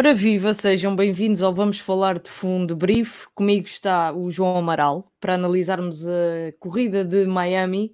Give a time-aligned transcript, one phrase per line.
[0.00, 3.26] Ora viva, sejam bem-vindos ao Vamos Falar de Fundo Brief.
[3.34, 7.92] Comigo está o João Amaral para analisarmos a corrida de Miami,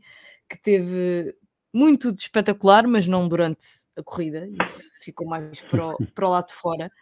[0.48, 1.34] que teve
[1.72, 6.30] muito de espetacular, mas não durante a corrida, isso ficou mais para o, para o
[6.30, 6.92] lado de fora.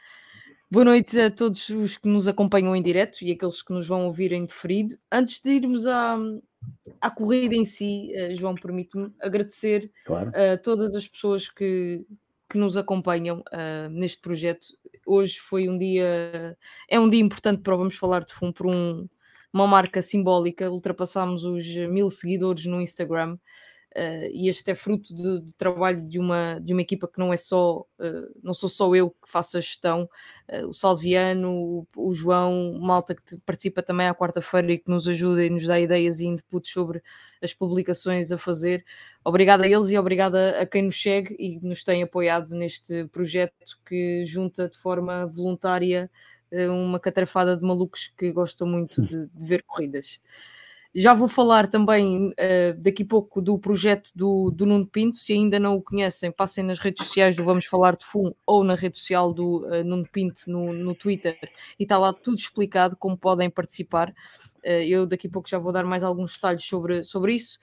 [0.71, 4.07] Boa noite a todos os que nos acompanham em direto e aqueles que nos vão
[4.07, 4.97] ouvir em deferido.
[5.13, 6.17] Antes de irmos à,
[6.99, 10.33] à corrida em si, eh, João, permite-me agradecer Claro.
[10.35, 12.07] a todas as pessoas que,
[12.49, 14.69] que nos acompanham uh, neste projeto.
[15.07, 16.57] Hoje foi um dia,
[16.89, 19.09] é um dia importante para o Vamos Falar de Fundo por um,
[19.53, 20.71] uma marca simbólica.
[20.71, 23.39] Ultrapassámos os mil seguidores no Instagram.
[23.97, 27.33] Uh, e este é fruto de, de, trabalho de uma, de uma equipa que não
[27.33, 30.11] é só, uh, não sou só eu que faço a gestão,
[30.51, 35.07] uh, o Salviano, o, o João, Malta que participa também à quarta-feira e que nos
[35.07, 37.01] ajuda e nos dá ideias e inputs sobre
[37.41, 38.85] as publicações a fazer.
[39.25, 43.79] Obrigada a eles e obrigada a quem nos segue e nos tem apoiado neste projeto
[43.87, 46.11] que junta de forma voluntária
[46.71, 50.21] uma catrafada de malucos que gostam muito de, de ver corridas.
[50.95, 55.17] Já vou falar também uh, daqui a pouco do projeto do, do Nuno Pinto.
[55.17, 58.63] Se ainda não o conhecem, passem nas redes sociais do Vamos Falar de FUM ou
[58.63, 61.37] na rede social do uh, Nuno Pinto no, no Twitter
[61.79, 64.11] e está lá tudo explicado como podem participar.
[64.65, 67.59] Uh, eu daqui a pouco já vou dar mais alguns detalhes sobre, sobre isso.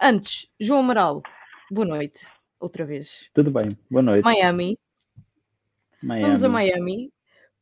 [0.00, 1.20] Antes, João Amaral,
[1.68, 2.20] boa noite,
[2.60, 3.28] outra vez.
[3.34, 4.24] Tudo bem, boa noite.
[4.24, 4.78] Miami.
[6.00, 6.26] Miami.
[6.26, 7.12] Vamos a Miami,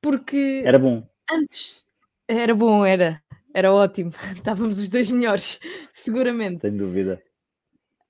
[0.01, 0.63] porque.
[0.65, 1.09] Era bom.
[1.31, 1.85] Antes.
[2.29, 3.23] Era bom, era.
[3.53, 5.59] Era ótimo, estávamos os dois melhores,
[5.93, 6.63] seguramente.
[6.63, 7.23] Sem dúvida.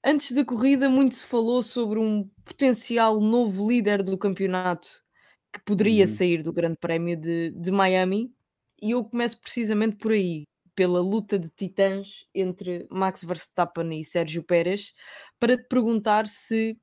[0.04, 4.88] Antes da corrida, muito se falou sobre um potencial novo líder do campeonato
[5.52, 6.10] que poderia uhum.
[6.10, 8.32] sair do Grande Prémio de, de Miami,
[8.80, 14.42] e eu começo precisamente por aí, pela luta de titãs entre Max Verstappen e Sérgio
[14.42, 14.94] Pérez,
[15.38, 16.78] para te perguntar se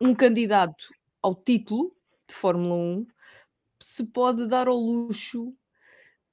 [0.00, 0.88] um candidato
[1.22, 1.96] ao título
[2.28, 3.06] de Fórmula 1
[3.80, 5.52] se pode dar ao luxo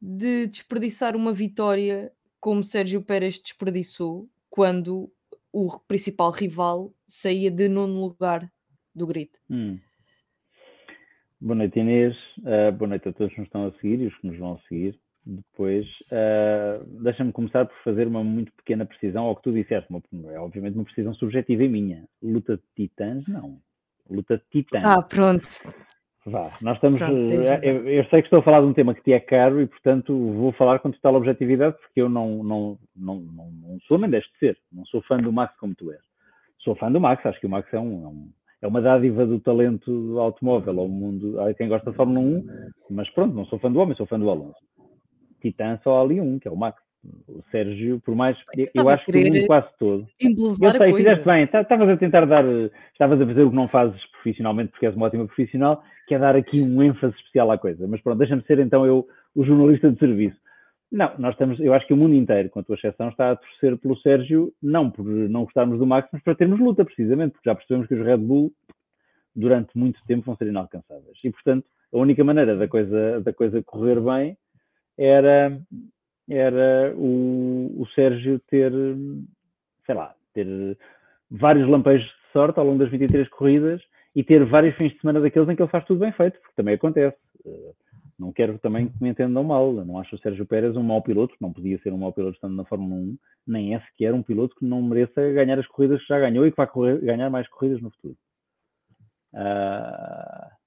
[0.02, 5.12] de desperdiçar uma vitória como Sérgio Pérez desperdiçou quando
[5.52, 8.50] o principal rival saía de nono lugar
[8.96, 9.30] do grid.
[9.50, 9.80] Hum.
[11.42, 12.16] Boa noite, Inês.
[12.40, 14.54] Uh, boa noite a todos que nos estão a seguir e os que nos vão
[14.54, 15.00] a seguir.
[15.26, 19.88] Depois, uh, deixa-me começar por fazer uma muito pequena precisão ao que tu disseste.
[19.90, 22.08] Uma, é obviamente uma precisão subjetiva e minha.
[22.22, 23.62] Luta de titãs, não.
[24.10, 24.84] Luta de titãs.
[24.84, 25.48] Ah, pronto.
[26.26, 27.00] Vá, nós estamos.
[27.00, 29.20] Pronto, eh, eu, eu, sei que estou a falar de um tema que te é
[29.20, 33.80] caro e, portanto, vou falar com total objetividade, porque eu não, não, não, não, não
[33.88, 34.58] sou, nem deixo de ser.
[34.72, 36.02] Não sou fã do Max como tu és.
[36.60, 38.30] Sou fã do Max, acho que o Max é, um, é, um,
[38.64, 41.40] é uma dádiva do talento do automóvel ao mundo.
[41.40, 42.46] Há quem gosta de Fórmula 1,
[42.90, 44.60] mas pronto, não sou fã do homem, sou fã do Alonso.
[45.42, 46.82] Titã só há ali um, que é o Max
[47.28, 50.08] o Sérgio, por mais que eu acho que o mundo quase todo.
[50.20, 52.44] Eu sei, fizeste bem, tá, estavas a tentar dar,
[52.92, 56.20] estavas a fazer o que não fazes profissionalmente, porque és uma ótima profissional, que é
[56.20, 57.88] dar aqui um ênfase especial à coisa.
[57.88, 60.38] Mas pronto, deixa-me ser então eu o jornalista de serviço.
[60.92, 63.36] Não, nós estamos, eu acho que o mundo inteiro, com a tua exceção, está a
[63.36, 67.50] torcer pelo Sérgio, não por não gostarmos do Max, mas para termos luta, precisamente, porque
[67.50, 68.52] já percebemos que os Red Bull,
[69.36, 71.18] durante muito tempo, vão ser inalcançáveis.
[71.24, 74.36] E, portanto, a única maneira da coisa, da coisa correr bem
[74.98, 75.62] era
[76.30, 78.72] era o, o Sérgio ter,
[79.86, 80.78] sei lá, ter
[81.30, 83.82] vários lampejos de sorte ao longo das 23 corridas
[84.16, 86.56] e ter vários fins de semana daqueles em que ele faz tudo bem feito, porque
[86.56, 87.18] também acontece.
[87.46, 87.74] Eh,
[88.20, 91.34] não quero também que me entendam mal, não acho o Sérgio Pérez um mau piloto,
[91.40, 93.18] não podia ser um mau piloto estando na Fórmula 1,
[93.48, 96.52] nem é sequer um piloto que não mereça ganhar as corridas que já ganhou e
[96.52, 98.18] que vai correr, ganhar mais corridas no futuro.
[99.34, 100.59] Uh,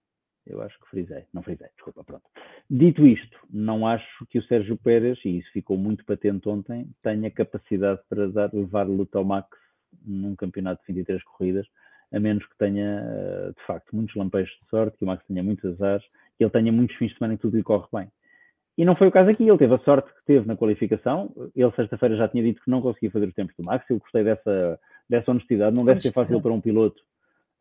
[0.46, 1.24] eu acho que frisei.
[1.32, 2.24] Não frisei, desculpa, pronto.
[2.68, 7.30] Dito isto, não acho que o Sérgio Pérez, e isso ficou muito patente ontem, tenha
[7.30, 9.48] capacidade para dar, levar luta ao Max
[10.04, 11.66] num campeonato de 23 corridas,
[12.12, 15.42] a menos que tenha, eh, de facto, muitos lampejos de sorte, que o Max tenha
[15.42, 16.04] muitos azares,
[16.36, 18.08] que ele tenha muitos fins de semana em que tudo lhe corre bem.
[18.76, 21.30] E não foi o caso aqui, ele teve a sorte que teve na qualificação.
[21.54, 23.84] Ele, sexta-feira, já tinha dito que não conseguia fazer os tempos do Max.
[23.88, 25.76] Eu gostei dessa, dessa honestidade.
[25.76, 27.02] Não deve ser fácil para um piloto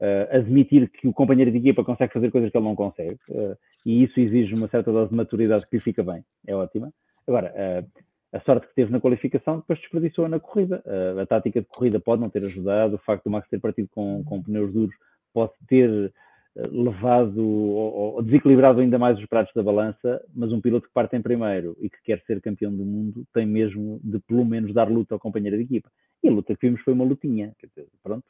[0.01, 3.55] uh, admitir que o companheiro de equipa consegue fazer coisas que ele não consegue, uh,
[3.85, 6.91] e isso exige uma certa dose de maturidade que lhe fica bem, é ótima.
[7.27, 8.01] Agora, uh,
[8.33, 10.81] a sorte que teve na qualificação depois desperdiçou na corrida.
[11.21, 14.23] a tática de corrida pode não ter ajudado, o facto do Max ter partido com,
[14.23, 14.95] com pneus duros
[15.33, 16.13] pode ter
[16.55, 21.13] levado ou, ou, desequilibrado ainda mais os pratos da balança, mas um piloto que parte
[21.17, 24.89] em primeiro e que quer ser campeão do mundo tem mesmo de pelo menos dar
[24.89, 25.89] luta ao companheiro de equipa.
[26.23, 27.55] E a luta que vimos foi uma lutinha.
[28.03, 28.25] Pronto,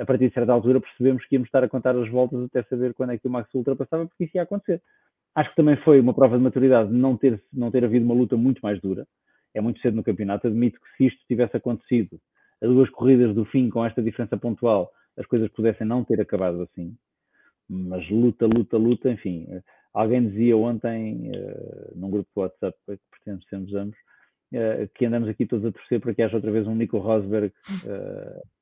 [0.00, 2.92] a partir de certa altura percebemos que íamos estar a contar as voltas até saber
[2.94, 4.82] quando é que o Max ultrapassava, porque isso ia acontecer.
[5.34, 8.36] Acho que também foi uma prova de maturidade não ter, não ter havido uma luta
[8.36, 9.06] muito mais dura.
[9.52, 10.46] É muito cedo no campeonato.
[10.46, 12.20] Admito que se isto tivesse acontecido
[12.62, 16.62] a duas corridas do fim com esta diferença pontual, as coisas pudessem não ter acabado
[16.62, 16.96] assim.
[17.68, 19.46] Mas luta, luta, luta, enfim.
[19.92, 21.30] Alguém dizia ontem,
[21.94, 23.96] num grupo de WhatsApp que pertencemos ambos,
[24.94, 27.52] que andamos aqui todos a torcer para que haja outra vez um Nico Rosberg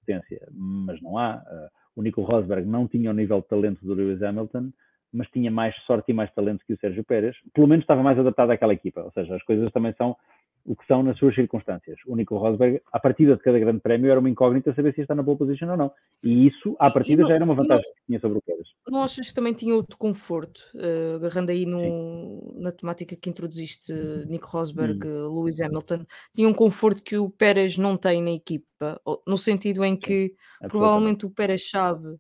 [0.01, 1.43] potência, mas não há.
[1.95, 4.71] o Nico Rosberg não tinha o nível de talento do Lewis Hamilton,
[5.13, 7.37] mas tinha mais sorte e mais talento que o Sérgio Pérez.
[7.53, 9.03] Pelo menos estava mais adaptado àquela equipa.
[9.03, 10.17] Ou seja, as coisas também são
[10.65, 11.99] o que são nas suas circunstâncias.
[12.07, 15.15] O Nico Rosberg, à partida de cada grande prémio, era uma incógnita saber se está
[15.15, 15.93] na pole position ou não.
[16.23, 18.69] E isso, à partida, não, já era uma vantagem não, que tinha sobre o Pérez.
[18.89, 23.93] Não achas que também tinha outro conforto, uh, agarrando aí no, na temática que introduziste,
[24.27, 25.35] Nico Rosberg, hum.
[25.35, 29.97] Lewis Hamilton, tinha um conforto que o Pérez não tem na equipa, no sentido em
[29.97, 32.17] que Sim, provavelmente o Pérez sabe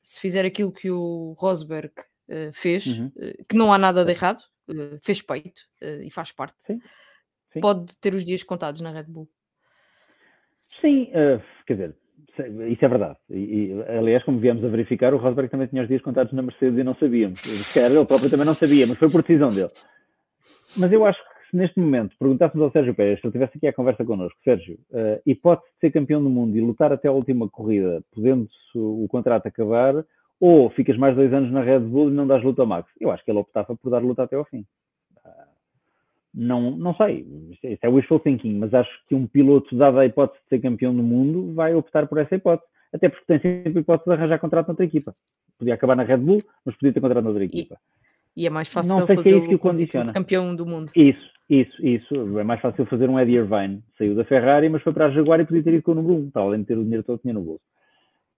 [0.00, 1.92] se fizer aquilo que o Rosberg
[2.28, 3.06] uh, fez, uhum.
[3.06, 4.42] uh, que não há nada de errado,
[5.02, 5.62] fez peito
[6.04, 6.54] e faz parte.
[6.60, 6.78] Sim
[7.52, 7.60] Sim.
[7.60, 9.28] pode ter os dias contados na Red Bull.
[10.80, 11.96] Sim, uh, quer dizer,
[12.68, 13.16] isso é verdade.
[13.30, 16.42] E, e, aliás, como viemos a verificar, o Rosberg também tinha os dias contados na
[16.42, 17.40] Mercedes e não sabíamos.
[17.40, 19.70] Se calhar ele próprio também não sabia, mas foi por decisão dele.
[20.78, 23.66] Mas eu acho que se neste momento perguntássemos ao Sérgio Pérez, se ele estivesse aqui
[23.66, 27.12] a conversa connosco, Sérgio, uh, hipótese de ser campeão do mundo e lutar até a
[27.12, 30.02] última corrida, podendo o contrato acabar,
[30.40, 32.90] ou ficas mais dois anos na Red Bull e não dás luta ao Max?
[32.98, 34.64] Eu acho que ele optava por dar luta até ao fim
[36.34, 37.26] não, não sei,
[37.62, 40.94] isto é wishful thinking, mas acho que um piloto, dada a hipótese de ser campeão
[40.94, 42.70] do mundo, vai optar por essa hipótese.
[42.92, 45.14] Até porque tem sempre a hipótese de arranjar contrato noutra equipa.
[45.58, 47.76] Podia acabar na Red Bull, mas podia ter contrato noutra equipa.
[48.34, 50.12] E, e é mais fácil não sei fazer se é isso que o condiciona.
[50.12, 50.92] campeão do mundo.
[50.96, 52.38] Isso, isso, isso.
[52.38, 53.82] É mais fácil fazer um Eddie Irvine.
[53.98, 56.14] Saiu da Ferrari, mas foi para a Jaguar e podia ter ido com o número
[56.14, 57.62] 1, para além de ter o dinheiro todo que tinha no bolso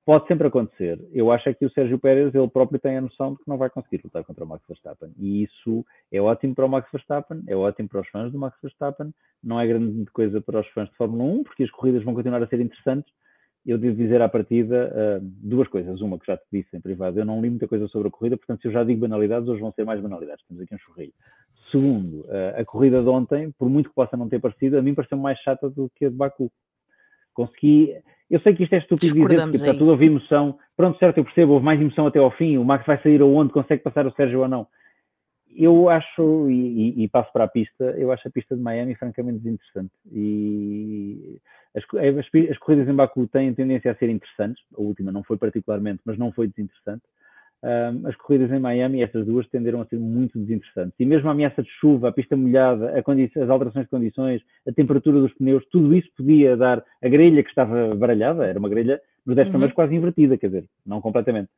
[0.05, 1.01] pode sempre acontecer.
[1.13, 3.57] Eu acho é que o Sérgio Pérez, ele próprio tem a noção de que não
[3.57, 5.11] vai conseguir lutar contra o Max Verstappen.
[5.19, 8.57] E isso é ótimo para o Max Verstappen, é ótimo para os fãs do Max
[8.63, 9.13] Verstappen,
[9.43, 12.43] não é grande coisa para os fãs de Fórmula 1, porque as corridas vão continuar
[12.43, 13.11] a ser interessantes.
[13.65, 16.03] Eu devo dizer à partida uh, duas coisas.
[16.03, 18.37] Uma que já te disse em privado, eu não li muita coisa sobre a corrida,
[18.37, 20.45] portanto, se eu já digo banalidades, hoje vão ser mais banalidades.
[20.47, 21.15] Temos aqui um churrilho.
[21.71, 24.95] Segundo, uh, a corrida de ontem, por muito que possa não ter parecido, a mim
[24.95, 26.53] pareceu mais chata do que a de Baku.
[27.35, 27.95] Consegui
[28.31, 30.59] eu sei que isto é estúpido dizer, porque está tudo a ouvir emoção.
[30.77, 32.57] Pronto, certo, eu percebo, houve mais emoção até ao fim.
[32.57, 34.67] O Max vai sair aonde, consegue passar o Sérgio ou não.
[35.55, 38.97] Eu acho, e, e, e, passo para a pista, eu acho a pista de Miami
[38.97, 39.93] francamente desinteressante.
[40.11, 41.39] E
[41.77, 44.65] as, as, as corridas em Baku têm tendência a ser interessantes.
[44.77, 47.05] A última não foi particularmente, mas não foi desinteressante
[47.65, 50.95] um, as corridas em Miami, estas duas, tenderam a ser muito desinteressantes.
[51.01, 54.73] E mesmo a ameaça de chuva, a pista molhada, a as alterações de condições, a
[54.73, 59.01] temperatura dos pneus, tudo isso podia dar a grelha que estava baralhada, era uma grelha
[59.25, 59.75] nos 10 primeiros uhum.
[59.75, 61.49] quase invertida, quer dizer, não completamente.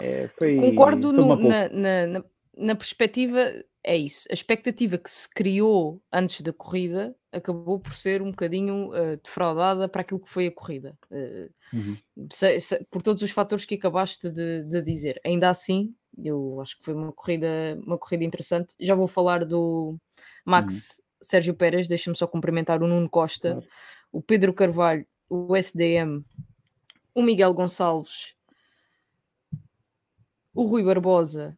[0.00, 2.24] É, foi, Concordo no, na, na, na
[2.74, 3.52] perspectiva
[3.84, 4.26] é isso.
[4.30, 9.88] A expectativa que se criou antes da corrida acabou por ser um bocadinho uh, defraudada
[9.88, 10.98] para aquilo que foi a corrida.
[11.10, 11.96] Uh, uhum.
[12.32, 15.20] se, se, por todos os fatores que acabaste de, de, dizer.
[15.24, 17.46] Ainda assim, eu acho que foi uma corrida,
[17.86, 18.74] uma corrida interessante.
[18.80, 19.96] Já vou falar do
[20.44, 21.04] Max uhum.
[21.22, 23.62] Sérgio Pérez, deixa-me só cumprimentar o Nuno Costa, uhum.
[24.12, 26.24] o Pedro Carvalho, o SDM,
[27.14, 28.34] o Miguel Gonçalves,
[30.52, 31.56] o Rui Barbosa,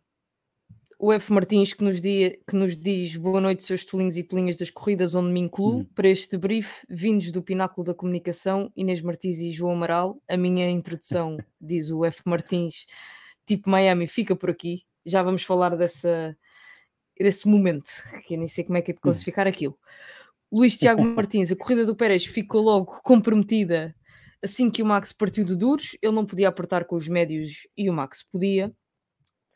[0.98, 1.32] o F.
[1.32, 5.14] Martins que nos, dia, que nos diz boa noite, seus tolinhos e tolinhas das corridas
[5.14, 5.84] onde me incluo, uhum.
[5.94, 10.20] para este brief, vindos do pináculo da comunicação, Inês Martins e João Amaral.
[10.28, 12.22] A minha introdução, diz o F.
[12.24, 12.86] Martins,
[13.46, 14.82] tipo Miami, fica por aqui.
[15.06, 16.36] Já vamos falar dessa,
[17.16, 17.90] desse momento,
[18.26, 19.52] que eu nem sei como é que é de classificar uhum.
[19.52, 19.78] aquilo.
[20.50, 23.94] Luís Tiago Martins, a corrida do Pérez ficou logo comprometida
[24.42, 27.88] assim que o Max partiu de duros, ele não podia apertar com os médios e
[27.88, 28.72] o Max podia.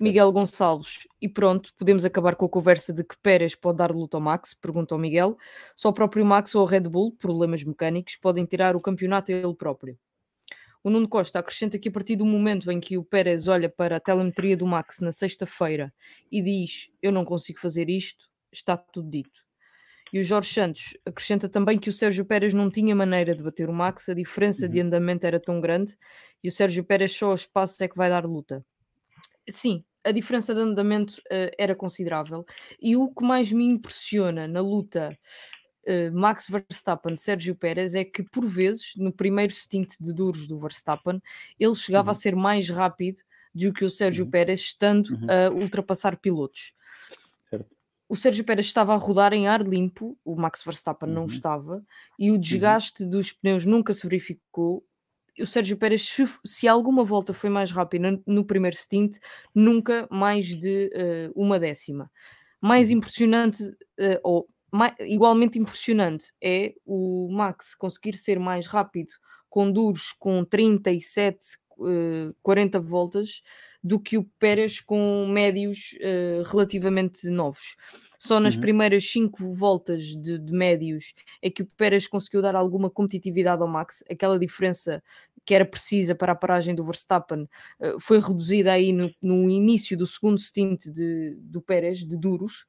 [0.03, 4.17] Miguel Gonçalves, e pronto, podemos acabar com a conversa de que Pérez pode dar luta
[4.17, 5.39] ao Max, pergunta ao Miguel.
[5.77, 9.35] Só o próprio Max ou a Red Bull, problemas mecânicos, podem tirar o campeonato a
[9.37, 9.97] ele próprio.
[10.83, 13.99] O Nuno Costa acrescenta que a partir do momento em que o Pérez olha para
[13.99, 15.95] a telemetria do Max na sexta-feira
[16.33, 19.45] e diz eu não consigo fazer isto, está tudo dito.
[20.13, 23.71] E o Jorge Santos acrescenta também que o Sérgio Pérez não tinha maneira de bater
[23.71, 24.73] o Max, a diferença uhum.
[24.73, 25.97] de andamento era tão grande
[26.43, 28.67] e o Sérgio Pérez só aos passos é que vai dar luta.
[29.49, 32.45] Sim, a diferença de andamento uh, era considerável.
[32.81, 35.17] E o que mais me impressiona na luta
[35.87, 40.59] uh, Max Verstappen, Sérgio Pérez, é que por vezes, no primeiro stint de duros do
[40.59, 41.23] Verstappen,
[41.59, 42.13] ele chegava uhum.
[42.13, 43.21] a ser mais rápido
[43.55, 44.31] do que o Sérgio uhum.
[44.31, 45.27] Pérez, estando uhum.
[45.29, 46.75] a ultrapassar pilotos.
[47.51, 47.77] Certo.
[48.09, 51.29] O Sérgio Pérez estava a rodar em ar limpo, o Max Verstappen não uhum.
[51.29, 51.85] estava,
[52.19, 52.41] e o uhum.
[52.41, 54.85] desgaste dos pneus nunca se verificou
[55.41, 59.17] o Sérgio Pérez, se, se, alguma volta foi mais rápida no, primeiro stint,
[59.55, 62.11] nunca mais de uh, uma décima.
[62.61, 62.99] Mais uhum.
[62.99, 69.13] impressionante, uh, ou mais, igualmente impressionante, é o Max conseguir ser mais rápido
[69.49, 71.39] com duros com 37,
[71.79, 73.43] uh, 40 voltas
[73.83, 77.77] do que o Pérez com médios uh, relativamente novos.
[78.19, 78.61] Só nas uhum.
[78.61, 81.13] primeiras cinco voltas de, de, médios
[81.43, 85.03] é que o Pérez conseguiu dar alguma competitividade ao Max, aquela diferença
[85.45, 87.49] que era precisa para a paragem do Verstappen
[87.81, 92.65] uh, foi reduzida aí no, no, início do segundo stint de, do Pérez, de duros,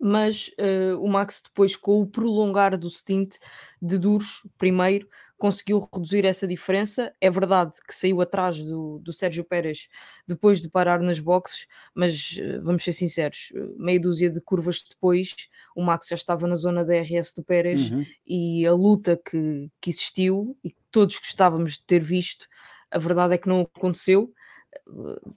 [0.00, 3.36] mas uh, o Max depois com o prolongar do stint
[3.80, 7.12] de duros primeiro conseguiu reduzir essa diferença.
[7.20, 9.88] É verdade que saiu atrás do, do Sérgio Pérez
[10.26, 15.34] depois de parar nas boxes, mas uh, vamos ser sinceros, meia dúzia de curvas depois,
[15.74, 18.06] o Max já estava na zona da RS do Pérez uhum.
[18.26, 22.46] e a luta que, que existiu e que todos gostávamos de ter visto,
[22.90, 24.32] a verdade é que não aconteceu.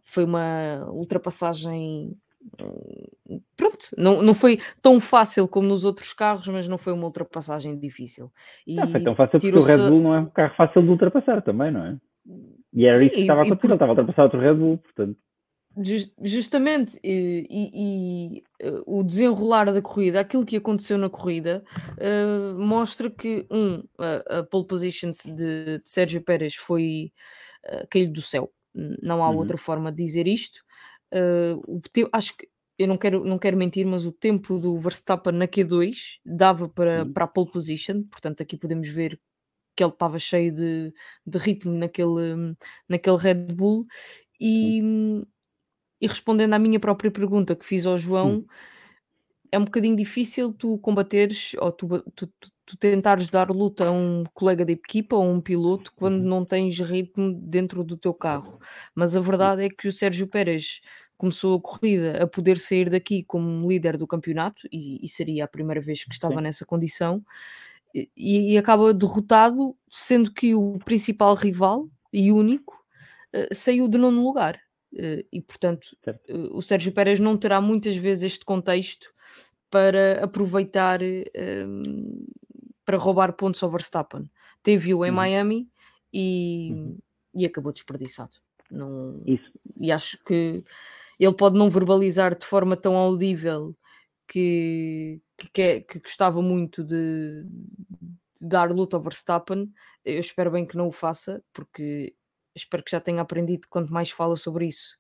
[0.03, 2.15] Foi uma ultrapassagem
[3.55, 7.77] pronto, não, não foi tão fácil como nos outros carros, mas não foi uma ultrapassagem
[7.77, 8.31] difícil.
[8.65, 10.89] E não foi tão fácil porque o Red Bull não é um carro fácil de
[10.89, 11.97] ultrapassar também, não é?
[12.73, 15.17] E era Sim, isso que estava a acontecer, estava a ultrapassar outro Red Bull, portanto.
[15.79, 21.63] Just, justamente, e, e, e uh, o desenrolar da corrida, aquilo que aconteceu na corrida,
[21.93, 27.11] uh, mostra que, um, a, a pole position de, de Sérgio Pérez foi
[27.65, 28.51] uh, cair do céu.
[28.73, 29.37] Não há uhum.
[29.37, 30.61] outra forma de dizer isto.
[31.13, 32.47] Uh, o te- acho que
[32.77, 37.05] eu não quero, não quero mentir, mas o tempo do Verstappen na Q2 dava para,
[37.07, 39.19] para a pole position, portanto, aqui podemos ver
[39.75, 40.93] que ele estava cheio de,
[41.25, 42.55] de ritmo naquele,
[42.89, 43.85] naquele Red Bull.
[44.39, 44.81] E,
[46.01, 48.45] e respondendo à minha própria pergunta que fiz ao João,
[49.51, 53.91] é um bocadinho difícil tu combateres ou tu, tu, tu, tu tentares dar luta a
[53.91, 56.27] um colega de equipa ou um piloto quando uhum.
[56.27, 58.59] não tens ritmo dentro do teu carro.
[58.93, 60.81] Mas a verdade é que o Sérgio Pérez
[61.17, 65.47] começou a corrida a poder sair daqui como líder do campeonato e, e seria a
[65.47, 66.41] primeira vez que estava Sim.
[66.41, 67.23] nessa condição
[67.95, 68.09] e,
[68.53, 72.75] e, acaba derrotado, sendo que o principal rival e único
[73.33, 74.59] uh, saiu de nono lugar.
[74.93, 79.07] Uh, e portanto, uh, o Sérgio Pérez não terá muitas vezes este contexto
[79.69, 80.99] para aproveitar
[82.87, 84.31] para roubar pontos ao Verstappen.
[84.63, 85.15] Teve-o em uhum.
[85.15, 85.69] Miami
[86.11, 86.97] e, uhum.
[87.35, 88.31] e acabou desperdiçado.
[88.71, 89.51] Não, Isso.
[89.77, 90.63] E acho que
[91.19, 93.75] ele pode não verbalizar de forma tão audível
[94.25, 99.69] que, que, que, que gostava muito de, de, dar luta ao Verstappen.
[100.05, 102.15] Eu espero bem que não o faça, porque
[102.55, 104.97] espero que já tenha aprendido quanto mais fala sobre isso,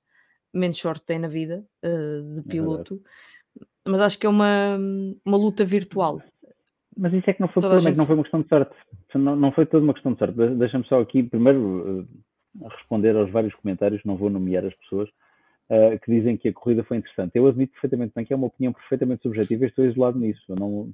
[0.53, 3.01] menos sorte tem na vida uh, de é piloto.
[3.55, 4.77] É mas acho que é uma,
[5.23, 6.21] uma luta virtual.
[6.97, 7.97] Mas isso é que não foi, problema, gente...
[7.97, 8.75] não foi uma questão de sorte.
[9.15, 10.35] Não, não foi toda uma questão de sorte.
[10.55, 12.05] Deixa-me só aqui primeiro
[12.59, 15.09] uh, responder aos vários comentários, não vou nomear as pessoas,
[15.69, 17.35] uh, que dizem que a corrida foi interessante.
[17.35, 20.41] Eu admito perfeitamente bem que é uma opinião perfeitamente subjetiva e estou isolado nisso.
[20.49, 20.89] Eu, não,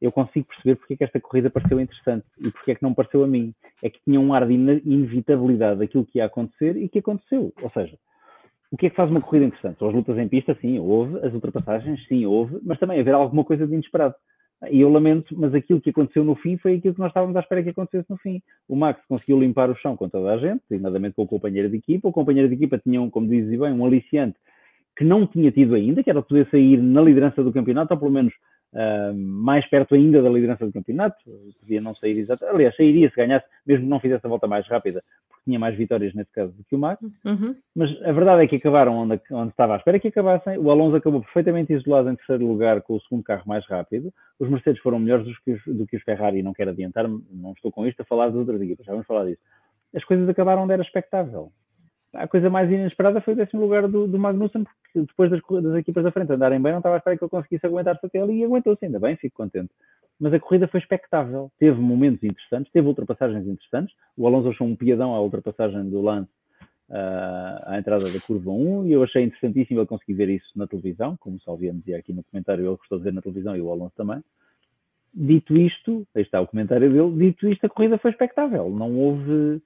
[0.00, 2.94] eu consigo perceber porque é que esta corrida pareceu interessante e porque é que não
[2.94, 3.54] pareceu a mim.
[3.82, 7.52] É que tinha um ar de inevitabilidade daquilo que ia acontecer e que aconteceu.
[7.62, 7.96] Ou seja,
[8.70, 9.78] o que é que faz uma corrida interessante?
[9.78, 13.44] São as lutas em pista, sim, houve, as ultrapassagens, sim, houve, mas também haver alguma
[13.44, 14.16] coisa de inesperado.
[14.70, 17.40] E eu lamento, mas aquilo que aconteceu no fim foi aquilo que nós estávamos à
[17.40, 18.42] espera que acontecesse no fim.
[18.68, 21.76] O Max conseguiu limpar o chão com toda a gente, designadamente com o companheiro de
[21.76, 22.08] equipa.
[22.08, 24.36] O companheiro de equipa tinha, um, como dizia bem, um aliciante
[24.96, 28.12] que não tinha tido ainda, que era poder sair na liderança do campeonato, ou pelo
[28.12, 28.32] menos
[28.74, 31.16] uh, mais perto ainda da liderança do campeonato.
[31.60, 32.54] Podia não sair exatamente.
[32.54, 35.02] Aliás, sairia se ganhasse, mesmo que não fizesse a volta mais rápida,
[35.44, 37.54] tinha mais vitórias nesse caso do que o Max, uhum.
[37.74, 40.58] mas a verdade é que acabaram onde, onde estava à espera que acabassem.
[40.58, 44.12] O Alonso acabou perfeitamente isolado em terceiro lugar com o segundo carro mais rápido.
[44.38, 47.52] Os Mercedes foram melhores do que os, do que os Ferrari, não quero adiantar, não
[47.52, 49.40] estou com isto a falar das outras equipas, já vamos falar disso.
[49.94, 51.52] As coisas acabaram onde era expectável.
[52.14, 55.76] A coisa mais inesperada foi o décimo lugar do, do Magnussen, porque depois das, das
[55.76, 58.40] equipas da frente andarem bem, não estava à espera que ele conseguisse aguentar-se até ali
[58.40, 59.70] e aguentou-se, ainda bem, fico contente
[60.18, 61.50] mas a corrida foi espectável.
[61.58, 63.94] Teve momentos interessantes, teve ultrapassagens interessantes.
[64.16, 66.30] O Alonso achou um piadão à ultrapassagem do Lance
[66.88, 70.66] uh, à entrada da curva 1 e eu achei interessantíssimo ele conseguir ver isso na
[70.66, 73.70] televisão, como o Salviano aqui no comentário, ele gostou de ver na televisão e o
[73.70, 74.22] Alonso também.
[75.12, 78.68] Dito isto, aí está o comentário dele, dito isto, a corrida foi espectável.
[78.70, 79.62] Não houve.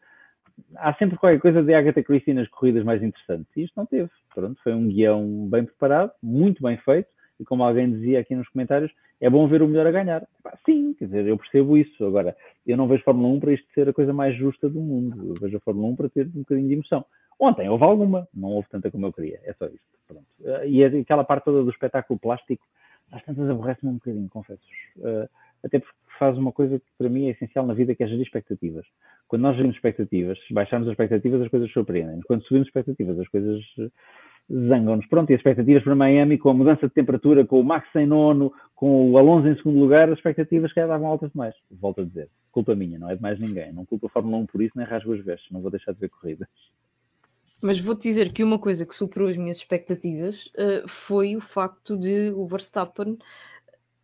[0.77, 3.49] Há sempre qualquer coisa de Agatha Christie nas corridas mais interessantes.
[3.57, 4.11] E isto não teve.
[4.35, 7.09] Pronto, foi um guião bem preparado, muito bem feito
[7.41, 10.27] e como alguém dizia aqui nos comentários, é bom ver o melhor a ganhar.
[10.65, 12.05] Sim, quer dizer, eu percebo isso.
[12.05, 12.37] Agora,
[12.67, 15.29] eu não vejo Fórmula 1 para isto ser a coisa mais justa do mundo.
[15.29, 17.05] Eu vejo a Fórmula 1 para ter um bocadinho de emoção.
[17.38, 19.41] Ontem houve alguma, não houve tanta como eu queria.
[19.45, 19.81] É só isto.
[20.07, 20.27] Pronto.
[20.67, 22.65] E aquela parte toda do espetáculo plástico,
[23.12, 24.62] às tantas aborrece-me um bocadinho, confesso.
[24.97, 25.29] Uh,
[25.65, 28.25] até porque faz uma coisa que para mim é essencial na vida, que é gerir
[28.25, 28.85] expectativas.
[29.27, 32.21] Quando nós gerimos expectativas, se baixarmos as expectativas, as coisas surpreendem.
[32.27, 33.62] Quando subimos expectativas, as coisas
[34.50, 35.07] zangam-nos.
[35.07, 38.07] Pronto, e as expectativas para Miami, com a mudança de temperatura, com o Max em
[38.07, 41.55] nono, com o Alonso em segundo lugar, as expectativas que davam altas demais.
[41.71, 43.73] Volto a dizer, culpa minha, não é de mais ninguém.
[43.73, 46.00] Não culpa a Fórmula 1 por isso, nem rasgo as vestes, não vou deixar de
[46.00, 46.49] ver corridas.
[47.61, 51.97] Mas vou-te dizer que uma coisa que superou as minhas expectativas uh, foi o facto
[51.97, 53.19] de o Verstappen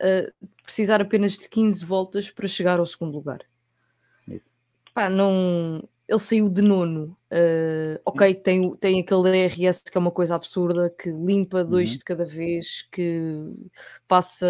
[0.00, 3.40] uh, precisar apenas de 15 voltas para chegar ao segundo lugar.
[4.94, 7.16] Pá, não, ele saiu de nono.
[7.32, 11.98] Uh, ok, tem, tem aquele DRS que é uma coisa absurda, que limpa dois uhum.
[11.98, 13.40] de cada vez, que
[14.06, 14.46] passa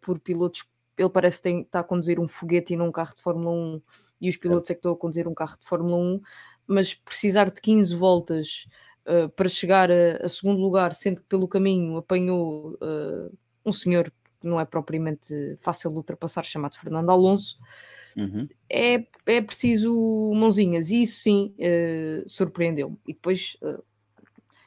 [0.00, 0.64] por pilotos.
[0.96, 3.50] Ele parece que tem, está a conduzir um foguete e não um carro de Fórmula
[3.50, 3.82] 1,
[4.20, 6.20] e os pilotos é, é que estão a conduzir um carro de Fórmula 1,
[6.66, 8.68] mas precisar de 15 voltas
[9.06, 14.12] uh, para chegar a, a, segundo lugar, sendo que pelo caminho apanhou uh, um senhor
[14.40, 17.58] que não é propriamente fácil de ultrapassar, chamado Fernando Alonso.
[18.16, 18.48] Uhum.
[18.68, 22.98] É, é preciso mãozinhas, e isso sim uh, surpreendeu-me.
[23.06, 23.82] E depois uh,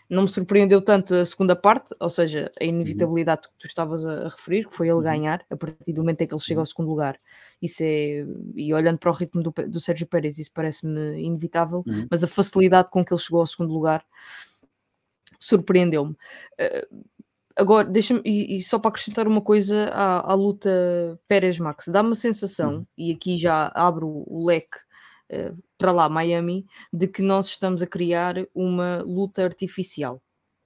[0.09, 3.53] não me surpreendeu tanto a segunda parte, ou seja, a inevitabilidade uhum.
[3.53, 5.03] que tu estavas a, referir, que foi ele uhum.
[5.03, 6.65] ganhar a partir do momento em que ele chega ao uhum.
[6.65, 7.17] segundo lugar.
[7.61, 8.25] Isso é,
[8.55, 12.07] e olhando para o ritmo do, do Sérgio Pérez, isso parece-me inevitável, uhum.
[12.09, 14.05] mas a facilidade com que ele chegou ao segundo lugar
[15.39, 16.11] surpreendeu-me.
[16.11, 17.03] Uh,
[17.55, 22.15] Agora, deixa-me, e, e, só para acrescentar uma coisa à, à luta Pérez-Max, dá-me a
[22.15, 22.85] sensação, uhum.
[22.97, 24.77] e aqui já abro o leque
[25.31, 30.19] uh, para lá, Miami, de que nós estamos a criar uma luta artificial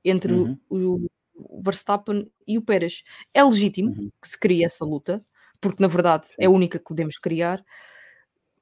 [0.03, 0.57] entre uhum.
[0.69, 3.03] o, o, Verstappen e o Pérez.
[3.33, 4.11] É legítimo uhum.
[4.21, 5.23] que se crie essa luta,
[5.59, 7.61] porque na verdade é a única que podemos criar,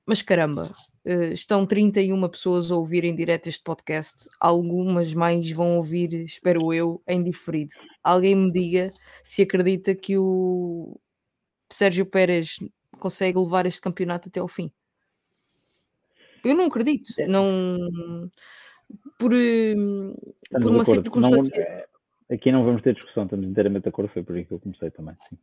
[0.04, 0.74] mas caramba,
[1.06, 6.74] uh, estão 31 pessoas a ouvir em direto este podcast, algumas mais vão ouvir, espero
[6.74, 7.74] eu, em diferido.
[8.04, 8.92] Alguém me diga
[9.24, 11.00] se acredita que o
[11.70, 12.58] Sérgio Pérez
[13.00, 14.72] consegue levar este campeonato até ao fim.
[16.44, 17.28] Eu não acredito, é.
[17.28, 18.30] não
[19.18, 19.32] por,
[20.52, 21.56] por uma circunstância.
[21.58, 21.88] Não, é,
[22.36, 24.92] aqui não vamos ter discussão, estamos inteiramente de acordo, foi por aí que eu comecei
[24.92, 25.16] também.
[25.28, 25.38] Sim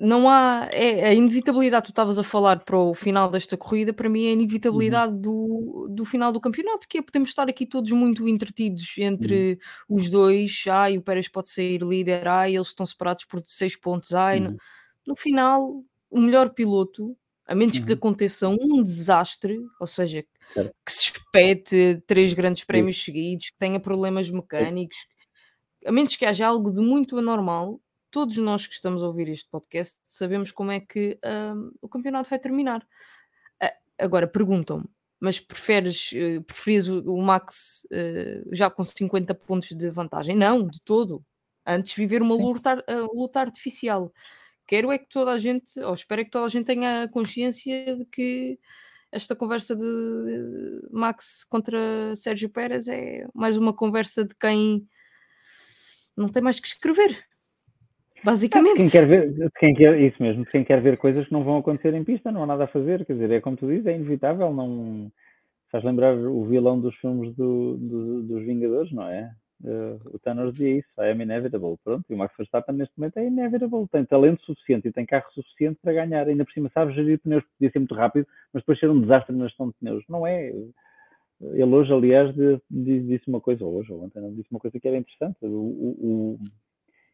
[0.00, 4.08] não há é, a inevitabilidade tu estavas a falar para o final desta corrida para
[4.08, 5.20] mim é a inevitabilidade uhum.
[5.20, 9.58] do, do final do campeonato que é podemos estar aqui todos muito entretidos entre
[9.90, 9.96] uhum.
[9.98, 14.14] os dois ai o Pérez pode sair líder ai eles estão separados por seis pontos
[14.14, 14.52] ai uhum.
[14.52, 14.56] no,
[15.08, 17.14] no, final o melhor piloto
[17.46, 17.98] a menos que lhe uhum.
[17.98, 24.30] aconteça um desastre ou seja que se espete três grandes prémios seguidos que tenha problemas
[24.30, 24.96] mecânicos
[25.84, 27.78] a menos que haja algo de muito anormal
[28.10, 32.28] todos nós que estamos a ouvir este podcast sabemos como é que um, o campeonato
[32.28, 32.82] vai terminar.
[33.62, 33.68] Uh,
[33.98, 34.84] agora, perguntam-me,
[35.18, 40.36] mas preferes, uh, o, o Max uh, já com 50 pontos de vantagem?
[40.36, 41.24] Não, de todo.
[41.66, 44.12] Antes viver uma luta, luta artificial.
[44.66, 47.96] Quero é que toda a gente, ou espero é que toda a gente tenha consciência
[47.96, 48.58] de que
[49.12, 54.88] esta conversa de Max contra Sérgio Pérez é mais uma conversa de quem
[56.16, 57.29] não tem mais que escrever.
[58.24, 58.76] Basicamente.
[58.76, 61.94] Quem quer ver, quem quer, isso mesmo, quem quer ver coisas que não vão acontecer
[61.94, 64.52] em pista, não há nada a fazer, quer dizer, é como tu dizes, é inevitável,
[64.52, 65.10] não
[65.70, 69.30] faz lembrar o vilão dos filmes do, do, dos Vingadores, não é?
[69.62, 73.18] Uh, o Thanos dizia isso, I am inevitable, pronto, e o Max Verstappen neste momento
[73.18, 76.94] é inevitable, tem talento suficiente e tem carro suficiente para ganhar, ainda por cima sabe
[76.94, 80.02] gerir pneus, podia ser muito rápido, mas depois ser um desastre na gestão de pneus,
[80.08, 80.50] não é?
[81.42, 82.34] Ele hoje, aliás,
[82.70, 86.38] disse uma coisa, hoje ou ontem, disse uma coisa que era interessante, o, o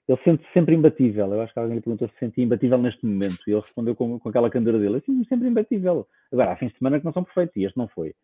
[0.09, 1.33] ele sente-se sempre imbatível.
[1.33, 4.19] Eu acho que alguém lhe perguntou se sentia imbatível neste momento e ele respondeu com,
[4.19, 6.07] com aquela candura dele: Eu sinto-me sempre imbatível.
[6.33, 8.15] Agora, há fins de semana que não são perfeitos e este não foi.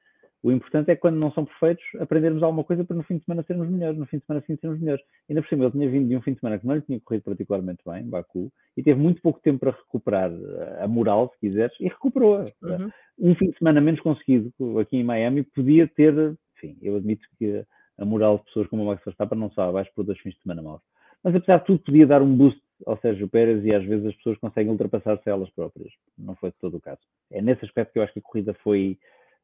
[0.45, 3.25] O importante é que quando não são perfeitos, aprendermos alguma coisa para no fim de
[3.25, 5.05] semana sermos melhores, no fim de semana sim sermos melhores.
[5.29, 7.01] Ainda por cima, ele tinha vindo de um fim de semana que não lhe tinha
[7.01, 10.33] corrido particularmente bem, Baku, e teve muito pouco tempo para recuperar
[10.81, 12.45] a moral, se quiseres, e recuperou.
[12.61, 12.91] Uhum.
[13.21, 16.13] Um fim de semana menos conseguido aqui em Miami podia ter,
[16.57, 17.65] enfim, eu admito que
[17.99, 20.43] a moral de pessoas como o Max Verstappen não está abaixo por dois fins de
[20.43, 20.83] semana maus
[21.23, 24.15] mas apesar de tudo podia dar um boost ao Sérgio Pérez e às vezes as
[24.17, 25.93] pessoas conseguem ultrapassar-se elas próprias.
[26.19, 27.01] Não foi de todo o caso.
[27.31, 28.99] É nesse aspecto que eu acho que a corrida foi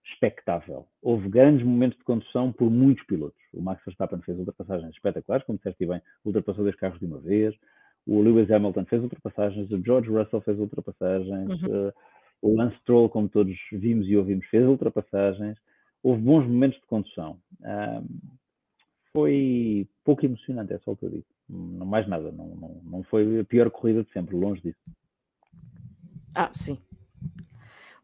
[0.05, 0.87] espectável.
[1.03, 3.39] Houve grandes momentos de condução por muitos pilotos.
[3.53, 7.55] O Max Verstappen fez ultrapassagens espetaculares, como disseste bem, ultrapassou dois carros de uma vez.
[8.07, 11.89] O Lewis Hamilton fez ultrapassagens, o George Russell fez ultrapassagens, uhum.
[11.89, 11.93] uh,
[12.41, 15.59] o Lance Stroll, como todos vimos e ouvimos, fez ultrapassagens.
[16.03, 17.39] Houve bons momentos de condução.
[19.13, 21.25] Foi pouco emocionante, é só o que eu digo.
[21.49, 24.79] Não mais nada, não, não, não foi a pior corrida de sempre, longe disso.
[26.35, 26.79] Ah, sim.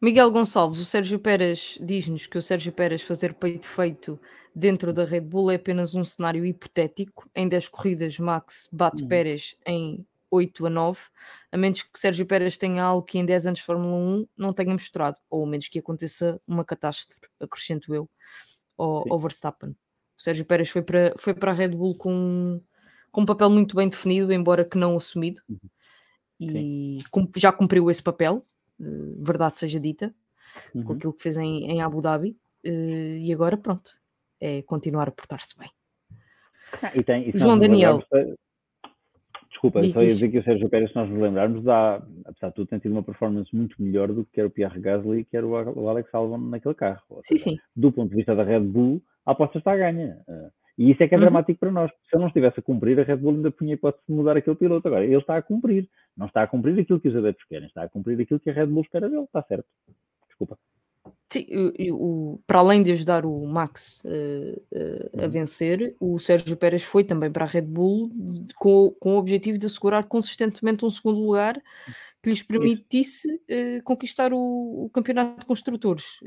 [0.01, 4.21] Miguel Gonçalves, o Sérgio Pérez diz-nos que o Sérgio Pérez fazer peito feito
[4.55, 7.29] dentro da Red Bull é apenas um cenário hipotético.
[7.35, 9.09] Em 10 corridas, Max bate uhum.
[9.09, 11.01] Pérez em 8 a 9,
[11.53, 14.53] a menos que Sérgio Pérez tenha algo que em 10 anos de Fórmula 1 não
[14.53, 18.09] tenha mostrado, ou a menos que aconteça uma catástrofe, acrescento eu,
[18.77, 19.71] ao, ao Verstappen.
[19.71, 22.61] O Sérgio Pérez foi para, foi para a Red Bull com,
[23.15, 25.59] com um papel muito bem definido, embora que não assumido, uhum.
[26.41, 26.99] e
[27.37, 28.45] já cumpriu esse papel,
[28.81, 30.13] uh, verdade seja dita,
[30.75, 30.83] uhum.
[30.83, 33.93] com aquilo que fez em, em Abu Dhabi, uh, e agora pronto,
[34.41, 35.71] é continuar a portar-se bem.
[36.83, 38.03] Ah, e tem, e João Daniel.
[39.49, 42.49] Desculpa, diz, só ia dizer que o Sérgio Pérez, se nós nos lembrarmos, dá, apesar
[42.49, 45.25] de tudo, tem tido uma performance muito melhor do que era o Pierre Gasly e
[45.25, 47.21] que era o Alex Albon naquele carro.
[47.23, 47.59] Sim, sim.
[47.77, 50.21] Do ponto de vista da Red Bull, a aposta está a ganha.
[50.77, 51.25] E isso é que é uhum.
[51.25, 51.91] dramático para nós.
[52.09, 54.57] Se ele não estivesse a cumprir, a Red Bull ainda punha hipótese de mudar aquele
[54.57, 54.87] piloto.
[54.89, 55.89] Agora, ele está a cumprir.
[56.17, 58.53] Não está a cumprir aquilo que os adeptos querem, está a cumprir aquilo que a
[58.53, 59.25] Red Bull espera dele.
[59.25, 59.67] Está certo.
[60.27, 60.59] Desculpa.
[61.35, 61.49] Sim,
[61.91, 65.31] o, o, para além de ajudar o Max uh, uh, a uhum.
[65.31, 68.13] vencer, o Sérgio Pérez foi também para a Red Bull
[68.55, 71.61] com, com o objetivo de assegurar consistentemente um segundo lugar
[72.23, 76.21] que lhes permitisse uh, conquistar o, o, campeonato de construtores.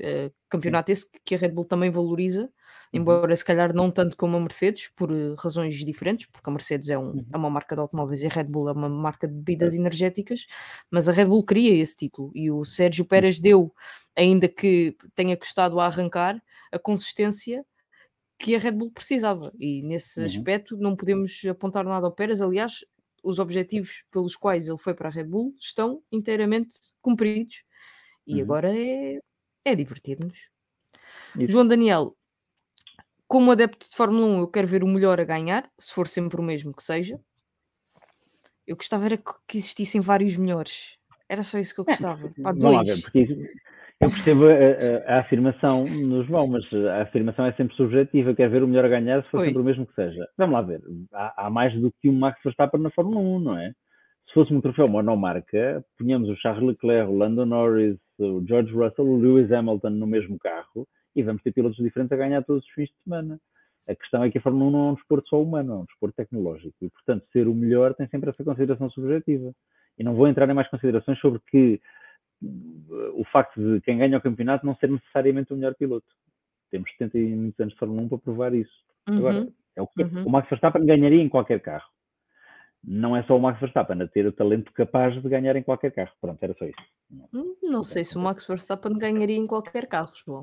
[0.49, 2.49] Campeonato esse que a Red Bull também valoriza, uhum.
[2.99, 6.97] embora se calhar não tanto como a Mercedes, por razões diferentes, porque a Mercedes é,
[6.97, 7.25] um, uhum.
[7.33, 10.47] é, uma marca de automóveis e a Red Bull é uma marca de bebidas energéticas,
[10.91, 13.73] mas a Red Bull queria esse título e o Sérgio Pérez deu,
[14.17, 17.65] ainda que tenha custado a arrancar, a consistência
[18.37, 19.51] que a Red Bull precisava.
[19.59, 20.25] E nesse uhum.
[20.25, 22.41] aspecto não podemos apontar nada ao Pérez.
[22.41, 22.85] Aliás,
[23.23, 27.63] os objetivos pelos quais ele foi para a Red Bull estão inteiramente cumpridos
[28.25, 28.41] e uhum.
[28.41, 29.19] agora é,
[29.65, 30.49] é divertir-nos.
[31.47, 32.15] João Daniel,
[33.27, 36.39] como adepto de Fórmula 1, eu quero ver o melhor a ganhar, se for sempre
[36.39, 37.19] o mesmo que seja.
[38.65, 40.97] Eu gostava era que existissem vários melhores.
[41.29, 42.27] Era só isso que eu é, gostava.
[42.27, 42.87] É, Pá, dois.
[42.87, 43.51] Ver, porque
[43.99, 48.35] eu percebo a, a, a, afirmação no João, mas a afirmação é sempre subjetiva.
[48.35, 50.27] Quer ver o melhor a ganhar se for sempre o mesmo que seja.
[50.37, 50.81] Vamos lá ver.
[51.13, 53.71] Há, há, mais do que um Max Verstappen na Fórmula 1, não é?
[54.27, 59.05] Se fosse um troféu monomarca, punhamos o Charles Leclerc, o Lando Norris, o George Russell,
[59.05, 62.69] o Lewis Hamilton no mesmo carro e vamos ter pilotos diferentes a ganhar todos os
[62.71, 63.39] fins de semana.
[63.89, 65.85] A questão é que a Fórmula 1 não é um desporto só humano, é um
[65.85, 66.75] desporto tecnológico.
[66.81, 69.51] E, portanto, ser o melhor tem sempre essa consideração subjetiva.
[69.97, 71.81] E não vou entrar em mais considerações sobre que
[72.41, 76.05] o facto de quem ganha o campeonato não ser necessariamente o melhor piloto.
[76.69, 78.71] Temos 70 e muitos anos de Fórmula 1 para provar isso.
[79.09, 79.17] Uhum.
[79.17, 80.25] Agora, é o, que uhum.
[80.25, 81.89] o Max Verstappen ganharia em qualquer carro.
[82.83, 85.91] Não é só o Max Verstappen a ter o talento capaz de ganhar em qualquer
[85.91, 86.11] carro.
[86.21, 86.77] Pronto, era só isso.
[87.09, 90.41] Não, hum, não sei se o Max Verstappen ganharia em qualquer carro, João.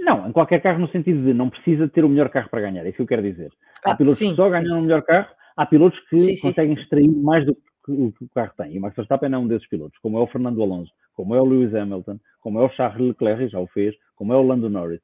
[0.00, 2.84] Não, em qualquer carro no sentido de não precisa ter o melhor carro para ganhar,
[2.84, 3.52] é isso que eu quero dizer.
[3.84, 6.76] Há ah, pilotos sim, que só ganham o melhor carro, há pilotos que sim, conseguem
[6.76, 8.74] sim, extrair mais do que o que o carro tem.
[8.74, 11.40] E o Max Verstappen é um desses pilotos, como é o Fernando Alonso, como é
[11.40, 14.68] o Lewis Hamilton, como é o Charles Leclerc, já o fez, como é o Lando
[14.68, 15.00] Norris.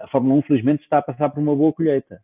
[0.00, 2.20] A Fórmula 1, felizmente, está a passar por uma boa colheita.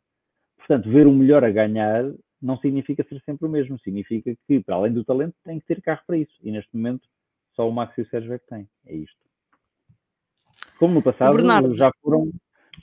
[0.57, 2.05] Portanto, ver o melhor a ganhar
[2.41, 3.79] não significa ser sempre o mesmo.
[3.81, 6.35] Significa que, para além do talento, tem que ter carro para isso.
[6.43, 7.09] E neste momento,
[7.55, 8.69] só o Max e o Sérgio é que têm.
[8.87, 9.19] É isto.
[10.79, 12.31] Como no passado, já foram,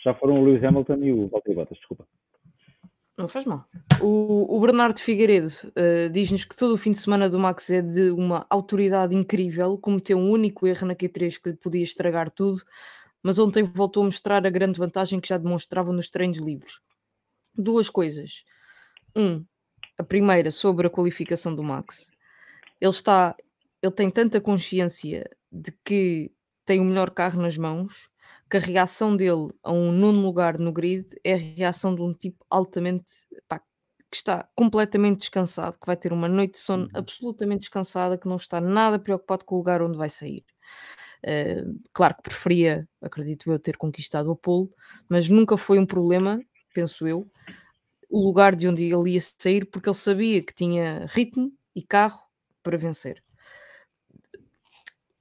[0.03, 2.05] já foram o Lewis Hamilton e o Valtteri Bottas, desculpa.
[3.17, 3.65] Não faz mal.
[4.01, 7.82] O, o Bernardo Figueiredo uh, diz-nos que todo o fim de semana do Max é
[7.82, 12.62] de uma autoridade incrível, cometeu um único erro na Q3 que lhe podia estragar tudo,
[13.23, 16.82] mas ontem voltou a mostrar a grande vantagem que já demonstrava nos treinos livres.
[17.58, 18.43] Duas coisas.
[19.15, 19.45] Um,
[19.97, 22.12] a primeira sobre a qualificação do Max.
[22.82, 23.34] Ele está,
[23.82, 26.32] ele tem tanta consciência de que
[26.65, 28.10] tem o melhor carro nas mãos
[28.55, 32.13] que a reação dele a um nono lugar no grid é a reação de um
[32.13, 33.11] tipo altamente
[33.47, 36.91] pá, que está completamente descansado, que vai ter uma noite de sono uhum.
[36.93, 40.45] absolutamente descansada, que não está nada preocupado com o lugar onde vai sair.
[41.25, 44.69] Uh, claro que preferia, acredito eu, ter conquistado o pole,
[45.09, 46.39] mas nunca foi um problema,
[46.73, 47.29] penso eu,
[48.09, 52.21] o lugar de onde ele ia sair, porque ele sabia que tinha ritmo e carro
[52.63, 53.21] para vencer.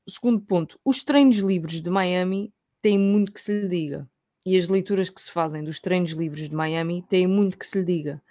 [0.07, 2.53] Segundo ponto, os treinos livres de Miami
[2.85, 4.07] tem muito que se lhe diga.
[4.45, 7.79] E as leituras que se fazem dos treinos livres de Miami têm muito que se
[7.79, 8.23] lhe diga.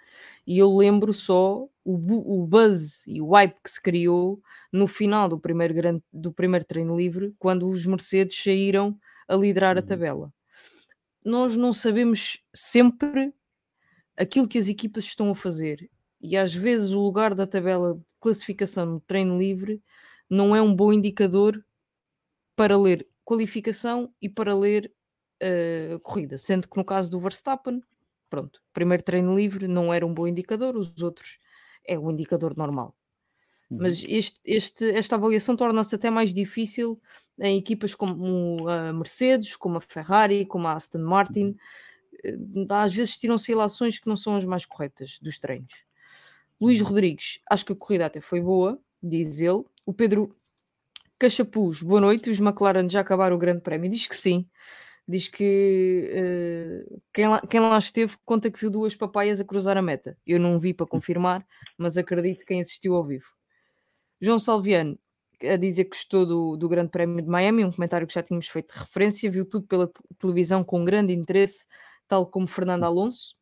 [0.46, 4.40] E eu lembro só o, o buzz e o hype que se criou
[4.72, 9.76] no final do primeiro, grande, do primeiro treino livre, quando os Mercedes saíram a liderar
[9.76, 9.86] a uhum.
[9.86, 10.32] tabela.
[11.24, 13.34] Nós não sabemos sempre
[14.16, 15.90] aquilo que as equipas estão a fazer.
[16.20, 19.82] E às vezes o lugar da tabela de classificação no treino livre
[20.30, 21.60] não é um bom indicador
[22.54, 24.92] para ler qualificação e para ler
[25.42, 27.82] uh, corrida, sendo que no caso do Verstappen,
[28.28, 31.38] pronto, primeiro treino livre não era um bom indicador, os outros
[31.86, 32.94] é um indicador normal.
[33.70, 33.78] Uhum.
[33.80, 37.00] Mas este, este, esta avaliação torna-se até mais difícil
[37.38, 41.56] em equipas como a Mercedes, como a Ferrari, como a Aston Martin.
[42.24, 42.66] Uhum.
[42.70, 45.84] Às vezes tiram-se ilações que não são as mais corretas dos treinos.
[46.60, 46.88] Luís uhum.
[46.88, 49.64] Rodrigues, acho que a corrida até foi boa, diz ele.
[49.84, 50.34] O Pedro
[51.18, 52.30] Cachapuz, boa noite.
[52.30, 53.90] Os McLaren já acabaram o Grande Prémio?
[53.90, 54.48] Diz que sim.
[55.06, 59.76] diz que uh, quem, lá, quem lá esteve conta que viu duas papaias a cruzar
[59.76, 60.18] a meta.
[60.26, 61.46] Eu não vi para confirmar,
[61.78, 63.26] mas acredito que quem assistiu ao vivo.
[64.20, 64.98] João Salviano
[65.42, 68.48] a dizer que gostou do, do Grande Prémio de Miami, um comentário que já tínhamos
[68.48, 71.66] feito referência, viu tudo pela televisão com grande interesse,
[72.08, 73.36] tal como Fernando Alonso.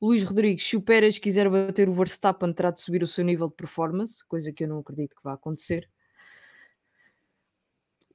[0.00, 3.48] Luís Rodrigues, se o Pérez quiser bater o Verstappen, terá de subir o seu nível
[3.48, 5.88] de performance, coisa que eu não acredito que vá acontecer.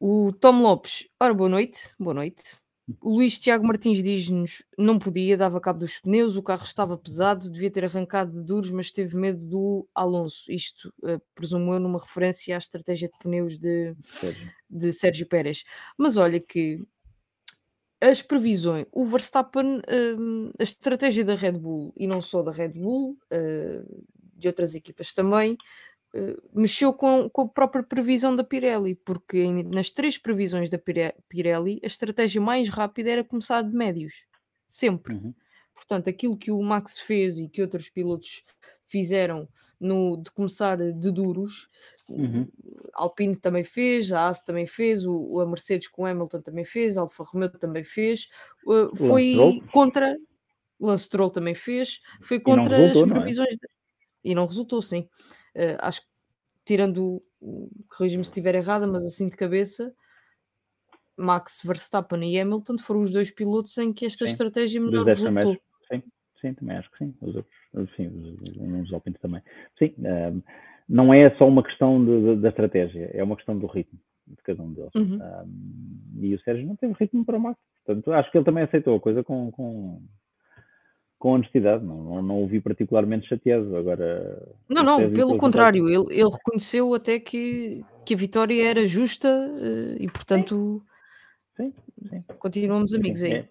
[0.04, 2.42] O Tom Lopes, ora, boa noite, boa noite.
[3.00, 7.52] O Luís Tiago Martins diz-nos: não podia, dava cabo dos pneus, o carro estava pesado,
[7.52, 10.52] devia ter arrancado de duros, mas teve medo do Alonso.
[10.52, 13.96] Isto, uh, presumo eu, numa referência à estratégia de pneus de,
[14.68, 15.66] de Sérgio Pérez.
[15.96, 16.84] Mas olha que
[18.02, 22.70] as previsões, o Verstappen, uh, a estratégia da Red Bull, e não só da Red
[22.70, 25.56] Bull, uh, de outras equipas também,
[26.54, 30.80] mexeu com, com, a própria previsão da Pirelli, porque nas três previsões da
[31.30, 34.28] Pirelli a estratégia mais rápida era começar de médios,
[34.68, 35.14] sempre.
[35.14, 35.34] Uhum.
[35.74, 38.44] Portanto, aquilo que o Max fez e que outros pilotos
[38.88, 39.48] fizeram
[39.80, 41.70] no, de começar de duros,
[42.10, 42.46] uhum.
[42.94, 46.98] Alpine também fez, a AS também fez, o, a Mercedes com o Hamilton também fez,
[46.98, 48.28] a Alfa Romeo também fez,
[48.66, 50.14] uh, foi contra,
[50.78, 53.14] Lance Stroll também fez, foi contra resultou, as é?
[53.14, 53.54] previsões.
[53.54, 53.81] É?
[54.24, 55.08] E não resultou, sim.
[55.56, 56.08] Uh, acho que,
[56.66, 57.22] tirando,
[57.90, 59.94] corrija-me se estiver errada, mas assim de cabeça,
[61.18, 64.32] Max Verstappen e Hamilton foram os dois pilotos em que esta sim.
[64.32, 65.58] estratégia melhor resultou.
[65.92, 66.04] Sim,
[66.40, 67.16] sim, também acho que sim.
[67.22, 69.42] Os outros, sim, os, os Alpines também.
[69.78, 70.44] Sim, uh,
[70.88, 74.44] não é só uma questão de, de, da estratégia, é uma questão do ritmo de
[74.44, 74.92] cada um deles.
[74.96, 75.20] Uhum.
[76.20, 77.60] e o Sérgio não teve ritmo para o Max.
[77.86, 80.02] Portanto, acho que ele também aceitou a coisa com, com
[81.22, 83.78] com honestidade, não, não, não o vi particularmente chateado.
[83.78, 89.28] Agora, não, não, pelo contrário, ele, ele reconheceu até que, que a vitória era justa
[89.30, 90.82] eh, e, portanto,
[91.56, 91.72] sim.
[92.00, 92.24] Sim, sim.
[92.40, 93.34] continuamos amigos aí.
[93.34, 93.50] É,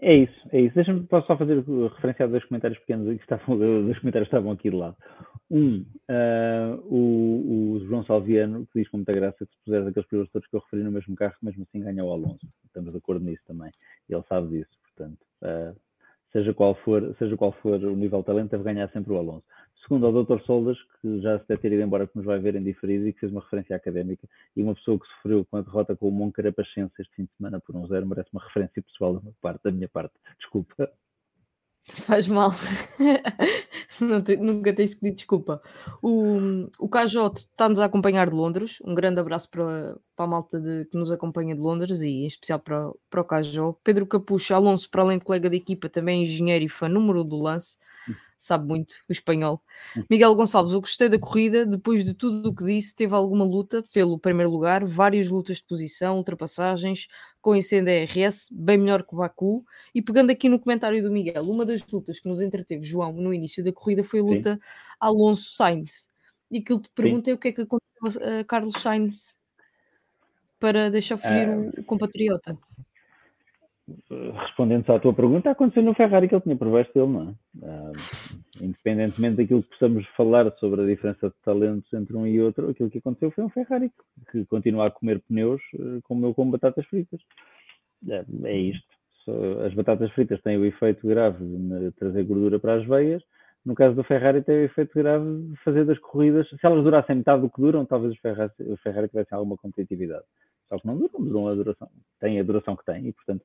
[0.00, 0.76] é isso, é isso.
[0.76, 4.70] Deixa-me posso só fazer referência a dois comentários pequenos que estavam, dois comentários estavam aqui
[4.70, 4.96] de lado.
[5.50, 10.08] Um, uh, o, o, João Salviano, que diz com muita graça que se puser aqueles
[10.08, 12.46] pilotos todos que eu referi no mesmo carro, mesmo assim ganha o Alonso.
[12.64, 13.72] Estamos de acordo nisso também.
[14.08, 15.18] Ele sabe disso, portanto.
[15.42, 15.74] Uh,
[16.32, 19.44] seja qual for, seja qual for o nível de talento, deve ganhar sempre o Alonso.
[19.82, 20.40] Segundo ao Dr.
[20.44, 23.12] Soldas, que já se deve ter ido embora, que nos vai ver em diferido e
[23.12, 26.12] que fez uma referência académica, e uma pessoa que sofreu com a derrota com o
[26.12, 29.62] Moncarapachense este fim de semana por um zero, merece uma referência pessoal da parte.
[29.64, 30.14] Da minha parte.
[30.38, 30.90] Desculpa.
[31.84, 32.52] Faz mal.
[34.40, 35.60] nunca tens que pedir desculpa.
[36.00, 38.78] O, o KJ está-nos a acompanhar de Londres.
[38.84, 42.26] Um grande abraço para, para a malta de, que nos acompanha de Londres e em
[42.26, 43.74] especial para, para o KJ.
[43.82, 47.36] Pedro Capucho Alonso, para além de colega de equipa, também engenheiro e fã número do
[47.36, 47.78] lance
[48.42, 49.62] sabe muito o espanhol.
[49.96, 50.04] Hum.
[50.10, 53.82] Miguel Gonçalves, eu gostei da corrida, depois de tudo o que disse, teve alguma luta
[53.92, 57.06] pelo primeiro lugar, várias lutas de posição, ultrapassagens,
[57.40, 59.64] com incêndio DRS, bem melhor que o Baku.
[59.94, 63.32] E pegando aqui no comentário do Miguel, uma das lutas que nos entreteve, João, no
[63.32, 64.60] início da corrida foi a luta
[64.98, 66.10] Alonso-Sainz.
[66.50, 69.38] E aquilo que te perguntei é o que é que aconteceu a Carlos Sainz
[70.58, 72.58] para deixar fugir o, o compatriota
[74.40, 77.66] respondendo à tua pergunta, aconteceu no Ferrari que ele tinha por dele, não é?
[77.66, 77.92] Uh,
[78.60, 82.90] independentemente daquilo que possamos falar sobre a diferença de talentos entre um e outro, aquilo
[82.90, 83.90] que aconteceu foi um Ferrari
[84.30, 87.20] que, continua a comer pneus uh, como eu como batatas fritas.
[88.08, 88.92] É, é isto.
[89.64, 93.22] As batatas fritas têm o efeito grave de trazer gordura para as veias.
[93.64, 96.48] No caso do Ferrari, tem o efeito grave de fazer das corridas.
[96.48, 100.24] Se elas durassem metade do que duram, talvez o Ferrari, o Ferrari tivesse alguma competitividade.
[100.68, 101.88] Só que não duram, duram a duração.
[102.18, 103.44] Tem a duração que tem e, portanto,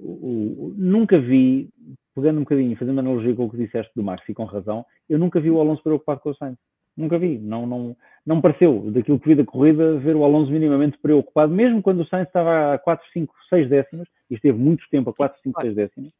[0.00, 1.68] nunca vi,
[2.14, 5.18] pegando um bocadinho, fazendo analogia com o que disseste do Max e com razão, eu
[5.18, 6.58] nunca vi o Alonso preocupado com o Sainz.
[6.96, 7.38] Nunca vi.
[7.38, 11.80] Não, não, não pareceu, daquilo que vi da corrida, ver o Alonso minimamente preocupado, mesmo
[11.80, 15.40] quando o Sainz estava a 4, 5, 6 décimas, e esteve muito tempo a 4,
[15.42, 16.12] 5, 6 décimas.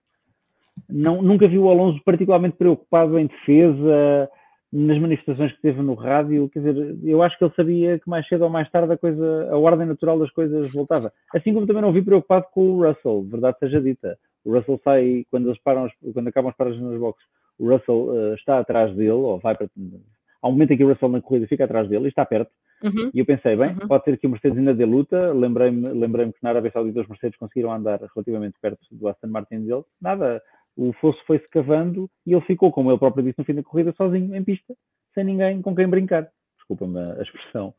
[0.88, 4.30] Não, nunca vi o Alonso particularmente preocupado em defesa,
[4.72, 8.26] nas manifestações que teve no rádio, quer dizer, eu acho que ele sabia que mais
[8.28, 11.12] cedo ou mais tarde a coisa, a ordem natural das coisas voltava.
[11.34, 14.18] Assim como também não vi preocupado com o Russell, verdade seja dita.
[14.44, 17.26] O Russell sai, quando eles param, quando acabam as paradas nas boxes,
[17.58, 19.68] o Russell uh, está atrás dele, ou vai para.
[20.40, 22.50] Há um momento em que o Russell na corrida fica atrás dele e está perto.
[22.82, 23.10] Uhum.
[23.12, 23.88] E eu pensei, bem, uhum.
[23.88, 25.32] pode ser que o Mercedes ainda dê luta.
[25.32, 29.64] Lembrei-me lembrei que na Arábia Saudita os Mercedes conseguiram andar relativamente perto do Aston Martin
[29.64, 29.82] dele.
[30.00, 30.40] Nada,
[30.78, 33.92] o fosso foi-se cavando e ele ficou, como ele próprio disse no fim da corrida,
[33.96, 34.74] sozinho em pista,
[35.12, 36.28] sem ninguém com quem brincar.
[36.56, 37.74] Desculpa-me a expressão.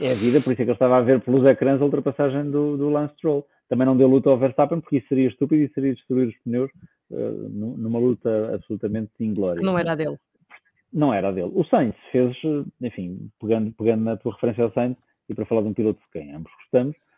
[0.00, 2.50] É a vida, por isso é que ele estava a ver pelos ecrãs a ultrapassagem
[2.50, 3.46] do, do Lance Stroll.
[3.68, 6.70] Também não deu luta ao Verstappen, porque isso seria estúpido e seria destruir os pneus
[7.10, 9.62] uh, numa luta absolutamente inglória.
[9.62, 10.18] Não era a dele.
[10.92, 11.52] Não era a dele.
[11.54, 12.36] O Sainz fez,
[12.80, 14.96] enfim, pegando, pegando na tua referência ao Sainz,
[15.28, 17.11] e para falar de um piloto de quem ambos gostamos, eh,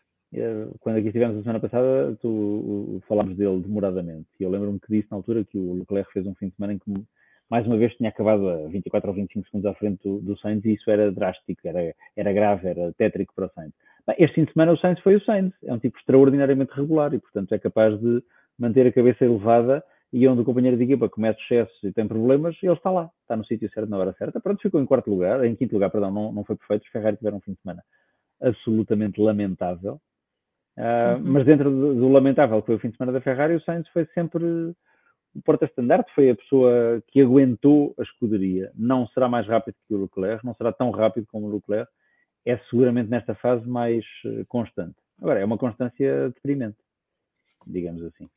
[0.79, 4.27] quando aqui estivemos a semana passada, tu falámos dele demoradamente.
[4.39, 6.73] E eu lembro-me que disse na altura que o Leclerc fez um fim de semana
[6.73, 6.93] em que,
[7.49, 10.63] mais uma vez, tinha acabado a 24 ou 25 segundos à frente do, do Sainz
[10.65, 13.73] e isso era drástico, era, era grave, era tétrico para o Sainz.
[14.07, 15.53] Bem, este fim de semana o Sainz foi o Sainz.
[15.63, 18.23] É um tipo extraordinariamente regular e, portanto, é capaz de
[18.57, 22.55] manter a cabeça elevada e onde o companheiro de equipa comete excessos e tem problemas,
[22.63, 24.39] ele está lá, está no sítio certo na hora certa.
[24.39, 26.83] Pronto, ficou em quarto lugar, em quinto lugar, perdão, não, não foi perfeito.
[26.83, 27.83] Os Ferrari tiveram um fim de semana
[28.41, 29.99] absolutamente lamentável.
[30.77, 31.31] Uh, uhum.
[31.31, 33.87] Mas dentro do, do, lamentável que foi o fim de semana da Ferrari, o Sainz
[33.89, 38.71] foi sempre o porta-estandarte, foi a pessoa que aguentou a escuderia.
[38.75, 41.91] Não será mais rápido que o Leclerc, não será tão rápido como o Leclerc,
[42.45, 44.95] é seguramente nesta fase mais eh, constante.
[45.19, 46.77] Agora, é uma constância deprimente,
[47.65, 48.29] digamos assim.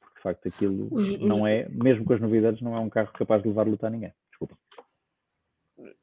[0.00, 0.88] Porque de facto aquilo
[1.20, 3.90] não é, mesmo com as novidades, não é um carro capaz de levar luta a
[3.90, 4.12] ninguém.
[4.30, 4.56] Desculpa.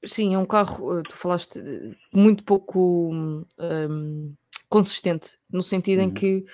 [0.04, 1.60] Sim, é um carro, eh, tu falaste
[2.14, 3.12] muito pouco.
[3.12, 3.46] Um
[4.76, 6.08] consistente, no sentido uhum.
[6.08, 6.46] em que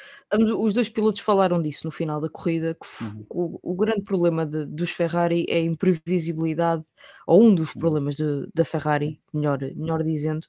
[0.55, 3.25] os dois pilotos falaram disso no final da corrida, que uhum.
[3.27, 6.83] o, o, grande problema de, dos Ferrari é a imprevisibilidade,
[7.25, 7.81] ou um dos uhum.
[7.81, 10.45] problemas de, da Ferrari, melhor, melhor dizendo,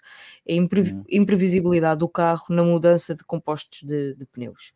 [0.46, 1.02] é a impre, uhum.
[1.08, 4.74] imprevisibilidade do carro na mudança de compostos de, de pneus.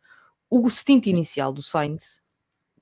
[0.49, 2.19] O stint inicial do Sainz,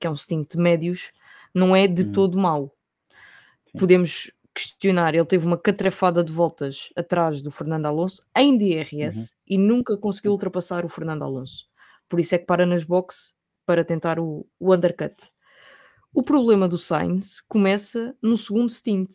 [0.00, 1.12] que é um stint de médios,
[1.52, 2.12] não é de uhum.
[2.12, 2.74] todo mau.
[3.78, 9.36] Podemos questionar, ele teve uma catrafada de voltas atrás do Fernando Alonso em DRS uhum.
[9.46, 11.66] e nunca conseguiu ultrapassar o Fernando Alonso.
[12.08, 13.34] Por isso é que para nas boxes
[13.66, 15.14] para tentar o, o undercut.
[16.14, 19.12] O problema do Sainz começa no segundo stint.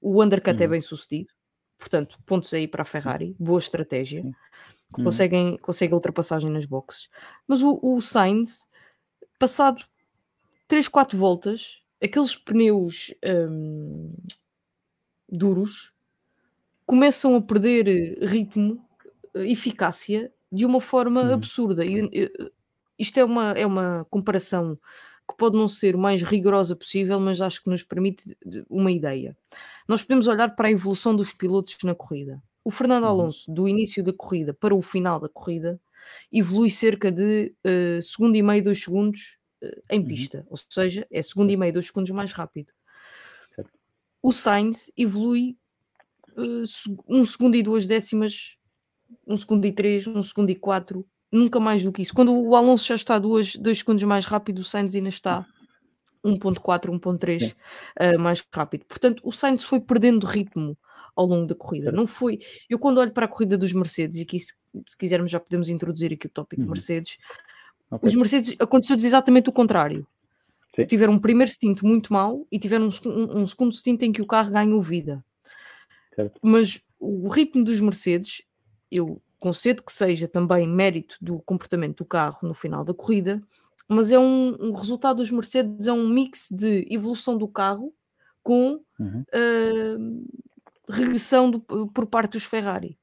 [0.00, 0.64] O undercut é uhum.
[0.64, 1.30] é bem sucedido,
[1.76, 4.22] portanto, pontos aí para a Ferrari, boa estratégia.
[4.22, 4.32] Uhum.
[5.04, 7.10] Conseguem, conseguem ultrapassagem nas boxes.
[7.46, 8.66] Mas o, o Sainz,
[9.38, 9.84] passado
[10.66, 14.14] 3, 4 voltas, aqueles pneus hum,
[15.28, 15.92] duros
[16.88, 18.82] começam a perder ritmo,
[19.34, 21.34] eh, eficácia de uma forma uhum.
[21.34, 21.84] absurda.
[21.84, 22.30] E,
[22.98, 24.76] isto é uma, é uma comparação
[25.28, 28.34] que pode não ser o mais rigorosa possível, mas acho que nos permite
[28.70, 29.36] uma ideia.
[29.86, 32.42] Nós podemos olhar para a evolução dos pilotos na corrida.
[32.64, 33.10] O Fernando uhum.
[33.10, 35.78] Alonso, do início da corrida para o final da corrida,
[36.32, 40.06] evolui cerca de uh, segundo e meio, dois segundos uh, em uhum.
[40.06, 40.38] pista.
[40.38, 40.46] Uhum.
[40.50, 42.72] Ou seja, é segundo e meio, dois segundos mais rápido
[44.22, 45.56] o Sainz evolui
[46.36, 46.62] uh,
[47.08, 48.56] um segundo e duas décimas,
[49.26, 52.14] um segundo e três, um segundo e quatro, nunca mais do que isso.
[52.14, 55.46] Quando o Alonso já está duas, dois segundos mais rápido, o Sainz ainda está
[56.24, 58.84] 1.4, 1.3 uh, mais rápido.
[58.86, 60.76] Portanto, o Sainz foi perdendo ritmo
[61.14, 61.90] ao longo da corrida.
[61.90, 62.38] Não foi.
[62.68, 64.54] Eu quando olho para a corrida dos Mercedes, e aqui se,
[64.86, 66.68] se quisermos já podemos introduzir aqui o tópico uhum.
[66.68, 67.18] Mercedes,
[67.90, 68.08] okay.
[68.08, 70.06] os Mercedes aconteceu exatamente o contrário.
[70.78, 70.86] Sim.
[70.86, 74.22] Tiveram um primeiro stint muito mau e tiveram um, um, um, segundo stint em que
[74.22, 75.24] o carro ganhou vida.
[76.14, 76.38] Certo.
[76.40, 78.42] Mas o ritmo dos Mercedes,
[78.88, 83.42] eu concedo que seja também mérito do comportamento do carro no final da corrida,
[83.88, 87.92] mas é um, um resultado dos Mercedes, é um mix de evolução do carro
[88.40, 89.24] com uhum.
[89.34, 90.26] uh,
[90.88, 92.96] regressão do, por parte dos Ferrari.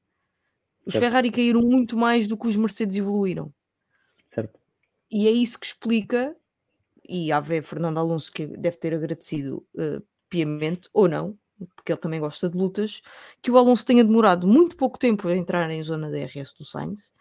[0.86, 1.04] Os certo.
[1.04, 3.52] Ferrari caíram muito mais do que os Mercedes evoluíram.
[4.34, 4.58] Certo.
[5.10, 6.34] E é isso que explica
[7.08, 11.38] e há ver Fernando Alonso que deve ter agradecido uh, piamente, ou não,
[11.74, 13.00] porque ele também gosta de lutas,
[13.40, 17.12] que o Alonso tenha demorado muito pouco tempo a entrar em zona DRS do Sainz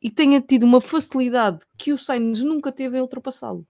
[0.00, 3.66] e tenha tido uma facilidade que o Sainz nunca teve em ultrapassá-lo.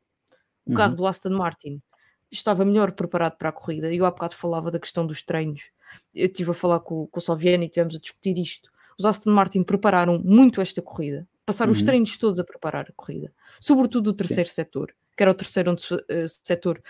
[0.66, 0.76] O uhum.
[0.76, 1.82] carro do Aston Martin
[2.30, 3.92] estava melhor preparado para a corrida.
[3.92, 5.70] Eu há bocado falava da questão dos treinos.
[6.14, 8.70] Eu estive a falar com, com o Salviani e tivemos a discutir isto.
[8.98, 11.26] Os Aston Martin prepararam muito esta corrida.
[11.46, 11.76] Passaram uhum.
[11.76, 13.32] os treinos todos a preparar a corrida.
[13.60, 14.54] Sobretudo o terceiro Sim.
[14.54, 16.82] setor que era o terceiro onde se, uh, setor,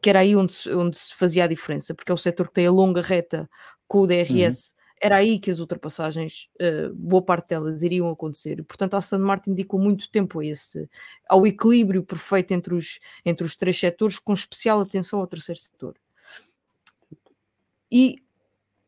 [0.00, 2.54] que era aí onde se, onde se fazia a diferença, porque é o setor que
[2.54, 3.48] tem a longa reta
[3.86, 4.70] com o DRS.
[4.70, 4.84] Uhum.
[5.00, 8.62] Era aí que as ultrapassagens, uh, boa parte delas, iriam acontecer.
[8.64, 10.88] Portanto, a Aston Martin dedicou muito tempo a esse,
[11.28, 15.94] ao equilíbrio perfeito entre os, entre os três setores, com especial atenção ao terceiro setor.
[17.90, 18.16] E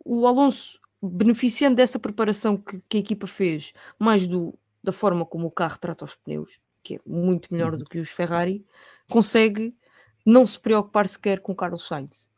[0.05, 5.49] o Alonso, beneficiando dessa preparação que, que a equipa fez, mais do, da forma como
[5.49, 7.79] o carro trata os pneus, que é muito melhor uhum.
[7.81, 8.65] do que os Ferrari,
[9.11, 9.77] consegue
[10.25, 12.31] não se preocupar sequer com o Carlos Sainz.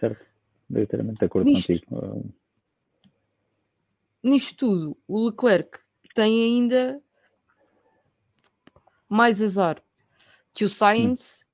[0.00, 0.24] Certo,
[0.70, 2.34] inteiramente de acordo nisto, contigo.
[4.22, 5.78] Nisto tudo, o Leclerc
[6.14, 7.02] tem ainda
[9.06, 9.82] mais azar
[10.54, 11.44] que o Sainz,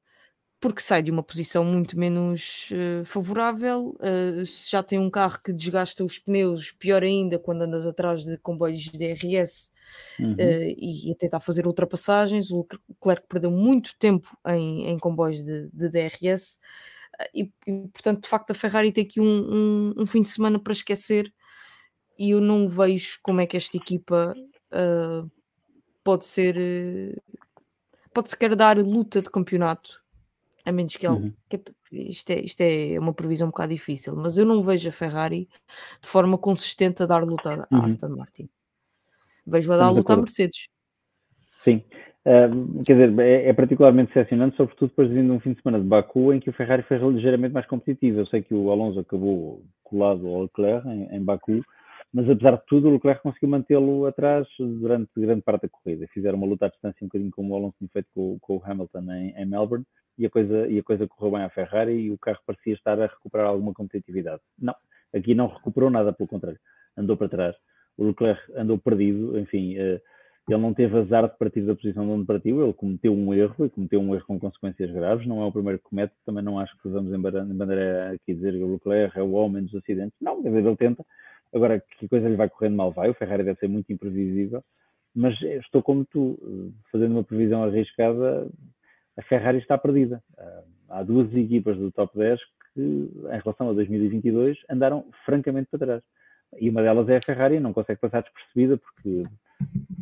[0.61, 3.97] porque sai de uma posição muito menos uh, favorável.
[3.99, 8.39] Uh, já tem um carro que desgasta os pneus, pior ainda quando andas atrás de
[8.39, 9.72] comboios de DRS
[10.18, 10.34] uhum.
[10.34, 12.51] uh, e a tentar fazer ultrapassagens.
[12.51, 16.57] O Leclerc perdeu muito tempo em, em comboios de, de DRS.
[16.57, 20.22] Uh, eh, e, e, portanto, de facto, a Ferrari tem aqui um, um, um, fim
[20.22, 21.32] de semana para esquecer.
[22.18, 24.34] E eu não vejo como é que esta equipa
[24.72, 25.30] uh,
[26.05, 27.20] pode ser.
[28.14, 30.03] pode se quer dar luta de campeonato,
[30.64, 31.16] a menos que ele.
[31.16, 31.32] Uhum.
[31.49, 31.61] Que,
[31.93, 35.49] isto, é, isto é uma previsão um bocado difícil, mas eu não vejo a Ferrari
[36.01, 37.84] de forma consistente a dar luta à uhum.
[37.84, 38.49] Aston Martin.
[39.47, 40.68] Vejo a dar luta à Mercedes.
[41.62, 41.82] Sim,
[42.24, 45.88] Uh, quer dizer, é, é, particularmente decepcionante, sobretudo depois de um fim de semana de
[45.88, 48.20] Baku em que o Ferrari foi ligeiramente mais competitivo.
[48.20, 51.64] Eu sei que o Alonso acabou colado ao Leclerc em, em Baku,
[52.14, 56.07] mas apesar de tudo, o Leclerc conseguiu mantê-lo atrás durante grande parte da corrida.
[56.14, 58.62] Fizeram uma luta à distância um bocadinho como o Alonso tinha feito com, com o
[58.64, 59.84] Hamilton em, em, Melbourne
[60.16, 63.01] e a, coisa, e a coisa correu bem à Ferrari e o carro parecia estar
[63.01, 64.40] a recuperar alguma competitividade.
[64.57, 64.74] Não,
[65.12, 66.61] aqui não recuperou nada, pelo contrário,
[66.97, 67.57] andou para trás.
[67.97, 69.76] O Leclerc andou perdido, enfim.
[69.78, 70.01] Uh,
[70.49, 73.64] ele não teve azar de partir da posição de onde partiu, ele cometeu um erro
[73.64, 75.26] e cometeu um erro com consequências graves.
[75.26, 78.53] Não é o primeiro que comete, também não acho que usamos em bandeira aqui dizer
[78.53, 80.16] que o Leclerc é o homem dos acidentes.
[80.20, 81.05] Não, quer dizer, ele tenta.
[81.55, 84.64] Agora, que coisa lhe vai correndo mal vai, o Ferrari deve ser muito imprevisível,
[85.14, 88.49] mas estou como tu, fazendo uma previsão arriscada,
[89.16, 90.22] a Ferrari está perdida.
[90.38, 92.40] Ah, há duas equipas do top 10
[92.74, 96.03] que, em relação a 2022, andaram francamente para trás.
[96.59, 99.24] E uma delas é a Ferrari, não consegue passar despercebida porque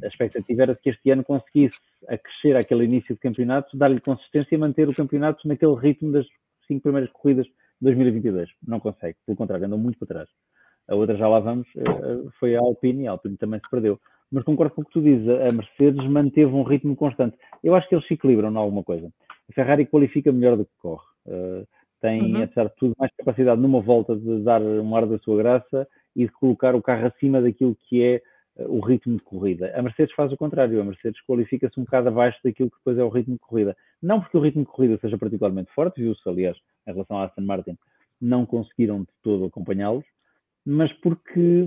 [0.02, 1.78] a expectativa era que este ano conseguisse
[2.08, 6.26] acrescer aquele início de campeonato, dar-lhe consistência e manter o campeonato naquele ritmo das
[6.66, 8.50] cinco primeiras corridas de 2022.
[8.66, 10.28] Não consegue, pelo contrário, andou muito para trás.
[10.88, 14.00] A outra, já lá vamos, eh, foi a Alpine e a Alpine também se perdeu.
[14.30, 17.36] Mas concordo com o que tu dizes, a Mercedes manteve um ritmo constante.
[17.62, 19.12] Eu acho que eles se equilibram em alguma coisa.
[19.48, 21.04] A Ferrari qualifica melhor do que corre.
[21.26, 21.64] Eh,
[22.00, 22.42] tem, uhum.
[22.42, 26.26] apesar de tudo, mais capacidade numa volta de dar um ar da sua graça e
[26.26, 28.22] de colocar o carro acima daquilo que é
[28.66, 29.72] o ritmo de corrida.
[29.74, 33.04] A Mercedes faz o contrário, a Mercedes qualifica-se um bocado abaixo daquilo que depois é
[33.04, 33.76] o ritmo de corrida.
[34.02, 36.56] Não porque o ritmo de corrida seja particularmente forte, viu-se, aliás,
[36.86, 37.78] em relação à Aston Martin,
[38.20, 40.04] não conseguiram de todo acompanhá-los,
[40.66, 41.64] mas porque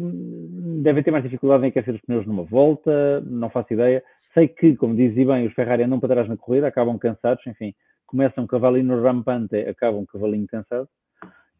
[0.83, 4.03] devem ter mais dificuldade em aquecer os pneus numa volta, não faço ideia.
[4.33, 7.73] Sei que, como dizia bem, os Ferrari andam para trás na corrida, acabam cansados, enfim,
[8.05, 10.87] começam cavalinho rampante, acabam cavalinho cansado.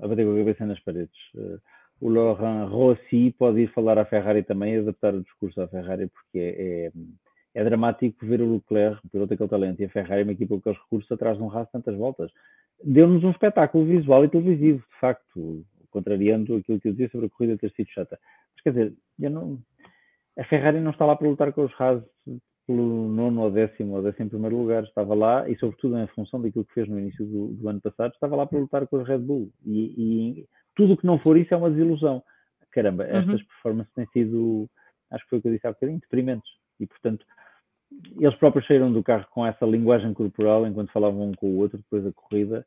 [0.00, 1.16] a bater com a cabeça nas paredes.
[1.36, 1.58] Eh,
[2.00, 6.08] o Laurent Rossi pode ir falar à Ferrari também e adaptar o discurso à Ferrari,
[6.08, 6.92] porque é, é,
[7.54, 10.60] é dramático ver o Leclerc, o piloto daquele talento, e a Ferrari, uma equipa com
[10.60, 12.30] aqueles recursos, atrás de um raço tantas voltas.
[12.82, 17.30] Deu-nos um espetáculo visual e televisivo, de facto, contrariando aquilo que eu dizia sobre a
[17.30, 18.18] corrida ter sido chata.
[18.52, 19.58] Mas quer dizer, eu não,
[20.38, 22.02] a Ferrari não está lá para lutar com os Haas
[22.66, 26.64] pelo nono ou décimo ou décimo primeiro lugar, estava lá e sobretudo em função daquilo
[26.64, 29.18] que fez no início do, do ano passado, estava lá para lutar com os Red
[29.18, 32.22] Bull e, e tudo o que não for isso é uma desilusão.
[32.72, 33.10] Caramba, uhum.
[33.10, 34.68] estas performances têm sido,
[35.10, 37.24] acho que foi o que eu disse há bocadinho, deprimentes e portanto
[38.18, 41.78] eles próprios saíram do carro com essa linguagem corporal enquanto falavam um com o outro
[41.78, 42.66] depois da corrida.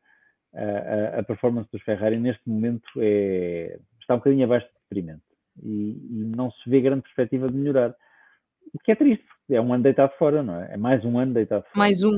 [0.54, 5.27] A, a, a performance dos Ferrari neste momento é, está um bocadinho abaixo de deprimente
[5.64, 7.96] e, e, não se vê grande perspectiva de melhorar.
[8.74, 10.74] O que é triste, é um ano deitado fora, não é?
[10.74, 11.78] É mais um ano deitado fora.
[11.78, 12.18] Mais um.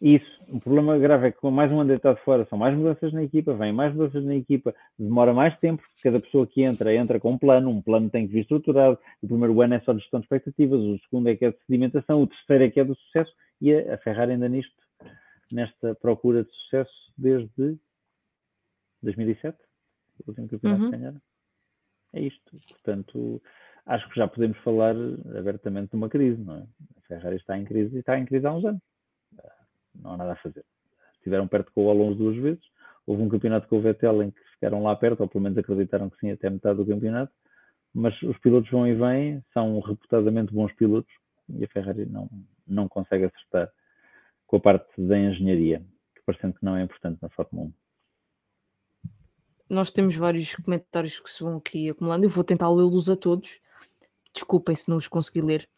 [0.00, 3.12] Isso, o problema grave é que com mais um ano deitado fora, são mais mudanças
[3.12, 7.18] na equipa, vêm mais mudanças na equipa, demora mais tempo, cada pessoa que entra, entra
[7.18, 10.00] com um plano, um plano tem que vir estruturado, o primeiro ano é só de
[10.00, 12.84] gestão de expectativas, o segundo é que é de sedimentação, o terceiro é que é
[12.84, 13.32] do sucesso,
[13.62, 14.74] e a, a Ferrari ainda nisto,
[15.50, 17.78] nesta procura de sucesso desde
[19.02, 19.56] 2007,
[20.26, 20.90] o último campeonato uhum.
[20.90, 21.20] que ganharam.
[22.14, 23.42] É isto, portanto,
[23.86, 24.94] acho que já podemos falar
[25.36, 26.66] abertamente de uma crise, não é?
[26.96, 28.80] A Ferrari está em crise e está em crise há uns anos
[29.94, 30.64] não há nada a fazer.
[31.14, 32.62] Estiveram perto com o Alonso duas vezes.
[33.06, 36.10] Houve um campeonato com o Vettel em que ficaram lá perto, ou pelo menos acreditaram
[36.10, 37.32] que sim, até metade do campeonato.
[37.92, 41.12] Mas os pilotos vão e vêm, são reputadamente bons pilotos
[41.48, 42.28] e a Ferrari não,
[42.66, 43.70] não consegue acertar
[44.46, 45.80] com a parte da engenharia,
[46.14, 47.83] que parecendo que não é importante na Fórmula 1.
[49.68, 52.24] Nós temos vários comentários que se vão aqui acumulando.
[52.24, 53.58] Eu vou tentar lê-los a todos.
[54.32, 55.68] Desculpem se não os consegui ler.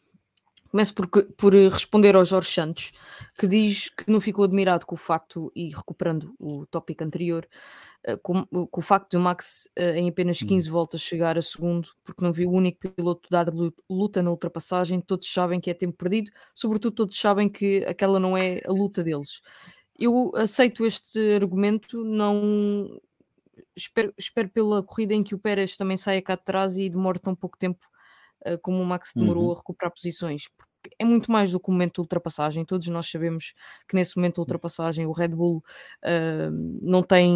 [0.69, 2.91] Começo por, por eh, responder ao Jorge Santos,
[3.37, 7.47] que diz que não ficou admirado com o facto, e recuperando o tópico anterior,
[8.03, 10.71] eh, com, com, o facto de o Max eh, em apenas 15 hum.
[10.71, 13.47] voltas chegar a segundo, porque não viu o único piloto dar
[13.89, 14.99] luta na ultrapassagem.
[14.99, 19.03] Todos sabem que é tempo perdido, sobretudo todos sabem que aquela não é a luta
[19.03, 19.41] deles.
[19.97, 22.99] Eu aceito este argumento, não
[23.77, 27.19] espero, espero pela corrida em que o Pérez também saia cá de trás e demore
[27.19, 27.85] tão pouco tempo
[28.45, 29.51] uh, como o Max demorou uhum.
[29.51, 30.67] a recuperar posições, porque
[30.97, 32.63] é muito mais do que o momento de ultrapassagem.
[32.65, 33.53] Todos nós sabemos
[33.87, 35.57] que nesse momento de ultrapassagem o Red Bull
[36.03, 36.51] uh,
[36.81, 37.31] não tem,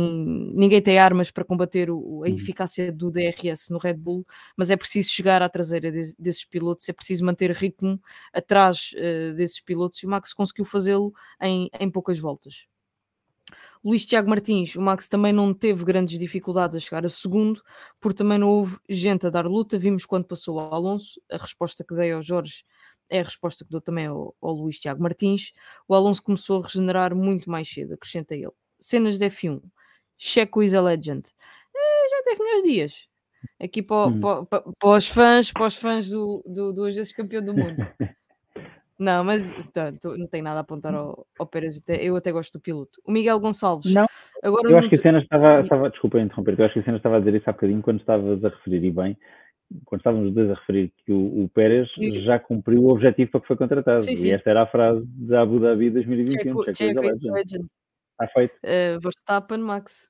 [0.56, 2.36] ninguém tem armas para combater o, a uhum.
[2.36, 4.26] eficácia do DRS no Red Bull,
[4.56, 8.02] mas é preciso chegar à traseira de, desses pilotos, é preciso manter ritmo
[8.34, 12.68] atrás uh, desses pilotos e o Max conseguiu fazê-lo em, em poucas voltas.
[13.84, 17.62] Luís Tiago Martins, o Max também não teve grandes dificuldades a chegar a segundo,
[18.00, 19.78] porque também não houve gente a dar luta.
[19.78, 22.64] Vimos quando passou ao Alonso, a resposta que dei ao Jorge
[23.10, 25.52] é a resposta que dou também ao, ao Luís Tiago Martins.
[25.88, 28.52] O Alonso começou a regenerar muito mais cedo, acrescenta ele.
[28.80, 29.62] Cenas de F1,
[30.18, 31.30] Checo is a legend.
[31.76, 33.08] É, já teve melhores dias.
[33.60, 34.20] Aqui para, hum.
[34.20, 37.76] para, para, para, os fãs, para os fãs do, do duas vezes campeão do mundo.
[39.02, 41.82] Não, mas tanto, não tem nada a apontar ao, ao Pérez.
[41.88, 43.02] Eu até gosto do piloto.
[43.04, 43.92] O Miguel Gonçalves.
[43.92, 44.06] Não,
[44.44, 45.90] agora eu acho que a cena estava, estava.
[45.90, 48.46] Desculpa interromper, eu acho que a cena estava a dizer isso há bocadinho quando estavas
[48.46, 49.18] a referir, e bem,
[49.86, 52.22] quando estávamos os dois a referir que o, o Pérez sim.
[52.22, 54.04] já cumpriu o objetivo para que foi contratado.
[54.04, 54.28] Sim, sim.
[54.28, 56.64] E esta era a frase da Abu Dhabi 2021.
[56.64, 57.32] Checo, Checo Legend.
[57.32, 57.66] Legend.
[58.12, 58.54] Está feito.
[58.54, 60.08] Uh, Verstappen, Max.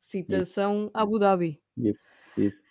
[0.00, 0.90] Citação isso.
[0.94, 1.60] Abu Dhabi.
[1.76, 1.98] Isso,
[2.38, 2.63] isso.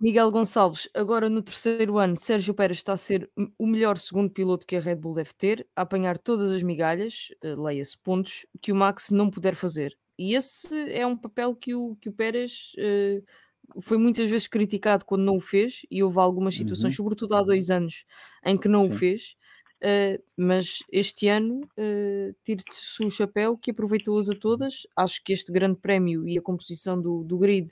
[0.00, 4.66] Miguel Gonçalves, agora no terceiro ano, Sérgio Pérez está a ser o melhor segundo piloto
[4.66, 8.72] que a Red Bull deve ter, a apanhar todas as migalhas, uh, leia-se pontos, que
[8.72, 9.94] o Max não puder fazer.
[10.18, 15.04] E esse é um papel que o, que o Pérez uh, foi muitas vezes criticado
[15.04, 17.04] quando não o fez, e houve algumas situações, uhum.
[17.04, 18.06] sobretudo há dois anos,
[18.46, 19.36] em que não o fez,
[19.82, 24.86] Uh, mas este ano uh, tiro-se o chapéu que aproveitou-as a todas.
[24.94, 27.70] Acho que este grande prémio e a composição do, do grid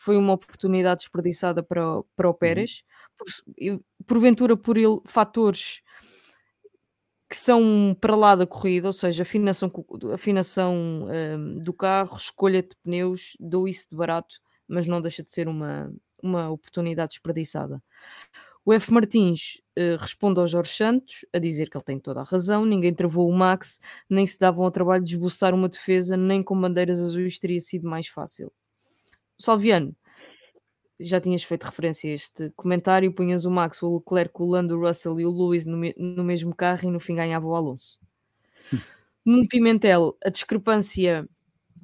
[0.00, 2.38] foi uma oportunidade desperdiçada para, para o uhum.
[2.38, 2.84] Pérez,
[3.18, 3.26] por,
[4.06, 5.82] porventura por ele, fatores
[7.28, 9.72] que são para lá da corrida, ou seja, afinação,
[10.14, 14.36] afinação um, do carro, escolha de pneus, dou isso de barato,
[14.68, 17.82] mas não deixa de ser uma, uma oportunidade desperdiçada.
[18.68, 18.92] O F.
[18.92, 22.92] Martins uh, responde ao Jorge Santos a dizer que ele tem toda a razão, ninguém
[22.92, 27.00] travou o Max, nem se davam ao trabalho de esboçar uma defesa, nem com bandeiras
[27.00, 28.52] azuis teria sido mais fácil.
[29.38, 29.94] Salviano,
[30.98, 34.80] já tinhas feito referência a este comentário, punhas o Max, o Leclerc, o Lando, o
[34.80, 38.00] Russell e o Lewis no, me no mesmo carro e no fim ganhava o Alonso.
[39.24, 41.24] Nuno Pimentel, a discrepância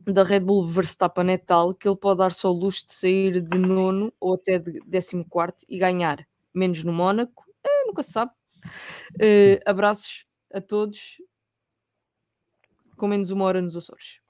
[0.05, 3.41] da Red Bull Verstappen é tal que ele pode dar só o luxo de sair
[3.41, 8.13] de nono ou até de décimo quarto e ganhar menos no Mónaco, é, nunca se
[8.13, 8.33] sabe.
[9.15, 11.21] Uh, abraços a todos,
[12.97, 14.21] com menos uma hora nos Açores.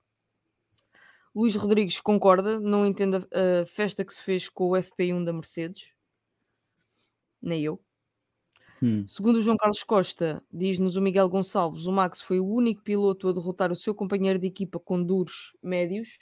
[1.34, 5.32] Luís Rodrigues concorda, não entende a, a festa que se fez com o FP1 da
[5.32, 5.92] Mercedes,
[7.40, 7.82] nem eu.
[8.82, 9.06] Hum.
[9.06, 13.28] Segundo o João Carlos Costa, diz-nos o Miguel Gonçalves, o Max foi o único piloto
[13.28, 16.18] a derrotar o seu companheiro de equipa com duros médios.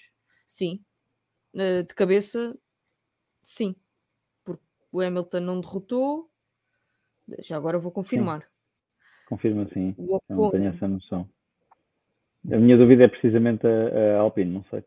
[0.47, 0.85] Sim.
[1.55, 2.57] Uh, de cabeça,
[3.43, 3.75] sim
[4.93, 6.31] o Hamilton não derrotou.
[7.39, 8.43] Já agora vou confirmar.
[8.43, 8.47] Sim.
[9.29, 9.95] Confirma sim.
[9.97, 11.29] Eu não tenho essa noção.
[12.51, 14.85] A minha dúvida é precisamente a, a Alpine, não sei.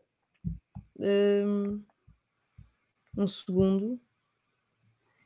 [0.98, 1.82] Um,
[3.16, 3.98] um segundo.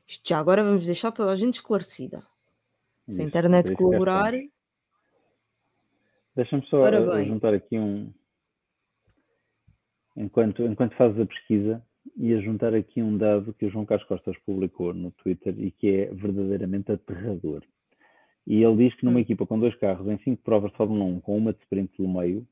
[0.06, 2.22] Isto já agora vamos deixar toda a gente esclarecida.
[3.08, 4.32] Se a internet colaborar.
[6.36, 8.12] Deixa-me só a, a juntar aqui um.
[10.16, 11.84] Enquanto, enquanto fazes a pesquisa,
[12.16, 15.70] e a juntar aqui um dado que o João Carlos Costas publicou no Twitter e
[15.70, 17.62] que é verdadeiramente aterrador.
[18.46, 19.20] E ele diz que numa hum.
[19.20, 22.08] equipa com dois carros em cinco provas de Fórmula 1, com uma de sprint pelo
[22.08, 22.46] meio,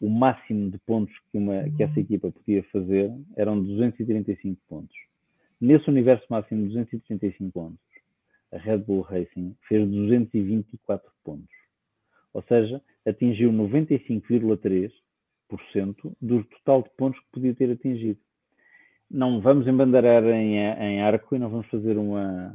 [0.00, 4.96] o máximo de pontos que, uma, que essa equipa podia fazer eram 235 pontos.
[5.60, 7.80] Nesse universo máximo de 235 pontos,
[8.52, 11.48] a Red Bull Racing fez 224 pontos.
[12.32, 14.92] Ou seja, atingiu 95,3%
[16.20, 18.18] do total de pontos que podia ter atingido.
[19.14, 22.52] Não vamos embandeirar em, em arco e não vamos fazer uma,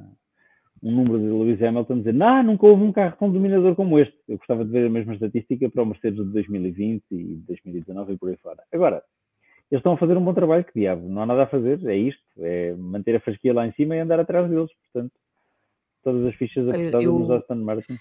[0.83, 4.17] um número de Lewis Hamilton dizer não, nunca houve um carro tão dominador como este.
[4.27, 8.17] Eu gostava de ver a mesma estatística para o Mercedes de 2020 e 2019 e
[8.17, 8.61] por aí fora.
[8.73, 9.01] Agora,
[9.71, 11.95] eles estão a fazer um bom trabalho, que diabo, não há nada a fazer, é
[11.95, 15.13] isto, é manter a fasquia lá em cima e andar atrás deles, portanto,
[16.03, 17.97] todas as fichas apostadas eu, nos Aston Martin.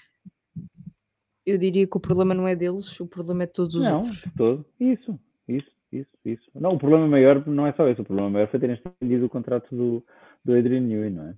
[1.44, 3.98] Eu diria que o problema não é deles, o problema é de todos os não,
[3.98, 4.24] outros.
[4.24, 6.50] Não, todo, isso, isso, isso, isso.
[6.54, 9.30] Não, o problema maior não é só esse, o problema maior foi terem estendido o
[9.30, 10.04] contrato do,
[10.44, 11.34] do Adrian Newey, não é?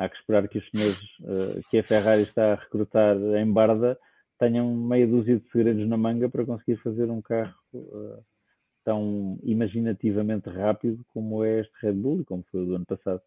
[0.00, 3.98] há que esperar que os senhores uh, que a Ferrari está a recrutar em Barda
[4.38, 8.24] tenham meia dúzia de segredos na manga para conseguir fazer um carro uh,
[8.82, 13.20] tão imaginativamente rápido como é este Red Bull e como foi o do ano passado.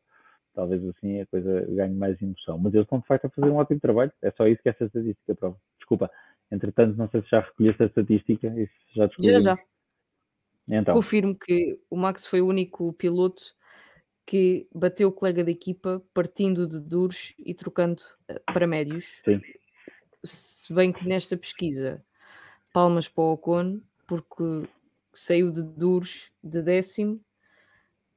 [0.56, 2.58] Talvez assim a coisa ganhe mais emoção.
[2.58, 4.12] Mas eles estão de facto a fazer um ótimo trabalho.
[4.22, 5.58] É só isso que essa estatística prova.
[5.78, 6.12] Desculpa.
[6.52, 9.32] Entretanto, não sei se já recolheste a estatística e se já descobri.
[9.32, 9.60] Já, já.
[10.70, 10.96] Então.
[10.96, 13.44] Confirmo que o Max foi o único piloto
[14.26, 19.22] que bateu o colega da equipa partindo de duros e trocando uh, para médios.
[19.26, 19.42] Sim.
[20.24, 22.02] Se bem que nesta pesquisa,
[22.72, 24.68] palmas para o Ocon, porque
[25.14, 27.20] saiu de duros de décimo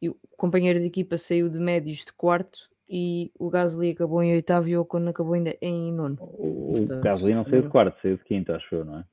[0.01, 4.33] e o companheiro de equipa saiu de médios de quarto e o Gasly acabou em
[4.33, 6.17] oitavo e o Ocon acabou ainda em nono.
[6.21, 9.05] O, Portanto, Gasly não saiu de quarto, saiu de quinto, acho eu, não é?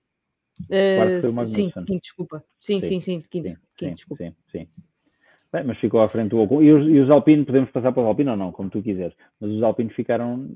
[0.61, 2.43] Uh, sim, quinto, desculpa.
[2.59, 4.23] Sim, sim, sim, sim quinto, sim, quinto, desculpa.
[4.23, 4.67] Sim, sim.
[5.51, 6.63] Bem, mas ficou à frente do Ocon.
[6.63, 9.15] E os, e os Alpine, podemos passar para os Alpine ou não, como tu quiseres.
[9.39, 10.49] Mas os Alpine ficaram.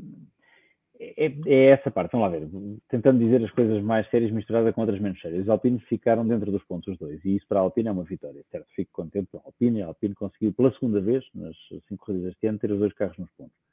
[1.00, 2.50] É, é, essa parte, vamos lá ver.
[2.90, 5.44] Tentando dizer as coisas mais sérias misturadas com outras menos sérias.
[5.44, 7.24] Os Alpine ficaram dentro dos pontos, os dois.
[7.24, 8.66] E isso para a Alpine é uma vitória, certo?
[8.76, 9.84] Fico contente com a Alpine.
[9.84, 11.56] A Alpine conseguiu pela segunda vez, nas
[11.88, 13.67] cinco corridas este ano, ter os dois carros nos pontos.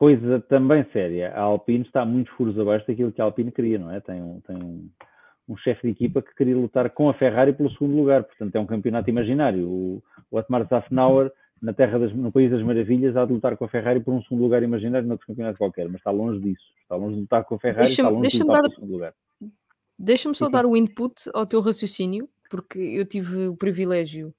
[0.00, 1.30] Coisa também séria.
[1.34, 4.00] A Alpine está muito furos abaixo daquilo que a Alpine queria, não é?
[4.00, 4.40] Tem um.
[4.40, 4.88] Tem um
[5.48, 8.22] um chefe de equipa que queria lutar com a Ferrari pelo segundo lugar.
[8.22, 9.68] Portanto, é um campeonato imaginário.
[9.68, 13.64] O, o Otmar Zafnauer, na terra das, no País das Maravilhas, há de lutar com
[13.64, 16.62] a Ferrari por um segundo lugar imaginário noutro campeonato qualquer, mas está longe disso.
[16.82, 19.14] Está longe de lutar com a Ferrari, está longe de lutar dar, pelo segundo lugar.
[19.98, 24.32] Deixa-me só dar o input ao teu raciocínio, porque eu tive o privilégio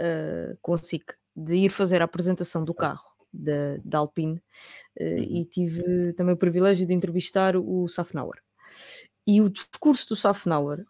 [0.00, 4.40] uh, com a SIC de ir fazer a apresentação do carro da, da Alpine
[5.00, 5.18] uh, uhum.
[5.18, 8.42] e tive também o privilégio de entrevistar o Safnauer.
[9.26, 10.84] E o discurso do Safnauer,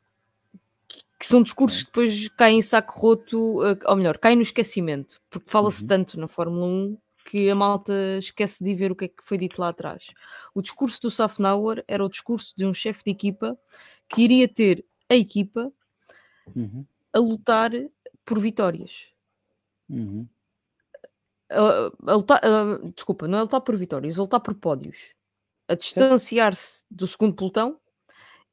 [1.18, 5.22] que são discursos que depois caem em saco roto, eh, ou melhor, caem no esquecimento,
[5.30, 5.88] porque fala-se uhum.
[5.88, 9.38] tanto na Fórmula 1 que a malta esquece de ver o que é que foi
[9.38, 10.12] dito lá atrás.
[10.54, 13.58] O discurso do Safnauer era o discurso de um chefe de equipa
[14.08, 15.72] que iria ter a equipa
[16.54, 16.84] uhum.
[17.12, 17.70] a lutar
[18.24, 19.08] por vitórias.
[19.88, 20.26] Uhum.
[21.54, 25.14] A, a lutar, a, desculpa, não é lutar por vitórias, a lutar por pódios.
[25.68, 27.78] A distanciar-se do segundo pelotão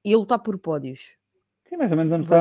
[0.04, 1.18] e lutar por pódios.
[1.68, 2.40] Sim, mais ou menos onde está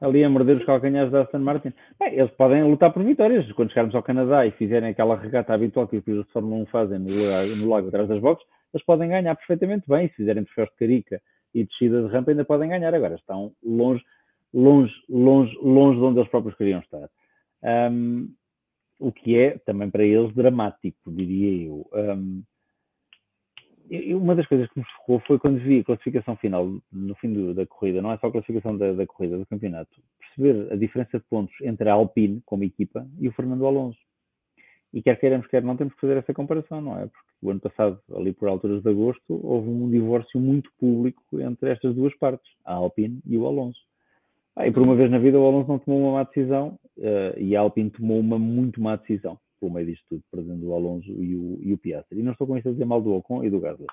[0.00, 1.72] Ali a morder os calcanhares da Aston Martin.
[1.98, 3.50] Bem, eles podem lutar por vitórias.
[3.52, 6.66] Quando chegarmos ao Canadá e fizerem aquela regata habitual que os pilotos de Fórmula 1
[6.66, 10.08] fazem no lago, no lago atrás das boxes, eles podem ganhar perfeitamente bem.
[10.08, 11.22] Se fizerem troféus de carica
[11.54, 12.92] e descida de rampa, ainda podem ganhar.
[12.92, 14.04] Agora estão longe,
[14.52, 17.08] longe, longe, longe de onde eles próprios queriam estar.
[17.62, 18.28] Um,
[18.98, 21.86] o que é, também para eles, dramático, diria eu.
[21.92, 22.42] Um,
[24.16, 27.54] uma das coisas que me chocou foi quando vi a classificação final no fim do,
[27.54, 31.18] da corrida, não é só a classificação da, da, corrida, do campeonato, perceber a diferença
[31.18, 33.98] de pontos entre a Alpine como equipa e o Fernando Alonso.
[34.92, 37.06] E quer queiramos, quer não, temos que fazer essa comparação, não é?
[37.06, 41.70] Porque o ano passado, ali por alturas de agosto, houve um divórcio muito público entre
[41.70, 43.80] estas duas partes, a Alpine e o Alonso.
[44.56, 47.38] Ah, e por uma vez na vida o Alonso não tomou uma má decisão uh,
[47.38, 51.10] e a Alpine tomou uma muito má decisão pelo meio disto tudo, perdendo o Alonso
[51.10, 52.20] e o, e o Piastri.
[52.20, 53.86] E não estou com isto a dizer mal do Ocon e do Gasly.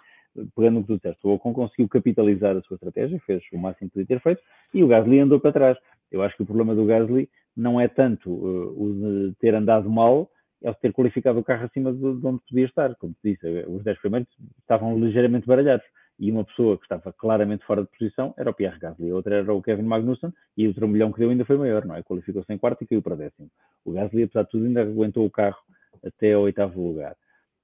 [0.55, 3.89] Pegando o que tu disseste, o Ocon conseguiu capitalizar a sua estratégia, fez o máximo
[3.89, 4.41] que podia ter feito,
[4.73, 5.77] e o Gasly andou para trás.
[6.11, 9.89] Eu acho que o problema do Gasly não é tanto uh, o de ter andado
[9.89, 10.29] mal,
[10.61, 12.95] é o de ter qualificado o carro acima de, de onde podia estar.
[12.95, 15.85] Como te disse, os 10 primeiros estavam ligeiramente baralhados
[16.21, 19.37] e uma pessoa que estava claramente fora de posição era o Pierre Gasly, a outra
[19.37, 22.03] era o Kevin Magnussen, e o trambolhão que deu ainda foi maior, não é?
[22.03, 23.49] Qualificou-se em quarto e caiu para décimo.
[23.83, 25.57] O Gasly, apesar de tudo, ainda aguentou o carro
[26.05, 27.15] até ao oitavo lugar.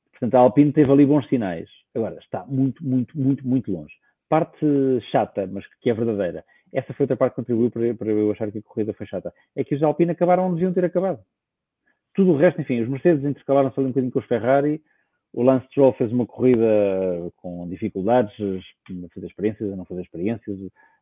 [0.10, 1.70] Portanto, a Alpine teve ali bons sinais.
[1.94, 3.94] Agora, está muito, muito, muito, muito longe.
[4.28, 4.66] Parte
[5.12, 6.44] chata, mas que é verdadeira,
[6.74, 9.32] essa foi outra parte que contribuiu para, para eu achar que a corrida foi chata,
[9.56, 11.20] é que os Alpine acabaram onde deviam ter acabado.
[12.16, 14.82] Tudo o resto, enfim, os Mercedes intercalaram-se ali um bocadinho com os Ferrari,
[15.34, 16.66] o Lance Stroll fez uma corrida
[17.38, 20.60] com dificuldades, a fazer experiências, a não fazer experiências,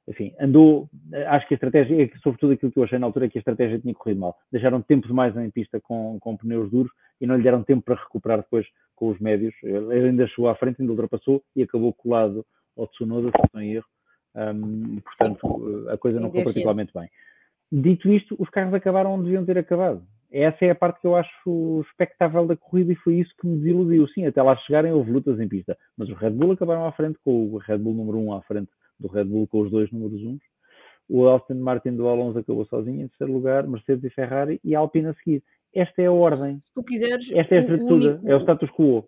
[0.08, 0.88] enfim, andou,
[1.28, 3.42] acho que a estratégia, é sobretudo aquilo que eu achei na altura, é que a
[3.42, 4.38] estratégia tinha corrido mal.
[4.52, 7.96] Deixaram tempo demais em pista com, com pneus duros e não lhe deram tempo para
[7.96, 9.54] recuperar depois com os médios.
[9.64, 12.46] Ele ainda chegou à frente, ainda ultrapassou e acabou colado
[12.78, 13.86] ao Tsunoda, se não erro.
[14.36, 17.10] Um, portanto, a coisa não foi particularmente bem.
[17.72, 20.06] Dito isto, os carros acabaram onde deviam ter acabado.
[20.38, 23.56] Essa é a parte que eu acho expectável da corrida e foi isso que me
[23.56, 24.06] desiludiu.
[24.10, 27.18] Sim, até lá chegarem houve lutas em pista, mas os Red Bull acabaram à frente
[27.24, 28.70] com o Red Bull número 1 à frente
[29.00, 30.38] do Red Bull com os dois números 1.
[31.08, 34.80] O Austin Martin do Alonso acabou sozinho em terceiro lugar, Mercedes e Ferrari e a
[34.80, 35.42] Alpine a seguir.
[35.74, 36.60] Esta é a ordem.
[36.66, 38.30] Se tu quiseres, Esta é a estrutura, único...
[38.30, 39.08] é o status quo.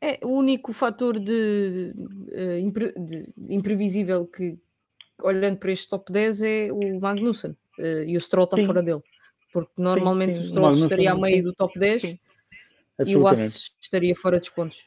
[0.00, 4.58] É o único fator de, uh, impre, de, imprevisível que,
[5.22, 7.50] olhando para este top 10, é o Magnussen.
[7.78, 9.02] Uh, e o Stroll está fora dele.
[9.52, 10.46] Porque normalmente sim, sim.
[10.46, 12.16] o Stroll estaria a meio do top 10
[13.06, 14.84] e o Ass estaria fora dos pontos.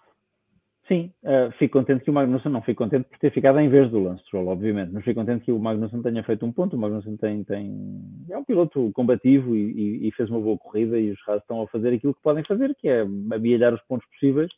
[0.88, 3.89] Sim, uh, fico contente que o Magnussen, não fico contente por ter ficado em vez
[3.89, 6.76] do Lance Stroll, obviamente, mas fico contente que o Magnussen tenha feito um ponto.
[6.76, 10.99] O Magnussen tem, tem é um piloto combativo e, e, e fez uma boa corrida
[10.99, 14.07] e os Haas estão a fazer aquilo que podem fazer, que é abialhar os pontos
[14.09, 14.51] possíveis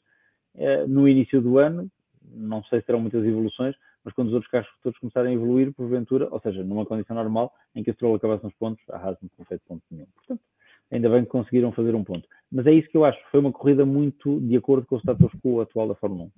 [0.55, 1.89] uh, no início do ano.
[2.30, 3.74] Não sei se terão muitas evoluções,
[4.08, 4.70] mas quando os outros carros
[5.01, 8.53] começarem a evoluir, porventura, ou seja, numa condição normal, em que a Stroll acabasse nos
[8.53, 10.05] pontos, a Haas não tinha feito ponto nenhum.
[10.16, 10.41] Portanto,
[10.89, 12.26] ainda bem que conseguiram fazer um ponto.
[12.49, 15.30] Mas é isso que eu acho, foi uma corrida muito de acordo com o status
[15.43, 16.32] quo atual da Fórmula 1.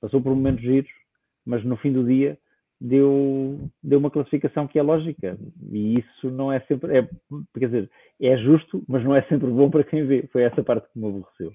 [0.00, 0.92] Passou por momentos giros,
[1.44, 2.38] mas no fim do dia
[2.80, 5.36] deu, deu uma classificação que é lógica.
[5.72, 7.08] E isso não é sempre, é,
[7.58, 7.90] quer dizer,
[8.20, 10.28] é justo, mas não é sempre bom para quem vê.
[10.30, 11.52] Foi essa parte que me aborreceu.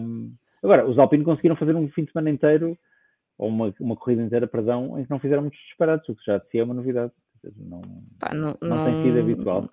[0.00, 2.78] Um, agora, os Alpine conseguiram fazer um fim de semana inteiro,
[3.40, 6.38] ou uma, uma corrida inteira, perdão, em que não fizeram muitos disparados, o que já
[6.38, 7.12] de si é uma novidade.
[7.56, 7.80] Não,
[8.18, 9.70] Pá, não, não, não, tem sido habitual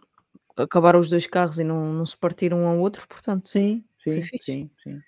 [0.57, 3.49] acabaram os dois carros e não, não se partiram um ao outro, portanto.
[3.49, 5.01] Sim, sim, sim, sim,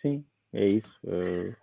[0.00, 0.92] sim, é isso.
[1.04, 1.54] Uh,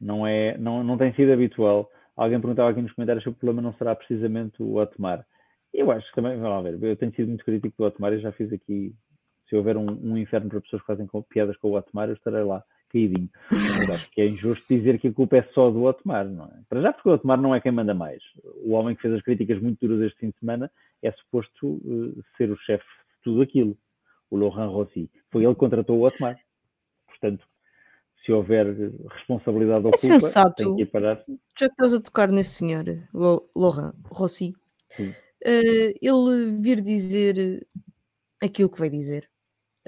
[0.00, 1.90] não, é, não, não tem sido habitual.
[2.16, 5.26] Alguém perguntava aqui nos comentários se o problema não será precisamente o Otmar.
[5.72, 8.20] Eu acho que também, vamos lá ver, eu tenho sido muito crítico do Otmar e
[8.20, 8.94] já fiz aqui,
[9.48, 12.42] se houver um, um inferno para pessoas que fazem piadas com o Otmar, eu estarei
[12.42, 13.30] lá caidinho.
[13.50, 16.60] Mas acho que é injusto dizer que a culpa é só do Otmar, não é?
[16.68, 18.22] Para já porque o Otmar não é quem manda mais.
[18.64, 20.70] O homem que fez as críticas muito duras este fim de semana
[21.02, 23.76] é suposto uh, ser o chefe de tudo aquilo,
[24.30, 25.10] o Laurent Rossi.
[25.30, 26.38] Foi ele que contratou o Otmar.
[27.06, 27.46] Portanto,
[28.24, 28.66] se houver
[29.08, 30.56] responsabilidade ou é culpa, sensato.
[30.56, 31.24] tem que ir parar.
[31.58, 32.84] Já que estás a tocar nesse senhor,
[33.54, 34.54] Laurent Rossi,
[34.98, 35.04] uh,
[35.44, 37.66] ele vir dizer
[38.42, 39.29] aquilo que vai dizer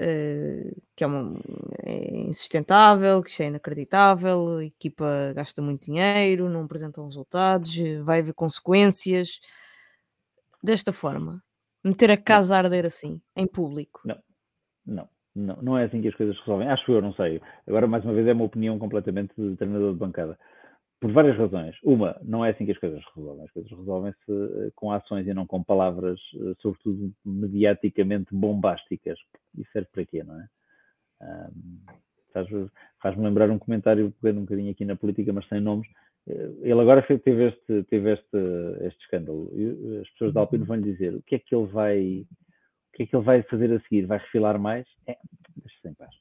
[0.02, 1.38] Uh, que é, uma,
[1.84, 7.72] é, insustentável, que isto é inacreditável, a equipa gasta muito dinheiro, não apresentam resultados,
[8.02, 9.40] vai haver consequências.
[10.60, 11.42] Desta forma,
[11.84, 14.00] meter a casa a arder assim, em público.
[14.04, 14.18] Não,
[14.84, 16.68] não, não, não é assim que as coisas se resolvem.
[16.68, 17.40] Acho eu, não sei.
[17.66, 20.36] Agora, mais uma vez, é uma opinião completamente de treinador de bancada
[21.02, 21.76] por várias razões.
[21.82, 23.44] Uma, não é assim que as coisas resolvem.
[23.44, 29.18] As coisas resolvem-se eh, com ações e não com palavras, eh, sobretudo mediaticamente bombásticas.
[29.58, 30.48] Isso serve para quê, não é?
[31.20, 32.70] Um,
[33.02, 35.88] Faz-me lembrar um comentário, pegando um bocadinho aqui na política, mas sem nomes.
[36.28, 38.38] Eh, ele agora teve este, teve este,
[38.82, 39.50] este escândalo.
[39.54, 42.96] E as pessoas da Alpine vão lhe dizer o que é que ele vai, o
[42.96, 44.06] que é que ele vai fazer a seguir?
[44.06, 44.86] Vai refilar mais?
[45.08, 45.16] É,
[45.56, 46.14] deixa-se em paz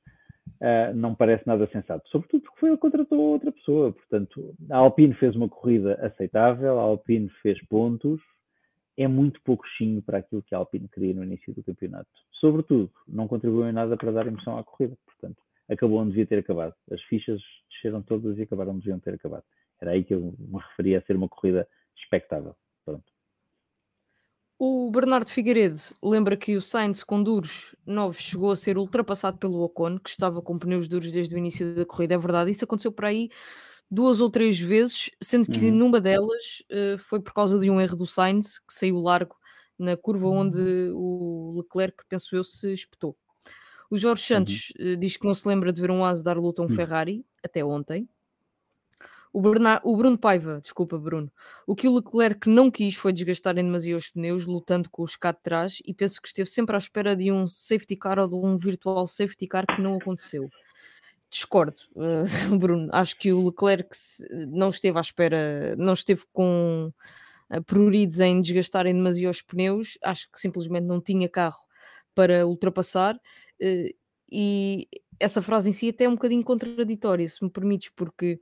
[0.62, 2.08] uh, não parece nada sensato.
[2.10, 3.92] Sobretudo porque foi ele que contratou outra pessoa.
[3.92, 8.22] Portanto, a Alpine fez uma corrida aceitável, a Alpine fez pontos,
[8.98, 12.10] é muito pouco chinho para aquilo que a Alpine queria no início do campeonato.
[12.40, 14.96] Sobretudo, não contribuiu em nada para dar emoção à corrida.
[15.06, 16.74] Portanto, acabou onde devia ter acabado.
[16.92, 19.44] As fichas desceram todas e acabaram onde deviam ter acabado.
[19.82, 22.56] Era aí que eu me referia a ser uma corrida expectável.
[24.64, 29.60] O Bernardo Figueiredo lembra que o Sainz com duros novos chegou a ser ultrapassado pelo
[29.64, 32.14] Ocon, que estava com pneus duros desde o início da corrida.
[32.14, 33.32] É verdade, isso aconteceu por aí
[33.90, 35.76] duas ou três vezes, sendo que uhum.
[35.76, 39.36] numa delas uh, foi por causa de um erro do Sainz, que saiu largo
[39.80, 43.18] na curva onde o Leclerc, penso eu, se espetou.
[43.90, 44.38] O Jorge uhum.
[44.38, 44.94] Santos uhum.
[44.94, 46.76] uh, diz que não se lembra de ver um Asa dar luta a um uhum.
[46.76, 48.08] Ferrari, até ontem.
[49.34, 51.32] O, o Bruno Paiva, desculpa, Bruno.
[51.66, 55.16] O que o Leclerc não quis foi desgastar em demasia os pneus, lutando com os
[55.16, 58.28] cá de trás, e penso que esteve sempre à espera de um safety car ou
[58.28, 60.50] de um virtual safety car que não aconteceu.
[61.30, 62.26] Discordo, uh,
[62.60, 62.90] Bruno.
[62.92, 63.96] Acho que o Leclerc
[64.50, 66.92] não esteve à espera, não esteve com
[67.50, 69.98] uh, prioridades em desgastar em demasia os pneus.
[70.04, 71.64] Acho que simplesmente não tinha carro
[72.14, 73.16] para ultrapassar.
[73.62, 73.96] Uh,
[74.30, 74.88] e
[75.22, 78.40] essa frase em si até é um bocadinho contraditória, se me permites, porque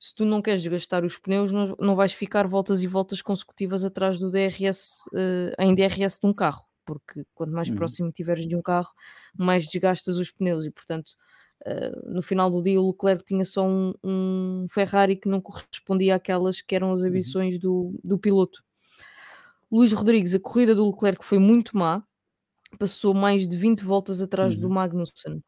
[0.00, 3.84] se tu não queres desgastar os pneus, não, não vais ficar voltas e voltas consecutivas
[3.84, 7.76] atrás do DRS, uh, em DRS de um carro, porque quanto mais uhum.
[7.76, 8.90] próximo tiveres de um carro,
[9.36, 11.12] mais desgastas os pneus e, portanto,
[11.64, 16.16] Uh, no final do dia, o Leclerc tinha só um, um, Ferrari que não correspondia
[16.16, 17.06] àquelas que eram as uhum.
[17.06, 17.60] ambições uhum.
[17.60, 18.60] do, do piloto.
[19.70, 22.02] Luís Rodrigues, a corrida do Leclerc foi muito má,
[22.80, 24.60] passou mais de 20 voltas atrás uhum.
[24.60, 25.40] do Magnussen.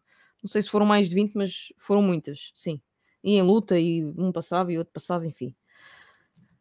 [0.44, 2.78] Não sei se foram mais de 20, mas foram muitas, sim.
[3.22, 5.56] E em luta, e um passava e outro passava, enfim.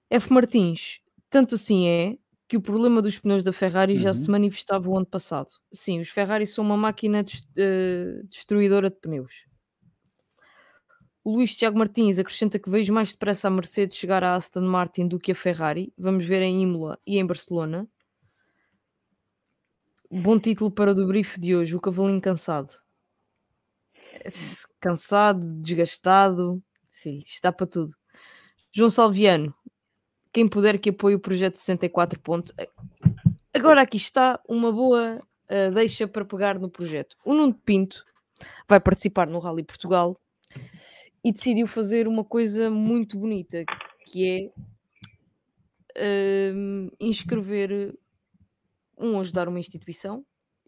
[0.10, 0.32] F.
[0.32, 2.18] Martins, tanto assim é
[2.48, 4.00] que o problema dos pneus da Ferrari uhum.
[4.00, 4.32] já se uhum.
[4.32, 5.50] manifestava o ano passado.
[5.70, 9.48] Sim, os Ferrari são uma máquina de, uh, destruidora de pneus.
[11.22, 15.10] O Luís Tiago Martins acrescenta que vejo mais depressa a Mercedes chegar à Aston Martin
[15.10, 15.92] do que a Ferrari.
[15.98, 17.86] Vamos ver em Imola e em Barcelona.
[20.10, 22.83] Bom título para o debrief de hoje, o cavalinho cansado.
[24.80, 26.62] Cansado, desgastado,
[26.92, 27.92] filho, está para tudo.
[28.72, 29.54] João Salviano,
[30.32, 32.54] quem puder que apoie o projeto 64 pontos.
[33.54, 37.16] Agora aqui está uma boa uh, deixa para pegar no projeto.
[37.24, 38.04] O Nuno Pinto
[38.68, 40.20] vai participar no Rally Portugal
[41.24, 43.64] e decidiu fazer uma coisa muito bonita,
[44.06, 44.52] que
[45.96, 47.98] é uh, inscrever
[48.98, 50.26] um ajudar uma instituição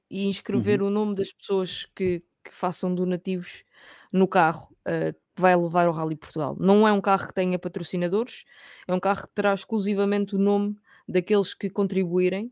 [0.09, 0.87] e inscrever uhum.
[0.87, 3.63] o nome das pessoas que, que façam donativos
[4.11, 6.55] no carro uh, que vai levar ao Rally Portugal.
[6.59, 8.45] Não é um carro que tenha patrocinadores,
[8.87, 10.77] é um carro que terá exclusivamente o nome
[11.07, 12.51] daqueles que contribuírem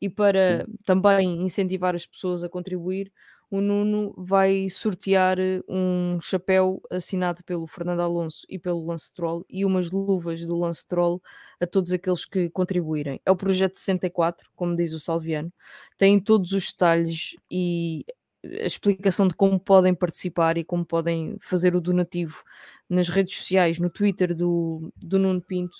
[0.00, 3.12] e para também incentivar as pessoas a contribuir,
[3.50, 9.44] o Nuno vai sortear eh, um chapéu assinado pelo Fernando Alonso e pelo Lance Troll
[9.50, 11.20] e umas luvas do Lance Troll
[11.60, 13.20] a todos aqueles que contribuírem.
[13.26, 15.52] É o projeto 64, como diz o Salviano,
[15.98, 18.06] tem todos os detalhes e
[18.44, 22.42] a explicação de como podem participar e como podem fazer o donativo
[22.88, 25.76] nas redes sociais, no Twitter do, do Nuno Pinto,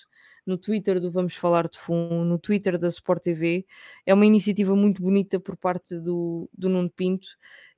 [0.46, 3.66] no Twitter do Vamos Falar de Fundo, no Twitter da Sport TV.
[4.04, 7.26] É uma iniciativa muito bonita por parte do, do Nuno Pinto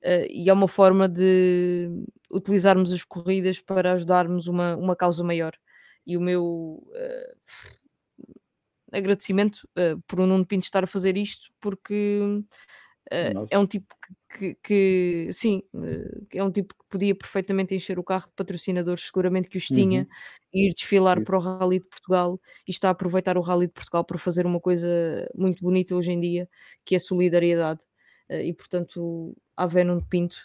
[0.03, 1.89] uh, e é uma forma de
[2.29, 5.53] utilizarmos as corridas para ajudarmos uma, uma causa maior.
[6.05, 7.73] E o meu uh,
[8.91, 12.43] agradecimento uh, por o Nuno Pinto estar a fazer isto, porque
[13.51, 14.11] é um tipo que,
[14.61, 15.63] que, sim,
[16.33, 20.01] é um tipo que podia perfeitamente encher o carro de patrocinadores, seguramente que os tinha,
[20.01, 20.07] uhum.
[20.53, 23.73] e ir desfilar para o Rally de Portugal e está a aproveitar o Rally de
[23.73, 24.87] Portugal para fazer uma coisa
[25.35, 26.49] muito bonita hoje em dia,
[26.85, 27.79] que é solidariedade.
[28.29, 30.37] E portanto, a Venom de Pinto,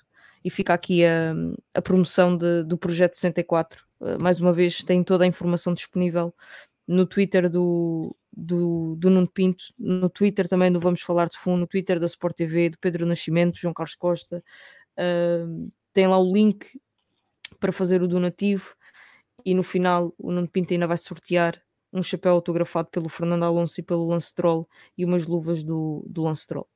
[0.44, 1.34] e fica aqui a,
[1.74, 3.84] a promoção de, do projeto 64.
[4.22, 6.34] Mais uma vez, tem toda a informação disponível
[6.86, 11.60] no Twitter do, do, do Nuno Pinto, no Twitter também do Vamos Falar de Fundo,
[11.60, 14.42] no Twitter da Sport TV, do Pedro Nascimento, do João Carlos Costa.
[14.96, 16.80] Uh, tem lá o link
[17.58, 18.74] para fazer o donativo
[19.44, 21.60] e no final o Nuno Pinto ainda vai sortear
[21.92, 26.22] um chapéu autografado pelo Fernando Alonso e pelo Lance Troll e umas luvas do, do
[26.22, 26.68] Lance Troll.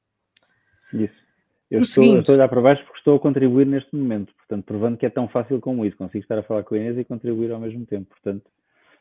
[0.92, 1.22] Isso.
[1.70, 4.64] Eu estou, seguinte, estou a olhar para baixo porque estou a contribuir neste momento, portanto,
[4.64, 5.96] provando que é tão fácil como isso.
[5.96, 8.44] Consigo estar a falar com a Inês e contribuir ao mesmo tempo, portanto,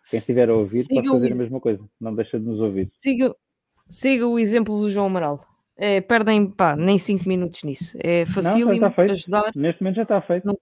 [0.10, 1.34] quem estiver a ouvir siga pode fazer o...
[1.34, 2.88] a mesma coisa, não deixa de nos ouvir.
[2.90, 3.36] Siga,
[3.90, 5.46] siga o exemplo do João Amaral.
[5.78, 7.98] É, perdem pá, nem 5 minutos nisso.
[8.02, 9.52] É fácil ajudar.
[9.56, 10.46] Neste momento já está feito.
[10.46, 10.58] Não,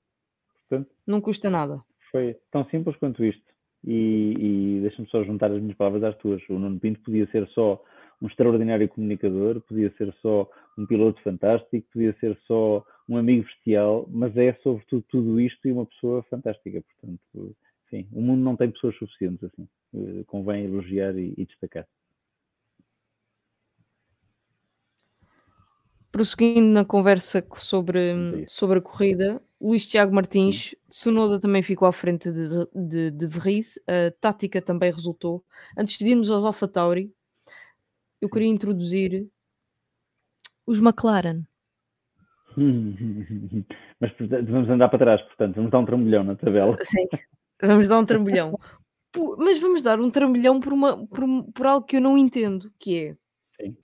[0.69, 1.81] Portanto, não custa nada.
[2.11, 3.43] Foi tão simples quanto isto.
[3.85, 6.41] E, e deixa-me só juntar as minhas palavras às tuas.
[6.49, 7.83] O Nuno Pinto podia ser só
[8.21, 14.07] um extraordinário comunicador, podia ser só um piloto fantástico, podia ser só um amigo bestial,
[14.11, 16.81] mas é sobretudo tudo isto e uma pessoa fantástica.
[16.81, 17.55] Portanto,
[17.89, 19.67] Sim, o mundo não tem pessoas suficientes assim.
[19.93, 21.87] Uh, convém elogiar e, e destacar.
[26.11, 32.31] Prosseguindo na conversa sobre, sobre a corrida, Luís Tiago Martins, Sonoda também ficou à frente
[32.31, 35.43] de, de, de Verriz, a tática também resultou.
[35.77, 37.13] Antes de irmos aos Alpha Tauri,
[38.21, 39.27] eu queria introduzir
[40.65, 41.43] os McLaren.
[43.99, 44.11] Mas
[44.47, 46.75] vamos andar para trás, portanto, vamos dar um trambolhão na tabela.
[46.81, 47.07] Sim,
[47.61, 48.59] Vamos dar um trambolhão.
[49.37, 52.97] Mas vamos dar um trambolhão por, uma, por, por algo que eu não entendo, que
[52.97, 53.17] é
[53.61, 53.77] Sim.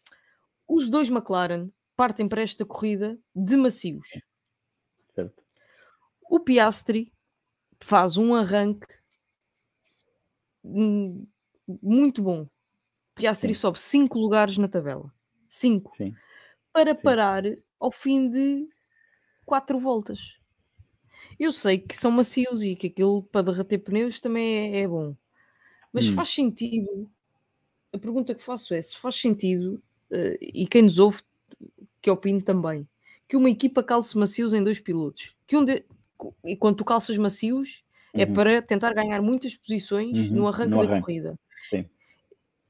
[0.67, 4.07] os dois McLaren partem para esta corrida de macios.
[5.13, 5.43] Certo.
[6.29, 7.11] O Piastri
[7.79, 8.87] faz um arranque
[10.63, 12.43] muito bom.
[12.43, 12.49] O
[13.15, 13.61] Piastri Sim.
[13.61, 15.11] sobe 5 lugares na tabela.
[15.49, 15.95] 5.
[16.73, 17.01] Para Sim.
[17.01, 17.43] parar
[17.79, 18.67] ao fim de
[19.45, 20.39] 4 voltas.
[21.39, 25.15] Eu sei que são macios e que aquilo para derreter pneus também é, é bom.
[25.91, 26.13] Mas hum.
[26.13, 27.09] faz sentido.
[27.93, 31.21] A pergunta que faço é: se faz sentido, uh, e quem nos ouve,
[32.01, 32.87] que opine também,
[33.27, 35.35] que uma equipa calce macios em dois pilotos.
[35.47, 35.83] Que um de...
[36.43, 38.23] E quando tu calças macios, é uhum.
[38.23, 40.35] é para tentar ganhar muitas posições uhum.
[40.37, 41.01] no arranque no da arranque.
[41.01, 41.39] corrida.
[41.69, 41.85] Sim.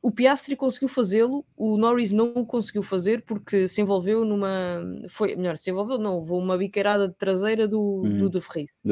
[0.06, 4.80] O Piastri conseguiu fazê-lo, o Norris não o conseguiu fazer porque se envolveu numa.
[5.10, 8.84] Foi, melhor, se envolveu, não, houve uma biqueirada de traseira do, hum, do De Vries.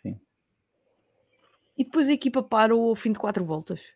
[0.00, 0.16] sim.
[1.76, 3.92] E depois a equipa parou ao fim de quatro voltas.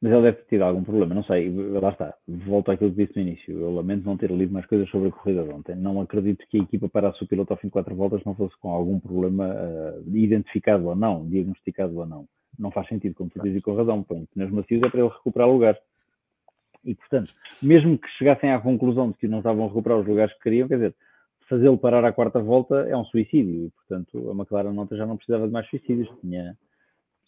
[0.00, 3.16] Mas ele deve ter tido algum problema, não sei, lá está, volto àquilo que disse
[3.16, 3.58] no início.
[3.58, 5.76] Eu lamento não ter lido mais coisas sobre a corrida de ontem.
[5.76, 8.56] Não acredito que a equipa parasse o piloto ao fim de quatro voltas não fosse
[8.60, 12.26] com algum problema uh, identificado ou não, diagnosticado ou não
[12.58, 14.02] não faz sentido, como tu dizes, com razão.
[14.02, 15.78] Põe pneus macios é para ele recuperar lugar.
[16.84, 17.32] E, portanto,
[17.62, 20.68] mesmo que chegassem à conclusão de que não estavam a recuperar os lugares que queriam,
[20.68, 20.94] quer dizer,
[21.48, 23.66] fazê-lo parar à quarta volta é um suicídio.
[23.66, 26.08] E, portanto, a McLaren nota já não precisava de mais suicídios.
[26.20, 26.56] Tinha,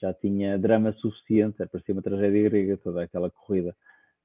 [0.01, 1.63] já tinha drama suficiente.
[1.63, 3.75] É, parecia uma tragédia grega toda aquela corrida.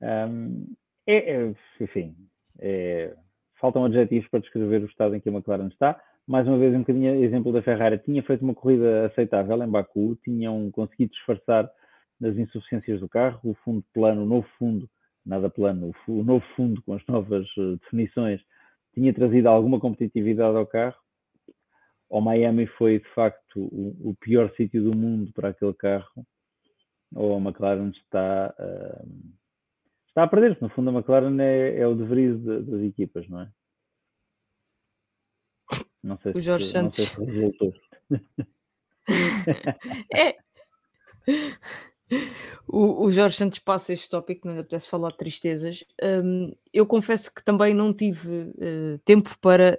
[0.02, 0.74] Um,
[1.08, 2.16] é, é, enfim,
[2.60, 3.16] é,
[3.60, 6.80] faltam adjetivos para descrever o estado em que a McLaren está mais uma vez, um
[6.80, 11.70] bocadinho exemplo da Ferrari, tinha feito uma corrida aceitável em Baku, tinham conseguido disfarçar
[12.24, 14.90] as insuficiências do carro, o fundo plano, o novo fundo,
[15.26, 18.42] nada plano, o, novo fundo com as novas eh, definições,
[18.94, 21.00] tinha trazido alguma competitividade ao carro.
[22.10, 26.26] O Miami foi, de facto, o, pior sítio do mundo para aquele carro.
[27.16, 29.08] Ou a McLaren está, uh,
[30.10, 30.62] está a perder-se.
[30.62, 33.50] No fundo, a McLaren é, é o deveria das equipas, não é?
[36.04, 36.96] Não sei o se, Jorge Santos.
[36.96, 37.74] Sei se resultou.
[40.16, 40.38] é.
[42.68, 45.84] O, o, Jorge Santos passa este tópico, não lhe apetece falar de tristezas.
[46.02, 49.78] Um, eu confesso que também não tive uh, tempo para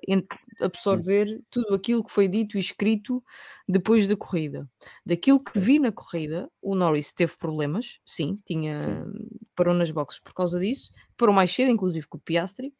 [0.60, 3.22] absorver tudo aquilo que foi dito e escrito
[3.68, 4.68] depois da corrida.
[5.04, 9.06] Daquilo que vi na corrida, o Norris teve problemas, sim, tinha
[9.54, 12.72] parou nas boxes por causa disso, parou mais cedo, inclusive com o Piastri.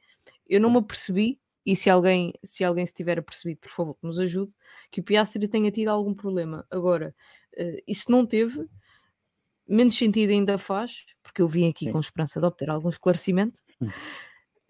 [0.49, 4.07] Eu não me apercebi e se alguém se alguém se tiver percebido, por favor, que
[4.07, 4.53] nos ajude,
[4.91, 6.67] que o Piastri tenha tido algum problema.
[6.71, 7.15] Agora,
[7.59, 8.69] uh, e se não teve,
[9.67, 11.93] menos sentido ainda faz, porque eu vim aqui Sim.
[11.93, 13.89] com esperança de obter algum esclarecimento, hum.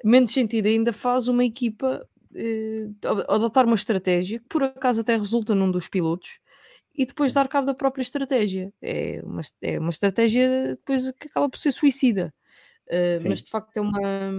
[0.05, 5.55] menos sentido ainda faz uma equipa uh, adotar uma estratégia que por acaso até resulta
[5.55, 6.41] num dos pilotos
[6.95, 8.73] e depois dar cabo da própria estratégia.
[8.83, 12.35] É uma, é uma estratégia depois que acaba por ser suicida.
[12.87, 14.31] Uh, mas de facto é uma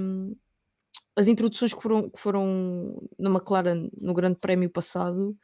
[1.16, 5.38] as introduções que foram, que foram na McLaren no Grande Prémio passado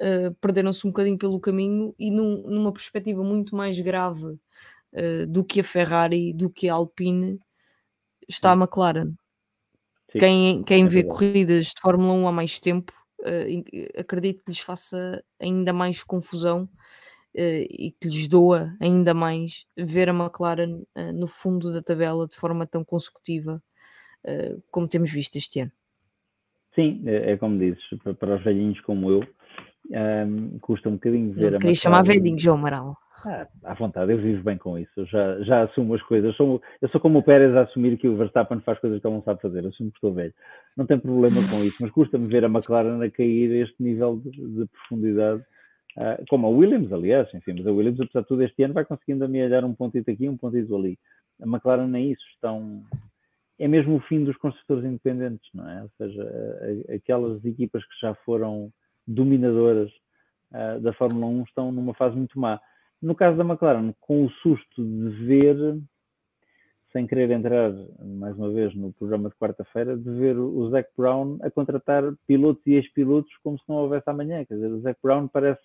[0.00, 5.44] uh, perderam-se um bocadinho pelo caminho e num, numa perspectiva muito mais grave uh, do
[5.44, 7.40] que a Ferrari, do que a Alpine,
[8.28, 9.14] está a McLaren.
[10.12, 14.50] Sim, quem quem é vê corridas de Fórmula 1 há mais tempo, uh, acredito que
[14.50, 16.68] lhes faça ainda mais confusão
[17.36, 22.64] e que lhes doa ainda mais ver a McLaren no fundo da tabela de forma
[22.64, 23.60] tão consecutiva
[24.70, 25.72] como temos visto este ano.
[26.74, 27.82] Sim, é, é como dizes,
[28.18, 32.02] para, os velhinhos como eu, um, ehm, custa um bocadinho ver Não, a queria chamar
[32.02, 32.96] velhinho, João Amaral.
[33.26, 36.28] Ah, à vontade, eu vivo bem com isso, eu já, já assumo as coisas.
[36.28, 39.06] Eu sou, eu sou como o Pérez a assumir que o Verstappen faz coisas que
[39.06, 40.34] ele não sabe fazer, assumo que estou velho.
[40.76, 44.16] Não tem problema com isso, mas custa-me ver a McLaren a cair a este nível
[44.16, 45.42] de, de profundidade,
[45.96, 48.84] uh, como a Williams, aliás, enfim, mas a Williams, apesar de tudo, este ano vai
[48.84, 50.98] conseguindo amealhar um pontito aqui, um pontito ali.
[51.40, 52.82] A McLaren nem isso, estão,
[53.58, 55.82] é mesmo o fim dos construtores independentes, não é?
[55.82, 58.72] Ou seja, aquelas equipas que já foram
[59.06, 59.90] dominadoras
[60.52, 62.60] uh, da Fórmula 1 estão numa fase muito má.
[63.00, 65.56] No caso da McLaren, com o susto de ver,
[66.92, 71.38] sem querer entrar mais uma vez no programa de quarta-feira, de ver o Zac Brown
[71.42, 74.44] a contratar pilotos e ex-pilotos como se não houvesse amanhã.
[74.44, 75.60] Quer dizer, o Zac Brown parece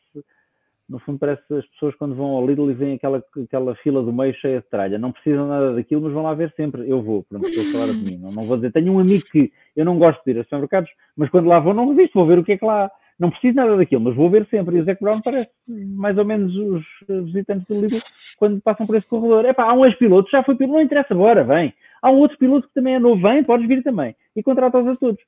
[0.90, 4.12] no fundo parece as pessoas quando vão ao Lidl e veem aquela, aquela fila do
[4.12, 6.90] meio cheia de tralha, não precisam nada daquilo, mas vão lá ver sempre.
[6.90, 9.24] Eu vou, pronto, estou a falar de mim, não, não vou dizer, tenho um amigo
[9.32, 12.26] que eu não gosto de ir a supermercados, mas quando lá vou não resisto, vou
[12.26, 14.78] ver o que é que lá não preciso nada daquilo, mas vou ver sempre.
[14.78, 16.86] E o Zac Brown parece mais ou menos os
[17.26, 18.00] visitantes do Lidl
[18.38, 19.46] quando passam por esse corredor.
[19.46, 21.74] Epá, há um ex-piloto, já foi piloto, não interessa agora, vem.
[22.02, 24.16] Há um outro piloto que também é novo, vem, podes vir também.
[24.36, 25.22] E contrata-os a todos.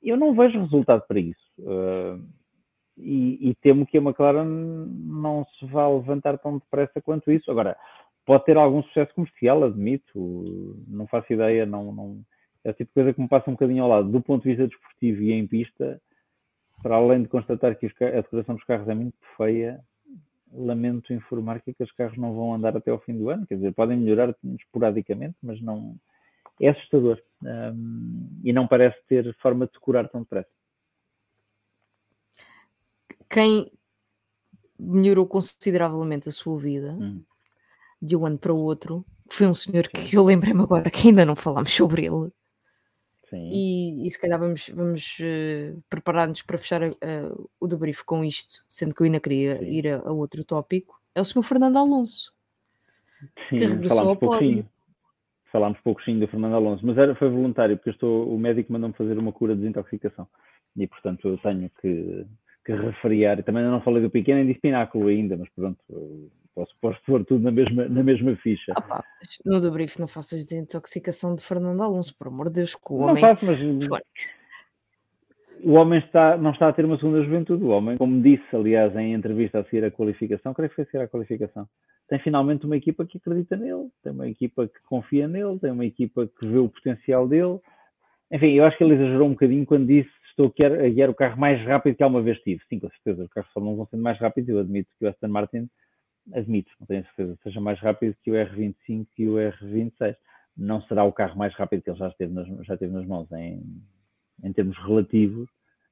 [0.00, 1.40] Eu não vejo resultado para isso.
[1.58, 2.22] Uh,
[2.98, 7.50] e, e, temo que a McLaren não se vá levantar tão depressa quanto isso.
[7.50, 7.76] Agora,
[8.24, 12.20] pode ter algum sucesso comercial, admito, não faço ideia, não, não,
[12.64, 14.10] é o tipo de coisa que me passa um bocadinho ao lado.
[14.10, 16.00] Do ponto de vista desportivo e em pista,
[16.82, 19.80] para além de constatar que a decoração dos carros é muito feia,
[20.52, 23.74] lamento informar que aqueles carros não vão andar até ao fim do ano, quer dizer,
[23.74, 25.96] podem melhorar esporadicamente, mas não.
[26.58, 27.20] É assustador.
[28.42, 30.55] E não parece ter forma de decorar tão depressa
[33.28, 33.70] quem
[34.78, 37.22] melhorou consideravelmente a sua vida hum.
[38.00, 41.24] de um ano para o outro foi um senhor que eu lembrei-me agora que ainda
[41.24, 42.30] não falámos sobre ele.
[43.32, 48.64] E, e, se calhar vamos, vamos uh, preparar-nos para fechar uh, o debrief com isto,
[48.68, 49.64] sendo que eu ainda queria Sim.
[49.64, 51.00] ir a, a, outro tópico.
[51.14, 52.32] É o senhor Fernando Alonso.
[53.48, 54.68] Sim, que regressou falámos ao pódio.
[55.50, 59.18] Falámos pouquinho do Fernando Alonso, mas era, foi voluntário, porque estou, o médico mandou-me fazer
[59.18, 60.28] uma cura de desintoxicação.
[60.76, 62.26] E, portanto, eu tenho que,
[62.66, 63.40] que refriar.
[63.44, 65.78] Também não falei do pequeno nem de Pináculo ainda, mas pronto,
[66.52, 68.74] posso, posso pôr tudo na mesma, na mesma ficha.
[68.74, 69.04] Pá,
[69.44, 73.14] no debrief não faças desintoxicação de Fernando Alonso, por amor de Deus, que o homem...
[73.14, 73.58] Não faço, mas
[75.62, 77.64] o homem está, não está a ter uma segunda juventude.
[77.64, 80.86] O homem, como disse, aliás, em entrevista a seguir a qualificação, creio que foi a
[80.86, 81.68] seguir a qualificação,
[82.08, 85.84] tem finalmente uma equipa que acredita nele, tem uma equipa que confia nele, tem uma
[85.84, 87.58] equipa que vê o potencial dele.
[88.30, 91.38] Enfim, eu acho que ele exagerou um bocadinho quando disse estou a guiar o carro
[91.40, 92.62] mais rápido que alguma vez tive.
[92.68, 94.50] Sim, com certeza, os carros Fórmula 1 vão sendo mais rápidos.
[94.50, 95.68] Eu admito que o Aston Martin,
[96.34, 100.16] admito, não tenho certeza, seja mais rápido que o R25 e o R26.
[100.56, 103.30] Não será o carro mais rápido que ele já, esteve nas, já teve nas mãos
[103.32, 103.62] em,
[104.42, 105.48] em termos relativos.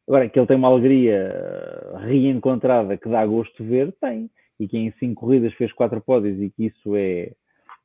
[0.07, 4.31] Agora, que ele tem uma alegria eh, reencontrada que dá gosto ver, tem.
[4.61, 7.33] E que em cinco corridas fez quatro pódios e que isso é.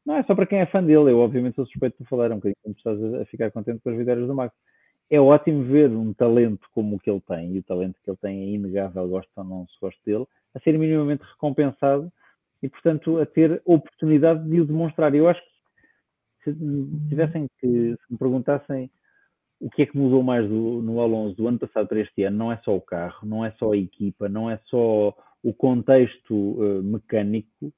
[0.05, 2.36] Não é só para quem é fã dele, eu obviamente sou suspeito de falar, um
[2.36, 4.53] bocadinho como estás a ficar contente com as vitórias do Max.
[5.10, 8.18] É ótimo ver um talento como o que ele tem, e o talento que ele
[8.18, 12.12] tem é inegável, gosto ou não se gosta dele, a ser minimamente recompensado
[12.62, 15.14] e, portanto, a ter oportunidade de o demonstrar.
[15.16, 15.41] Eu acho
[16.43, 18.89] que se tivessem que, se me perguntassem
[19.60, 22.38] o que é que mudou mais do, no Alonso do ano passado para este ano
[22.38, 26.34] não é só o carro, não é só a equipa, não é só o contexto
[26.34, 27.74] uh, mecânico,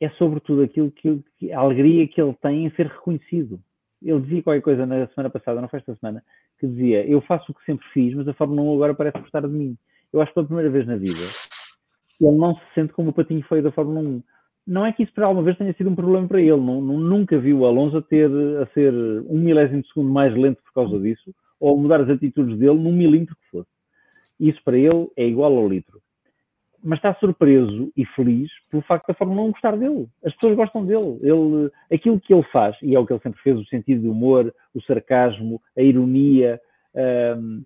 [0.00, 3.60] é sobretudo aquilo que, que, a alegria que ele tem em ser reconhecido.
[4.00, 6.22] Ele dizia qualquer coisa na semana passada, não foi esta semana,
[6.58, 9.42] que dizia: Eu faço o que sempre fiz, mas a Fórmula 1 agora parece gostar
[9.42, 9.76] de mim.
[10.12, 11.20] Eu acho que pela primeira vez na vida
[12.20, 14.22] ele não se sente como o patinho feio da Fórmula 1
[14.68, 16.50] não é que isso para alguma vez tenha sido um problema para ele.
[16.50, 18.30] Não, não, nunca viu o Alonso a, ter,
[18.60, 22.58] a ser um milésimo de segundo mais lento por causa disso, ou mudar as atitudes
[22.58, 23.70] dele num milímetro que fosse.
[24.38, 26.02] Isso para ele é igual ao litro.
[26.82, 30.06] Mas está surpreso e feliz pelo facto da Fórmula 1 gostar dele.
[30.24, 31.18] As pessoas gostam dele.
[31.22, 34.08] Ele, aquilo que ele faz, e é o que ele sempre fez, o sentido de
[34.08, 36.60] humor, o sarcasmo, a ironia,
[37.36, 37.64] um,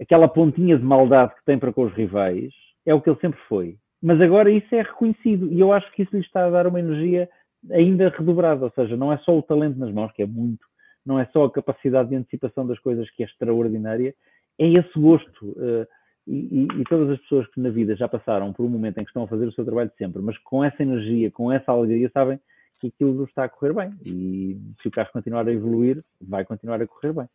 [0.00, 2.52] aquela pontinha de maldade que tem para com os rivais,
[2.86, 6.02] é o que ele sempre foi mas agora isso é reconhecido e eu acho que
[6.02, 7.26] isso lhe está a dar uma energia
[7.70, 10.66] ainda redobrada, ou seja, não é só o talento nas mãos, que é muito,
[11.06, 14.14] não é só a capacidade de antecipação das coisas, que é extraordinária,
[14.58, 15.46] é esse gosto.
[15.46, 15.86] Uh,
[16.26, 19.10] e, e, todas as pessoas que na vida já passaram por um momento em que
[19.10, 22.10] estão a fazer o seu trabalho de sempre, mas com essa energia, com essa alegria,
[22.12, 22.40] sabem
[22.80, 23.90] que aquilo está a correr bem.
[24.04, 27.28] E se o carro continuar a evoluir, vai continuar a correr bem.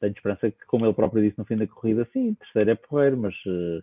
[0.00, 3.16] Tenho esperança que, como ele próprio disse no fim da corrida, sim, terceiro é porreiro,
[3.16, 3.82] mas uh,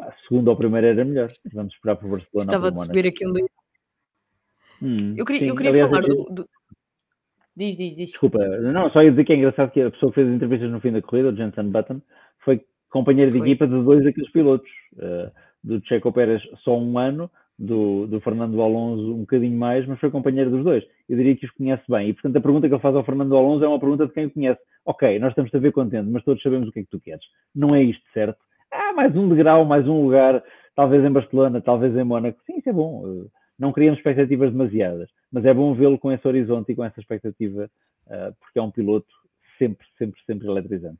[0.00, 1.28] Pá, segundo ou primeiro era melhor.
[1.52, 2.40] Vamos esperar o Barcelona.
[2.40, 3.34] Estava de subir aqui um
[4.82, 6.48] hum, eu queria, eu queria Aliás, falar do, do,
[7.54, 8.10] Diz, diz, diz.
[8.10, 10.70] Desculpa, não, só ia dizer que é engraçado que a pessoa que fez as entrevistas
[10.70, 12.00] no fim da corrida, o Jensen Button,
[12.42, 13.48] foi companheiro de foi.
[13.48, 14.70] equipa de dois daqueles pilotos.
[14.94, 15.30] Uh,
[15.62, 20.10] do Checo Pérez só um ano, do, do, Fernando Alonso um bocadinho mais, mas foi
[20.10, 20.82] companheiro dos dois.
[21.06, 22.08] Eu diria que os conhece bem.
[22.08, 24.24] E, portanto, a pergunta que ele faz ao Fernando Alonso é uma pergunta de quem
[24.24, 24.60] o conhece.
[24.86, 27.22] Ok, nós estamos a ver contente, mas todos sabemos o que é que tu queres.
[27.54, 28.38] Não é isto, certo?
[28.72, 30.42] ah, mais um degrau, mais um lugar,
[30.74, 32.40] talvez em Barcelona, talvez em Mónaco.
[32.46, 33.02] Sim, isso é bom.
[33.06, 33.28] Eh,
[33.58, 37.68] não criamos expectativas demasiadas, mas é bom vê-lo com esse horizonte e com essa expectativa,
[38.08, 39.08] eh, porque é um piloto
[39.58, 40.98] sempre, sempre, sempre eletrizante.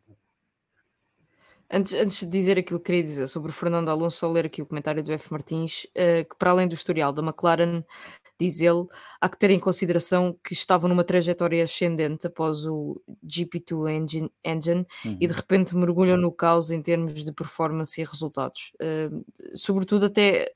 [1.72, 4.60] Antes, antes de dizer aquilo que queria dizer sobre o Fernando Alonso, só ler aqui
[4.60, 5.30] o comentário do F.
[5.30, 7.84] Martins, uh, que para além do historial da McLaren,
[8.40, 8.86] diz ele,
[9.20, 14.86] há que ter em consideração que estavam numa trajetória ascendente após o GP2 engine, engine
[15.04, 15.16] uhum.
[15.20, 15.32] e de uhum.
[15.32, 18.72] repente mergulham no caos em termos de performance e resultados.
[18.82, 19.24] Uh,
[19.54, 20.50] sobretudo até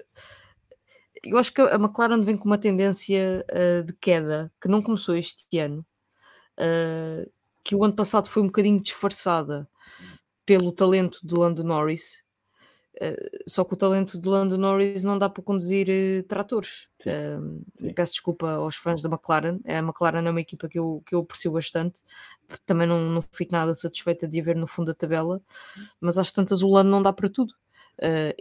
[1.23, 5.17] eu acho que a McLaren vem com uma tendência uh, de queda que não começou
[5.17, 5.87] este ano,
[6.59, 7.31] uh,
[7.63, 9.69] que o ano passado foi um bocadinho disfarçada
[10.45, 12.23] pelo talento de Lando Norris.
[12.97, 16.89] Uh, só que o talento de Lando Norris não dá para conduzir uh, tratores.
[17.01, 19.59] Uh, peço desculpa aos fãs da McLaren.
[19.67, 22.03] A McLaren é uma equipa que eu, que eu aprecio bastante.
[22.65, 25.43] Também não, não fico nada satisfeita de a ver no fundo da tabela,
[26.01, 27.53] mas às tantas o Lando não dá para tudo.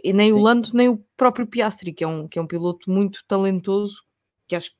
[0.02, 0.38] e nem Sim.
[0.38, 4.04] o Lando, nem o próprio Piastri, que é um, que é um piloto muito talentoso,
[4.46, 4.70] que acho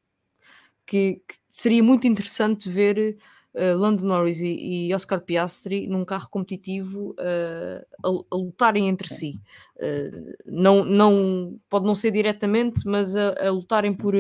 [0.87, 3.19] que, que seria muito interessante ver
[3.55, 9.09] uh, Lando Norris e, e, Oscar Piastri num carro competitivo uh, a, a, lutarem entre
[9.09, 9.41] si.
[9.77, 14.15] Uh, não, não, pode não ser diretamente, mas a, a lutarem por,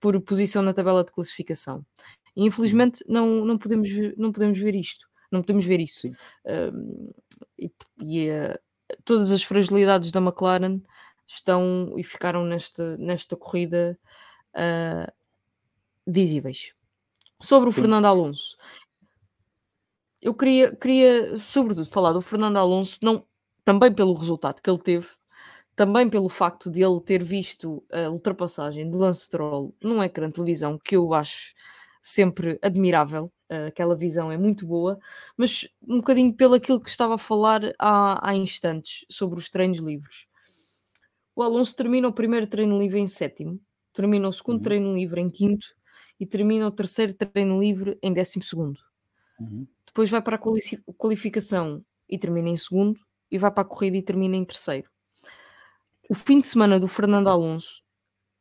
[0.00, 1.84] por posição na tabela de classificação.
[2.34, 6.10] E, infelizmente não, não, podemos, não podemos ver isto, não podemos ver isso.
[7.58, 7.70] e,
[8.02, 8.28] e
[9.04, 10.80] todas as fragilidades da McLaren
[11.26, 13.98] estão e ficaram nesta, nesta corrida
[16.06, 16.72] visíveis.
[17.40, 17.80] Sobre o Sim.
[17.80, 18.56] Fernando Alonso,
[20.20, 23.24] eu queria, queria, sobretudo, falar do Fernando Alonso, não,
[23.64, 25.08] também pelo resultado que ele teve,
[25.74, 30.34] também pelo facto de ele ter visto a ultrapassagem de Lance Stroll num ecrã de
[30.34, 31.54] televisão, que eu acho
[32.02, 34.98] sempre admirável, uh, aquela visão é muito boa,
[35.36, 39.78] mas um bocadinho pelo aquilo que estava a falar há, há instantes sobre os treinos
[39.78, 40.26] livres.
[41.34, 43.58] O Alonso termina o primeiro treino livre em sétimo,
[43.94, 44.62] termina o segundo uhum.
[44.62, 45.66] treino livre em quinto
[46.20, 48.78] e termina o terceiro treino livre em décimo segundo.
[49.40, 49.66] Uhum.
[49.86, 54.02] Depois vai para a qualificação e termina em segundo, e vai para a corrida e
[54.02, 54.90] termina em terceiro.
[56.08, 57.82] O fim de semana do Fernando Alonso,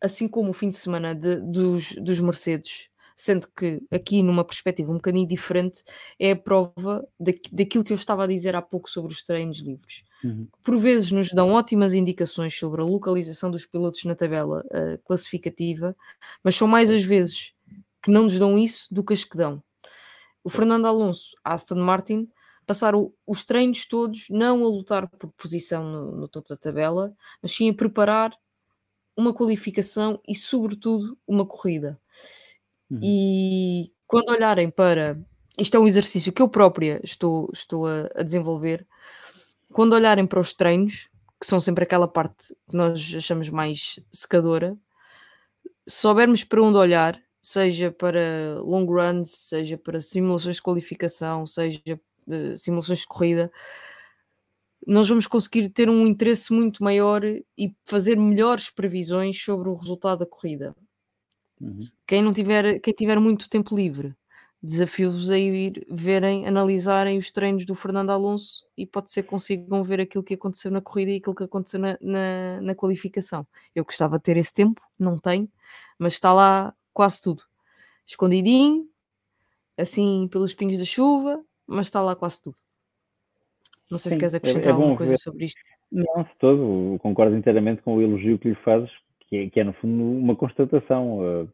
[0.01, 4.91] assim como o fim de semana de, dos, dos Mercedes, sendo que aqui numa perspectiva
[4.91, 5.83] um bocadinho diferente,
[6.17, 9.59] é a prova da, daquilo que eu estava a dizer há pouco sobre os treinos
[9.59, 10.03] livres.
[10.23, 10.47] Uhum.
[10.63, 15.95] Por vezes nos dão ótimas indicações sobre a localização dos pilotos na tabela uh, classificativa,
[16.43, 17.53] mas são mais as vezes
[18.01, 19.63] que não nos dão isso do que as que dão.
[20.43, 22.29] O Fernando Alonso, Aston Martin,
[22.65, 27.51] passaram os treinos todos não a lutar por posição no, no topo da tabela, mas
[27.51, 28.31] sim a preparar
[29.17, 31.99] uma qualificação e, sobretudo, uma corrida.
[32.89, 32.99] Uhum.
[33.03, 35.19] E quando olharem para.
[35.57, 38.87] Isto é um exercício que eu própria estou, estou a, a desenvolver.
[39.73, 41.09] Quando olharem para os treinos,
[41.39, 44.77] que são sempre aquela parte que nós achamos mais secadora,
[45.87, 51.81] se soubermos para onde olhar, seja para long runs, seja para simulações de qualificação, seja
[52.27, 53.51] uh, simulações de corrida,
[54.85, 60.19] nós vamos conseguir ter um interesse muito maior e fazer melhores previsões sobre o resultado
[60.19, 60.75] da corrida.
[61.59, 61.77] Uhum.
[62.07, 64.15] Quem não tiver, quem tiver muito tempo livre,
[64.63, 69.83] desafio-vos a ir verem, analisarem os treinos do Fernando Alonso e pode ser que consigam
[69.83, 73.45] ver aquilo que aconteceu na corrida e aquilo que aconteceu na, na, na qualificação.
[73.75, 75.49] Eu gostava de ter esse tempo, não tenho,
[75.97, 77.43] mas está lá quase tudo.
[78.05, 78.87] Escondidinho,
[79.77, 82.57] assim pelos pingos da chuva, mas está lá quase tudo.
[83.89, 85.17] Não sei Sim, se queres acrescentar é, é alguma coisa ver.
[85.17, 85.59] sobre isto.
[85.91, 88.91] Não, de todo, concordo inteiramente com o elogio que lhe fazes,
[89.21, 91.19] que é, que é no fundo uma constatação.
[91.19, 91.49] Uh,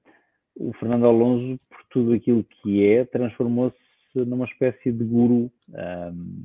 [0.57, 3.77] o Fernando Alonso, por tudo aquilo que é, transformou-se
[4.15, 5.51] numa espécie de guru.
[5.69, 6.43] Um,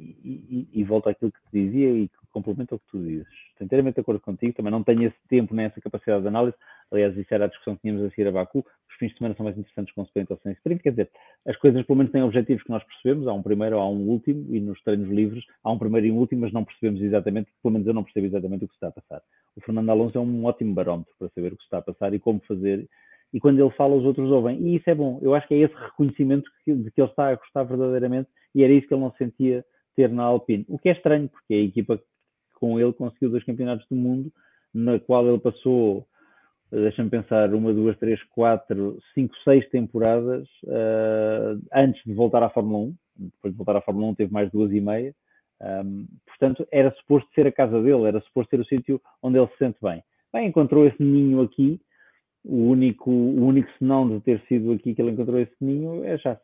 [0.00, 3.26] e, e, e volta àquilo que te dizia e que complementa o que tu dizes.
[3.52, 6.56] Estou inteiramente de acordo contigo, também não tenho esse tempo nem essa capacidade de análise.
[6.90, 8.64] Aliás, isso era a discussão que tínhamos a seguir a Baku.
[8.88, 10.82] Os fins de semana são mais interessantes com sprint ou sem sprint.
[10.82, 11.10] Quer dizer,
[11.46, 13.28] as coisas pelo menos têm objetivos que nós percebemos.
[13.28, 16.18] Há um primeiro, há um último, e nos treinos livres há um primeiro e um
[16.18, 18.88] último, mas não percebemos exatamente, pelo menos eu não percebo exatamente o que se está
[18.88, 19.22] a passar.
[19.56, 22.14] O Fernando Alonso é um ótimo barómetro para saber o que se está a passar
[22.14, 22.88] e como fazer.
[23.32, 24.60] E quando ele fala, os outros ouvem.
[24.60, 25.18] E isso é bom.
[25.22, 28.72] Eu acho que é esse reconhecimento de que ele está a gostar verdadeiramente e era
[28.72, 30.64] isso que ele não sentia ter na Alpine.
[30.68, 32.00] O que é estranho, porque é a equipa
[32.60, 34.30] com ele conseguiu dois campeonatos do mundo,
[34.72, 36.06] na qual ele passou,
[36.70, 42.88] deixa-me pensar, uma, duas, três, quatro, cinco, seis temporadas uh, antes de voltar à Fórmula
[42.88, 42.94] 1.
[43.16, 45.14] Depois de voltar à Fórmula 1 teve mais duas e meia.
[45.60, 49.48] Um, portanto, era suposto ser a casa dele, era suposto ser o sítio onde ele
[49.48, 50.02] se sente bem.
[50.32, 51.80] Bem, encontrou esse ninho aqui.
[52.42, 56.16] O único, o único senão de ter sido aqui que ele encontrou esse ninho é
[56.16, 56.40] já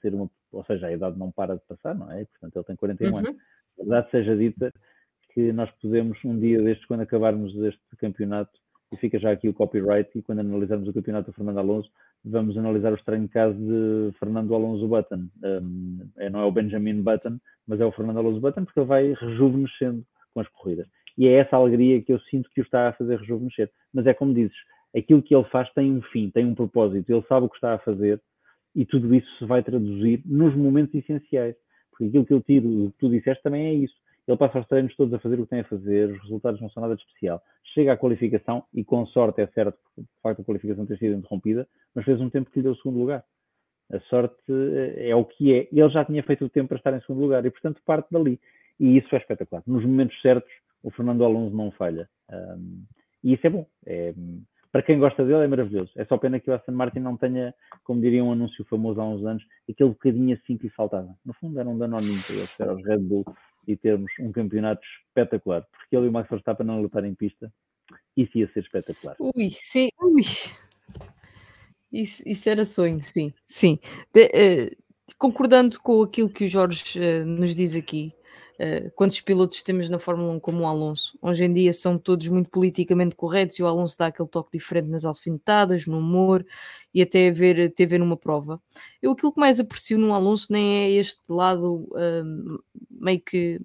[0.00, 2.24] ser uma, ou seja, a idade não para de passar, não é?
[2.24, 3.18] Portanto, ele tem 41 uhum.
[3.18, 3.36] anos.
[3.78, 4.72] A verdade seja dita,
[5.32, 8.50] que nós podemos, um dia destes, quando acabarmos este campeonato,
[8.92, 11.90] e fica já aqui o copyright, e quando analisarmos o campeonato do Fernando Alonso,
[12.24, 15.28] vamos analisar o estranho caso de Fernando Alonso Button.
[15.42, 18.86] Um, é, não é o Benjamin Button, mas é o Fernando Alonso Button, porque ele
[18.86, 20.04] vai rejuvenescendo
[20.34, 20.86] com as corridas.
[21.16, 23.70] E é essa alegria que eu sinto que o está a fazer rejuvenescer.
[23.92, 24.56] Mas é como dizes,
[24.96, 27.74] aquilo que ele faz tem um fim, tem um propósito, ele sabe o que está
[27.74, 28.20] a fazer
[28.74, 31.56] e tudo isso se vai traduzir nos momentos essenciais.
[31.90, 33.94] Porque aquilo que eu tiro que tu disseste também é isso.
[34.30, 36.70] Ele passa os treinos todos a fazer o que tem a fazer, os resultados não
[36.70, 37.42] são nada de especial.
[37.74, 41.16] Chega à qualificação e, com sorte, é certo que de facto a qualificação ter sido
[41.16, 43.24] interrompida, mas fez um tempo que lhe deu o segundo lugar.
[43.92, 45.68] A sorte eh, é o que é.
[45.72, 48.40] Ele já tinha feito o tempo para estar em segundo lugar e, portanto, parte dali.
[48.78, 49.64] E isso é espetacular.
[49.66, 52.08] Nos momentos certos, o Fernando Alonso não falha.
[52.30, 52.84] Um,
[53.24, 53.66] e isso é bom.
[53.84, 54.14] É,
[54.70, 55.90] para quem gosta dele é maravilhoso.
[55.96, 57.52] É só pena que o Aston Martin não tenha,
[57.82, 61.12] como diria um anúncio famoso há uns anos, aquele bocadinho assim que lhe faltava.
[61.26, 63.24] No fundo era um danoninho para eles, era os Red Bull
[63.66, 67.52] e termos um campeonato espetacular, porque ele e o Max Verstappen não lutar em pista,
[68.16, 69.16] isso ia ser espetacular.
[69.18, 70.22] Ui, sim, ui.
[71.92, 73.78] Isso, isso era sonho, sim, sim.
[74.12, 74.76] De, uh,
[75.18, 78.14] concordando com aquilo que o Jorge uh, nos diz aqui,
[78.60, 81.18] uh, quantos pilotos temos na Fórmula 1 como o Alonso?
[81.22, 84.88] Hoje em dia são todos muito politicamente corretos e o Alonso dá aquele toque diferente
[84.88, 86.44] nas alfinetadas, no humor
[86.92, 88.60] e até a ver, até a ver numa prova.
[89.00, 91.88] Eu aquilo que mais aprecio no Alonso nem é este lado
[92.90, 93.60] meio que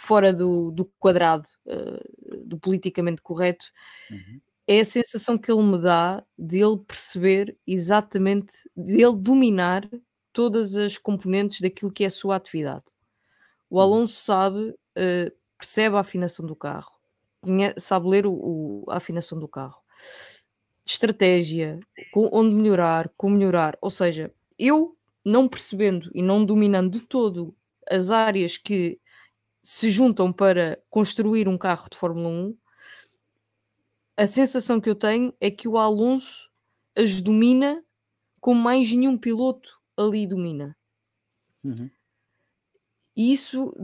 [0.00, 3.66] fora do, do quadrado uh, do politicamente correto,
[4.10, 4.40] uhum.
[4.66, 9.88] é a sensação que ele me dá de ele perceber exatamente, de ele dominar
[10.32, 12.84] todas as componentes daquilo que é a sua atividade.
[13.70, 13.82] O uhum.
[13.82, 16.92] Alonso sabe, uh, percebe a afinação do carro,
[17.78, 19.80] sabe ler o, o, a afinação do carro.
[20.84, 21.78] Estratégia,
[22.12, 23.78] com, onde melhorar, como melhorar.
[23.80, 27.54] Ou seja, eu não percebendo e não dominando de todo
[27.88, 28.98] as áreas que
[29.62, 32.56] se juntam para construir um carro de Fórmula 1,
[34.16, 36.50] a sensação que eu tenho é que o Alonso
[36.96, 37.82] as domina
[38.40, 40.76] como mais nenhum piloto ali domina.
[41.62, 41.90] Uhum.
[43.20, 43.74] E isso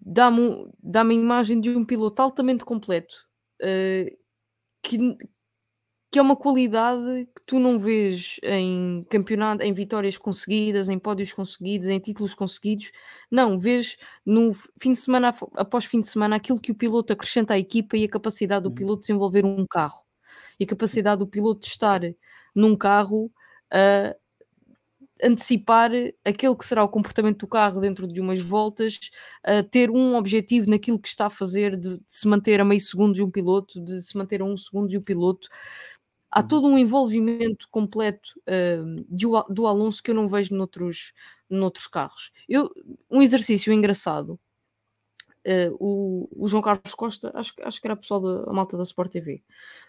[0.00, 3.16] dá-me dá a imagem de um piloto altamente completo,
[3.60, 4.16] uh,
[4.80, 4.96] que,
[6.08, 11.32] que é uma qualidade que tu não vês em campeonato, em vitórias conseguidas, em pódios
[11.32, 12.92] conseguidos, em títulos conseguidos.
[13.28, 17.54] Não, vês no fim de semana após fim de semana aquilo que o piloto acrescenta
[17.54, 18.74] à equipa e a capacidade do uhum.
[18.76, 20.04] piloto de desenvolver um carro
[20.60, 22.02] e a capacidade do piloto de estar
[22.54, 23.32] num carro
[23.68, 24.14] a
[25.22, 25.90] antecipar
[26.24, 29.10] aquele que será o comportamento do carro dentro de umas voltas,
[29.42, 32.80] a ter um objetivo naquilo que está a fazer, de, de se manter a meio
[32.80, 35.48] segundo de um piloto, de se manter a um segundo de um piloto
[36.36, 36.48] há uhum.
[36.48, 41.14] todo um envolvimento completo uh, de, do Alonso que eu não vejo noutros,
[41.48, 42.30] noutros carros.
[42.46, 42.70] Eu,
[43.10, 44.38] um exercício engraçado,
[45.46, 49.12] uh, o, o, João Carlos Costa, acho, acho que era pessoal da malta da Sport
[49.12, 49.42] TV,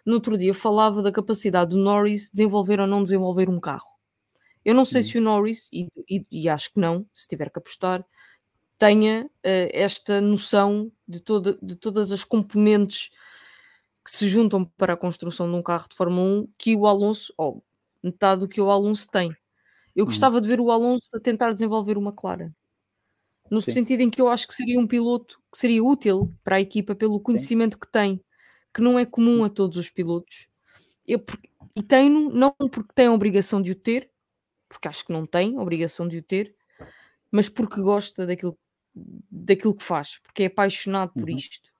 [0.06, 3.97] no outro dia falava da capacidade do Norris desenvolver ou não desenvolver um carro.
[4.68, 7.57] Eu não sei se o Norris, e, e, e, acho que não, se tiver que
[7.57, 8.06] apostar,
[8.77, 13.10] tenha uh, esta noção de, toda, de todas as componentes
[14.03, 17.34] que se juntam para a construção de um carro de Fórmula 1 que o Alonso,
[17.38, 17.64] ou
[18.03, 19.34] metade do que o Alonso tem.
[19.95, 20.07] Eu hum.
[20.07, 22.53] gostava de ver o Alonso a tentar desenvolver uma clara.
[23.49, 23.72] No Sim.
[23.72, 26.94] sentido em que eu acho que seria um piloto que seria útil para a equipa
[26.94, 27.80] pelo conhecimento Sim.
[27.80, 28.22] que tem,
[28.73, 30.49] que não é comum a todos os pilotos.
[31.07, 31.23] Eu,
[31.73, 34.11] e tenho não porque tem a obrigação de o ter,
[34.68, 36.56] porque acho que não tem obrigação de o ter,
[37.31, 38.57] mas porque gosta daquilo,
[39.30, 41.35] daquilo que faz, porque é apaixonado por uhum.
[41.35, 41.72] isto.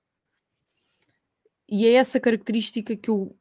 [1.68, 3.36] E é essa característica que eu,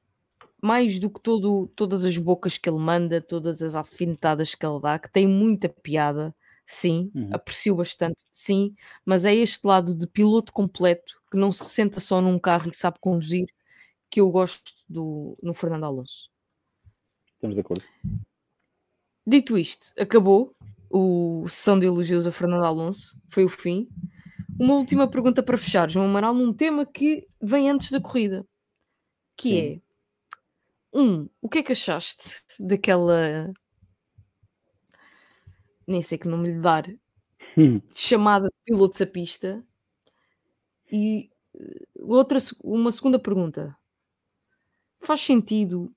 [0.62, 4.82] mais do que todo, todas as bocas que ele manda, todas as alfinetadas que ele
[4.82, 7.30] dá, que tem muita piada, sim, uhum.
[7.32, 8.76] aprecio bastante, sim,
[9.06, 12.72] mas é este lado de piloto completo que não se senta só num carro e
[12.72, 13.48] que sabe conduzir
[14.10, 16.30] que eu gosto do, no Fernando Alonso.
[17.34, 17.84] Estamos de acordo.
[19.30, 20.56] Dito isto, acabou
[20.90, 23.90] o sessão de elogios a Fernando Alonso, foi o fim.
[24.58, 28.48] Uma última pergunta para fechar, João Amaral, num tema que vem antes da corrida,
[29.36, 29.58] que Sim.
[29.58, 29.88] é
[30.98, 33.52] um, o que é que achaste daquela
[35.86, 36.90] nem sei que nome lhe dar
[37.58, 37.82] hum.
[37.94, 39.64] chamada de pilotos a pista
[40.92, 43.78] e eh, outra uma segunda pergunta
[45.00, 45.94] faz sentido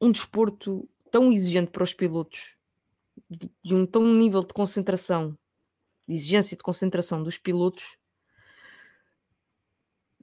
[0.00, 2.56] um desporto tão exigente para os pilotos
[3.64, 5.36] de um tão nível de concentração
[6.06, 7.98] de exigência de concentração dos pilotos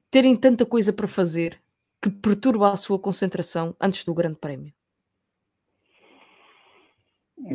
[0.09, 1.61] terem tanta coisa para fazer
[2.01, 4.73] que perturba a sua concentração antes do Grande Prémio?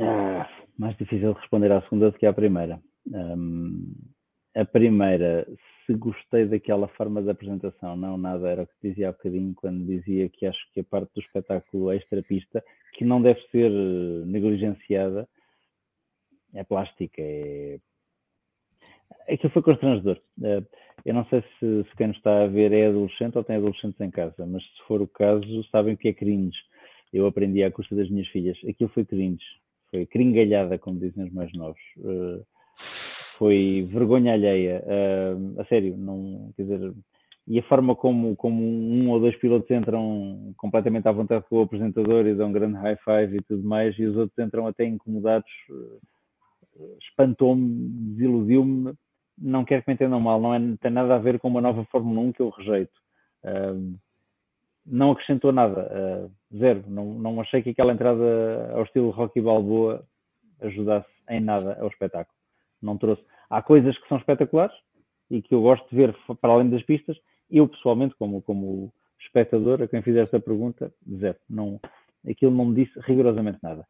[0.00, 2.82] Ah, mais difícil responder à segunda do que à primeira.
[3.06, 3.94] Um,
[4.54, 5.46] a primeira,
[5.86, 9.86] se gostei daquela forma de apresentação, não, nada, era o que dizia há bocadinho quando
[9.86, 12.62] dizia que acho que a parte do espetáculo extra-pista,
[12.94, 15.28] que não deve ser eh, negligenciada,
[16.54, 17.78] é plástica, é
[19.28, 20.20] Aquilo foi constrangedor.
[20.42, 20.62] Eh,
[21.04, 24.00] eu não sei se, se, quem nos está a ver é adolescente ou tem adolescentes
[24.00, 26.58] em casa, mas se for o caso, sabem que é cringe.
[27.12, 28.58] Eu aprendi à custa das minhas filhas.
[28.68, 29.44] Aquilo foi cringe.
[29.90, 31.80] Foi cringalhada, como dizem os mais novos.
[33.40, 34.84] Eh, foi vergonha alheia.
[34.86, 36.94] Eh, a sério, não, quer dizer,
[37.46, 41.62] e a forma como, como um ou dois pilotos entram completamente à vontade com o
[41.62, 44.84] apresentador e dão um grande high five e tudo mais, e os outros entram até
[44.84, 45.50] incomodados,
[47.00, 48.94] espantou-me, desiludiu-me
[49.40, 51.84] não quero que me entendam mal, não, é, tem nada a ver com uma nova
[51.86, 52.92] Fórmula 1 que eu rejeito.
[53.42, 53.98] Uh,
[54.84, 56.84] não acrescentou nada, uh, zero.
[56.86, 60.04] Não, não achei que aquela entrada ao estilo Rocky Balboa
[60.60, 62.39] ajudasse em nada ao espetáculo.
[62.82, 63.22] Não trouxe.
[63.48, 64.74] Há coisas que são espetaculares
[65.30, 67.16] e que eu gosto de ver para além das pistas.
[67.50, 71.38] Eu, pessoalmente, como, como espectador, a quem fizer essa pergunta, zero.
[71.48, 71.80] Não,
[72.28, 73.86] aquilo não me disse rigorosamente nada.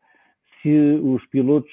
[0.61, 0.71] Se
[1.03, 1.73] os pilotos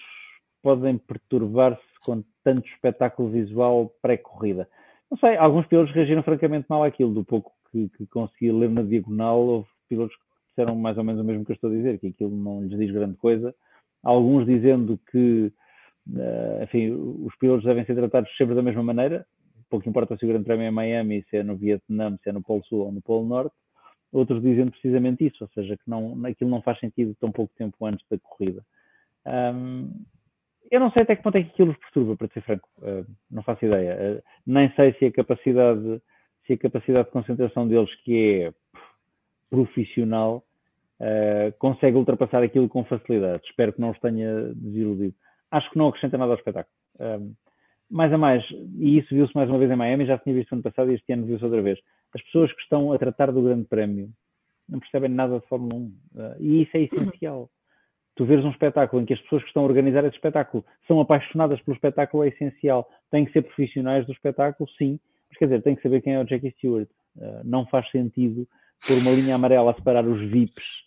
[0.61, 4.68] podem perturbar-se com tanto espetáculo visual pré-corrida.
[5.10, 8.81] Não sei, alguns pilotos reagiram francamente mal àquilo, do pouco que, que consegui ler na
[8.81, 11.99] diagonal, houve pilotos que disseram mais ou menos o mesmo que eu estou a dizer,
[11.99, 13.56] que aquilo não lhes diz grande coisa.
[14.03, 15.52] Alguns dizendo que,
[16.64, 19.26] enfim, os pilotos devem ser tratados sempre da mesma maneira,
[19.70, 22.32] pouco importa se o Grande Prémio é em Miami, se é no Vietnã, se é
[22.32, 23.56] no Polo Sul ou no Polo Norte.
[24.12, 27.86] Outros dizendo precisamente isso, ou seja, que não, aquilo não faz sentido tão pouco tempo
[27.86, 28.64] antes da corrida.
[29.26, 29.92] Um,
[30.72, 32.70] eu não sei até que ponto é que aquilo os perturba, para ser franco.
[32.78, 34.18] Uh, não faço ideia.
[34.18, 36.02] Uh, nem sei se a capacidade,
[36.46, 38.54] se a capacidade de concentração deles, que é
[39.50, 40.44] profissional,
[41.02, 43.44] uh, consegue ultrapassar aquilo com facilidade.
[43.46, 45.16] Espero que não os tenha desiludido.
[45.52, 46.74] Acho que não acrescenta nada ao espetáculo.
[46.99, 47.36] Uh,
[47.90, 48.44] mais a mais,
[48.78, 51.14] e isso viu-se mais uma vez em Miami, já tinha visto ano passado e este
[51.14, 51.80] ano viu-se outra vez.
[52.14, 54.10] As pessoas que estão a tratar do Grande Prémio
[54.68, 55.91] não percebem nada de Fórmula 1 uh,
[56.40, 57.49] e isso é essencial.
[58.15, 60.99] Tu veres um espetáculo em que as pessoas que estão a organizar esse espetáculo são
[60.99, 62.90] apaixonadas pelo espetáculo é essencial.
[63.11, 64.99] Têm que ser profissionais do espetáculo, sim,
[65.30, 66.90] mas quer dizer, tem que saber quem é o Jackie Stewart.
[67.15, 68.48] Uh, não faz sentido
[68.86, 70.86] pôr uma linha amarela separar os VIPs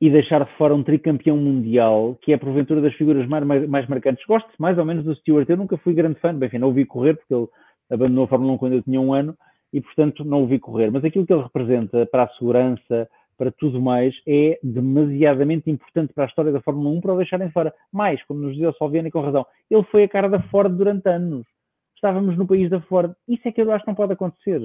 [0.00, 3.86] e deixar de fora um tricampeão mundial, que é porventura das figuras mais, mais, mais
[3.88, 4.24] marcantes.
[4.26, 5.48] Gosto mais ou menos do Stewart.
[5.48, 7.48] Eu nunca fui grande fã, bem, enfim, não o vi correr, porque ele
[7.90, 9.36] abandonou a Fórmula 1 quando eu tinha um ano
[9.72, 10.90] e, portanto, não o vi correr.
[10.90, 13.08] Mas aquilo que ele representa para a segurança,
[13.38, 17.50] para tudo mais, é demasiadamente importante para a história da Fórmula 1 para o deixarem
[17.50, 17.72] fora.
[17.92, 21.08] Mais, como nos dizia o Salviani com razão, ele foi a cara da Ford durante
[21.08, 21.46] anos.
[21.94, 23.12] Estávamos no país da Ford.
[23.26, 24.60] Isso é que eu acho que não pode acontecer.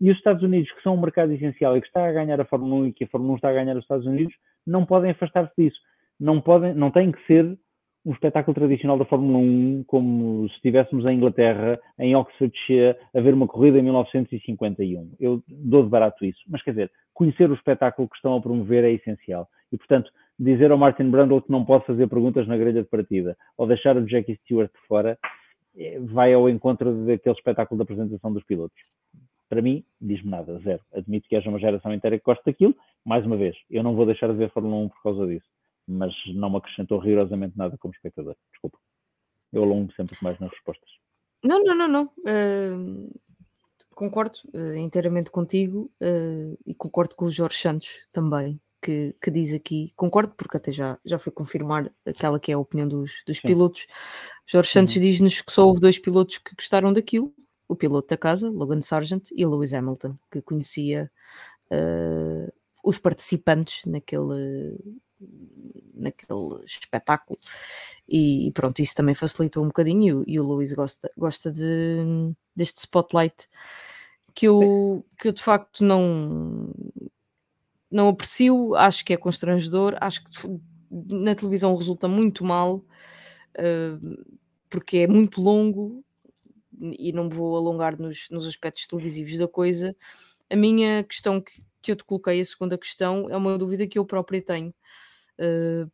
[0.00, 2.44] E os Estados Unidos, que são um mercado essencial e que está a ganhar a
[2.44, 4.34] Fórmula 1 e que a Fórmula 1 está a ganhar os Estados Unidos,
[4.66, 5.78] não podem afastar-se disso.
[6.18, 7.58] Não, podem, não tem que ser
[8.04, 13.34] um espetáculo tradicional da Fórmula 1, como se estivéssemos em Inglaterra, em Oxfordshire, a ver
[13.34, 15.12] uma corrida em 1951.
[15.20, 16.40] Eu dou de barato isso.
[16.48, 19.48] Mas, quer dizer, conhecer o espetáculo que estão a promover é essencial.
[19.70, 23.36] E, portanto, dizer ao Martin Brundle que não pode fazer perguntas na grelha de partida
[23.56, 25.18] ou deixar o Jackie Stewart de fora
[25.76, 28.80] é, vai ao encontro daquele espetáculo da apresentação dos pilotos
[29.50, 30.80] para mim, diz-me nada, zero.
[30.94, 32.74] Admito que haja uma geração inteira que gosta daquilo.
[33.04, 35.46] Mais uma vez, eu não vou deixar de ver Fórmula 1 por causa disso,
[35.88, 38.36] mas não me acrescentou rigorosamente nada como espectador.
[38.52, 38.78] Desculpa.
[39.52, 40.88] Eu alongo sempre mais nas respostas.
[41.42, 42.04] Não, não, não, não.
[42.18, 43.12] Uh,
[43.92, 49.52] concordo uh, inteiramente contigo uh, e concordo com o Jorge Santos também, que, que, diz
[49.52, 53.40] aqui, concordo porque até já, já foi confirmar aquela que é a opinião dos, dos
[53.40, 53.88] pilotos.
[54.46, 55.02] Jorge Santos uhum.
[55.02, 57.34] diz-nos que só houve dois pilotos que gostaram daquilo,
[57.70, 61.08] o piloto da casa, Logan Sargent, e Lewis Hamilton, que conhecia
[61.70, 62.52] uh,
[62.82, 64.76] os participantes naquele,
[65.94, 67.38] naquele espetáculo.
[68.08, 70.24] E, e, pronto, isso também facilitou um bocadinho.
[70.26, 73.48] E, e, o Lewis gosta, gosta de, deste spotlight
[74.34, 76.72] que eu, que eu de facto não,
[77.88, 80.30] não aprecio, acho que é constrangedor, acho que
[80.90, 82.84] na televisão resulta muito mal,
[83.58, 84.24] uh,
[84.68, 86.04] porque é muito longo
[86.80, 89.94] e não me vou alongar nos, nos aspectos televisivos da coisa,
[90.48, 93.98] a minha questão que, que eu te coloquei, a segunda questão, é uma dúvida que
[93.98, 94.74] eu própria tenho.
[95.38, 95.90] Uh,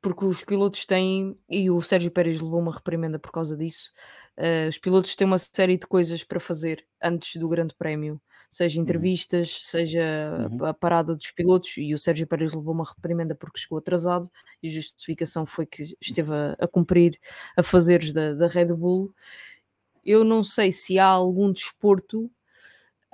[0.00, 3.92] porque os pilotos têm, e o Sérgio Pérez levou uma reprimenda por causa disso,
[4.38, 8.20] uh, os pilotos têm uma série de coisas para fazer antes do Grande Prémio,
[8.50, 8.84] seja uhum.
[8.84, 9.62] entrevistas, uhum.
[9.62, 10.64] seja uhum.
[10.64, 14.30] a parada dos pilotos, e o Sérgio Pérez levou uma reprimenda porque chegou atrasado,
[14.62, 17.18] e a justificação foi que esteve a, a cumprir
[17.56, 19.12] a fazeres da, da Red Bull,
[20.08, 22.30] eu não sei se há algum desporto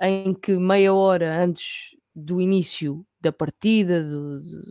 [0.01, 4.63] em que meia hora antes do início da partida, do, do,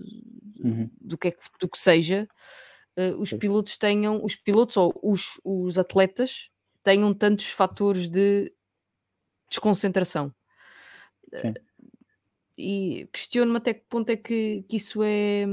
[0.61, 0.91] uhum.
[1.01, 2.29] do, que, é, do que seja,
[2.97, 6.51] uh, os pilotos tenham, os pilotos ou os, os atletas
[6.83, 8.53] tenham tantos fatores de
[9.51, 10.35] desconcentração.
[11.31, 11.55] Sim
[12.57, 15.45] e questiono-me até que ponto é que, que, isso é.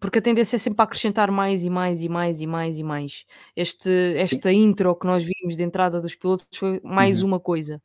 [0.00, 2.82] Porque a tendência é sempre a acrescentar mais e mais e mais e mais e
[2.82, 3.24] mais.
[3.54, 7.28] Este, esta intro que nós vimos de entrada dos pilotos foi mais uhum.
[7.28, 7.80] uma coisa.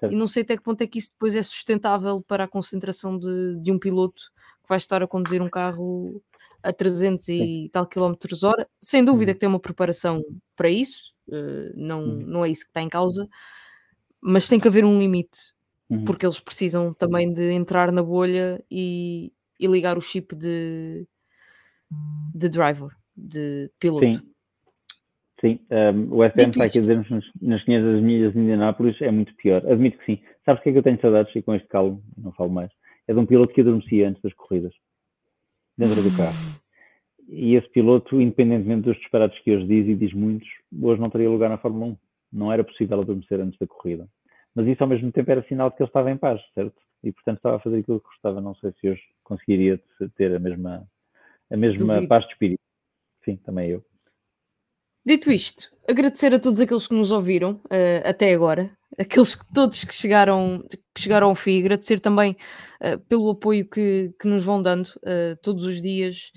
[0.00, 0.12] Certo.
[0.12, 3.16] E não sei até que ponto é que isso depois é sustentável para a concentração
[3.16, 4.22] de, de um piloto
[4.62, 6.20] que vai estar a conduzir um carro
[6.62, 7.64] a 300 Sim.
[7.64, 8.68] e tal quilómetros hora.
[8.82, 9.34] Sem dúvida uhum.
[9.34, 10.24] que tem uma preparação
[10.56, 12.26] para isso, uh, não, uhum.
[12.26, 13.28] não é isso que está em causa,
[14.20, 15.56] mas tem que haver um limite
[15.88, 16.04] uhum.
[16.04, 21.06] porque eles precisam também de entrar na bolha e, e ligar o chip de,
[22.34, 24.06] de driver, de piloto.
[24.06, 24.22] Sim.
[25.40, 29.10] Sim, um, o FM está aqui a dizer-nos nas, nas 500 milhas de Indianápolis é
[29.10, 29.64] muito pior.
[29.70, 30.22] Admito que sim.
[30.44, 32.72] Sabes o que é que eu tenho saudades e com este calmo não falo mais?
[33.06, 34.74] É de um piloto que adormecia antes das corridas,
[35.76, 36.34] dentro do carro.
[37.28, 40.48] E esse piloto, independentemente dos disparados que hoje diz e diz muitos,
[40.82, 41.96] hoje não teria lugar na Fórmula 1.
[42.32, 44.08] Não era possível adormecer antes da corrida
[44.58, 46.74] mas isso ao mesmo tempo era sinal de que ele estava em paz, certo?
[47.04, 48.40] E portanto estava a fazer aquilo que gostava.
[48.40, 49.80] Não sei se hoje conseguiria
[50.16, 50.84] ter a mesma,
[51.48, 52.60] a mesma paz de espírito.
[53.24, 53.84] Sim, também eu.
[55.06, 59.84] Dito isto, agradecer a todos aqueles que nos ouviram uh, até agora, aqueles que, todos
[59.84, 62.36] que chegaram, que chegaram ao fim, agradecer também
[62.82, 66.32] uh, pelo apoio que, que nos vão dando uh, todos os dias,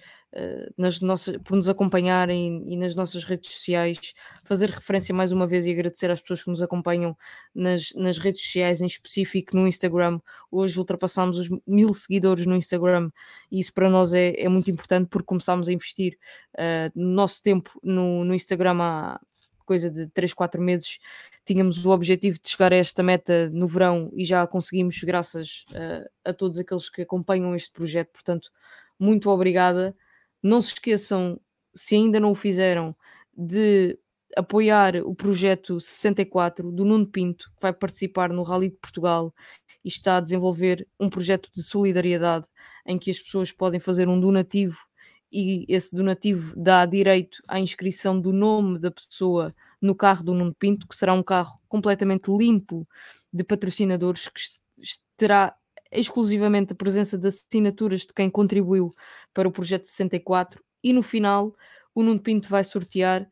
[0.77, 4.13] nas nossas, por nos acompanharem e nas nossas redes sociais,
[4.43, 7.17] fazer referência mais uma vez e agradecer às pessoas que nos acompanham
[7.53, 10.19] nas, nas redes sociais, em específico no Instagram.
[10.49, 13.11] Hoje ultrapassamos os mil seguidores no Instagram
[13.51, 16.17] e isso para nós é, é muito importante porque começámos a investir
[16.55, 19.19] uh, nosso tempo no, no Instagram há,
[19.71, 20.99] coisa de 3, 4 meses,
[21.45, 26.09] tínhamos o objetivo de chegar a esta meta no verão e já conseguimos, graças uh,
[26.25, 28.11] a todos aqueles que acompanham este projeto.
[28.11, 28.51] Portanto,
[28.99, 29.95] muito obrigada.
[30.41, 31.39] Não se esqueçam,
[31.73, 32.95] se ainda não o fizeram,
[33.35, 33.97] de
[34.35, 39.33] apoiar o projeto 64 do Nuno Pinto, que vai participar no Rally de Portugal
[39.83, 42.45] e está a desenvolver um projeto de solidariedade
[42.85, 44.77] em que as pessoas podem fazer um donativo
[45.31, 50.53] e esse donativo dá direito à inscrição do nome da pessoa no carro do Nuno
[50.53, 52.87] Pinto, que será um carro completamente limpo
[53.31, 54.41] de patrocinadores, que
[55.15, 55.55] terá
[55.91, 58.93] exclusivamente a presença de assinaturas de quem contribuiu
[59.33, 61.53] para o projeto 64 e no final
[61.93, 63.27] o Nuno Pinto vai sortear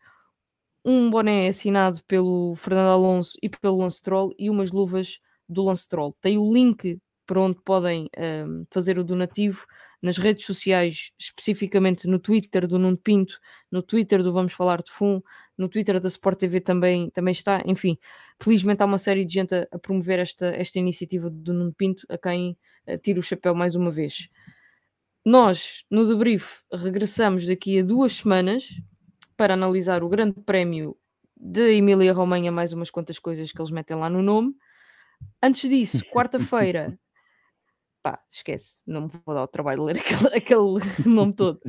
[0.83, 5.87] um boné assinado pelo Fernando Alonso e pelo Lance Troll e umas luvas do Lance
[5.87, 6.13] Troll.
[6.21, 9.65] Tem o link para onde podem um, fazer o donativo
[10.01, 13.37] nas redes sociais, especificamente no Twitter do Nuno Pinto,
[13.71, 15.21] no Twitter do Vamos Falar de Fum,
[15.59, 17.61] no Twitter da Sport TV também, também está.
[17.65, 17.97] Enfim,
[18.41, 22.05] felizmente há uma série de gente a, a promover esta, esta iniciativa do Nuno Pinto,
[22.09, 22.57] a quem
[22.87, 24.29] uh, tiro o chapéu mais uma vez.
[25.25, 28.81] Nós, no debrief, regressamos daqui a duas semanas
[29.35, 30.95] para analisar o Grande Prémio
[31.35, 34.55] de Emília Romanha, mais umas quantas coisas que eles metem lá no nome.
[35.43, 36.97] Antes disso, quarta-feira,
[38.01, 39.97] pá, esquece, não me vou dar o trabalho de ler
[40.37, 41.59] aquele, aquele nome todo.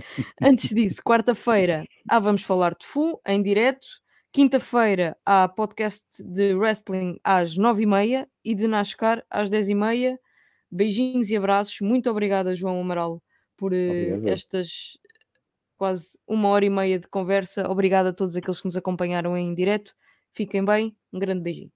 [0.41, 3.87] Antes disso, quarta-feira, ah, vamos falar de FU em direto.
[4.33, 9.75] Quinta-feira há podcast de wrestling às nove e meia e de NASCAR às dez e
[9.75, 10.19] meia.
[10.71, 11.81] Beijinhos e abraços.
[11.81, 13.21] Muito obrigada, João Amaral,
[13.57, 14.97] por uh, estas
[15.77, 17.69] quase uma hora e meia de conversa.
[17.69, 19.95] Obrigada a todos aqueles que nos acompanharam em direto.
[20.33, 20.97] Fiquem bem.
[21.13, 21.73] Um grande beijinho.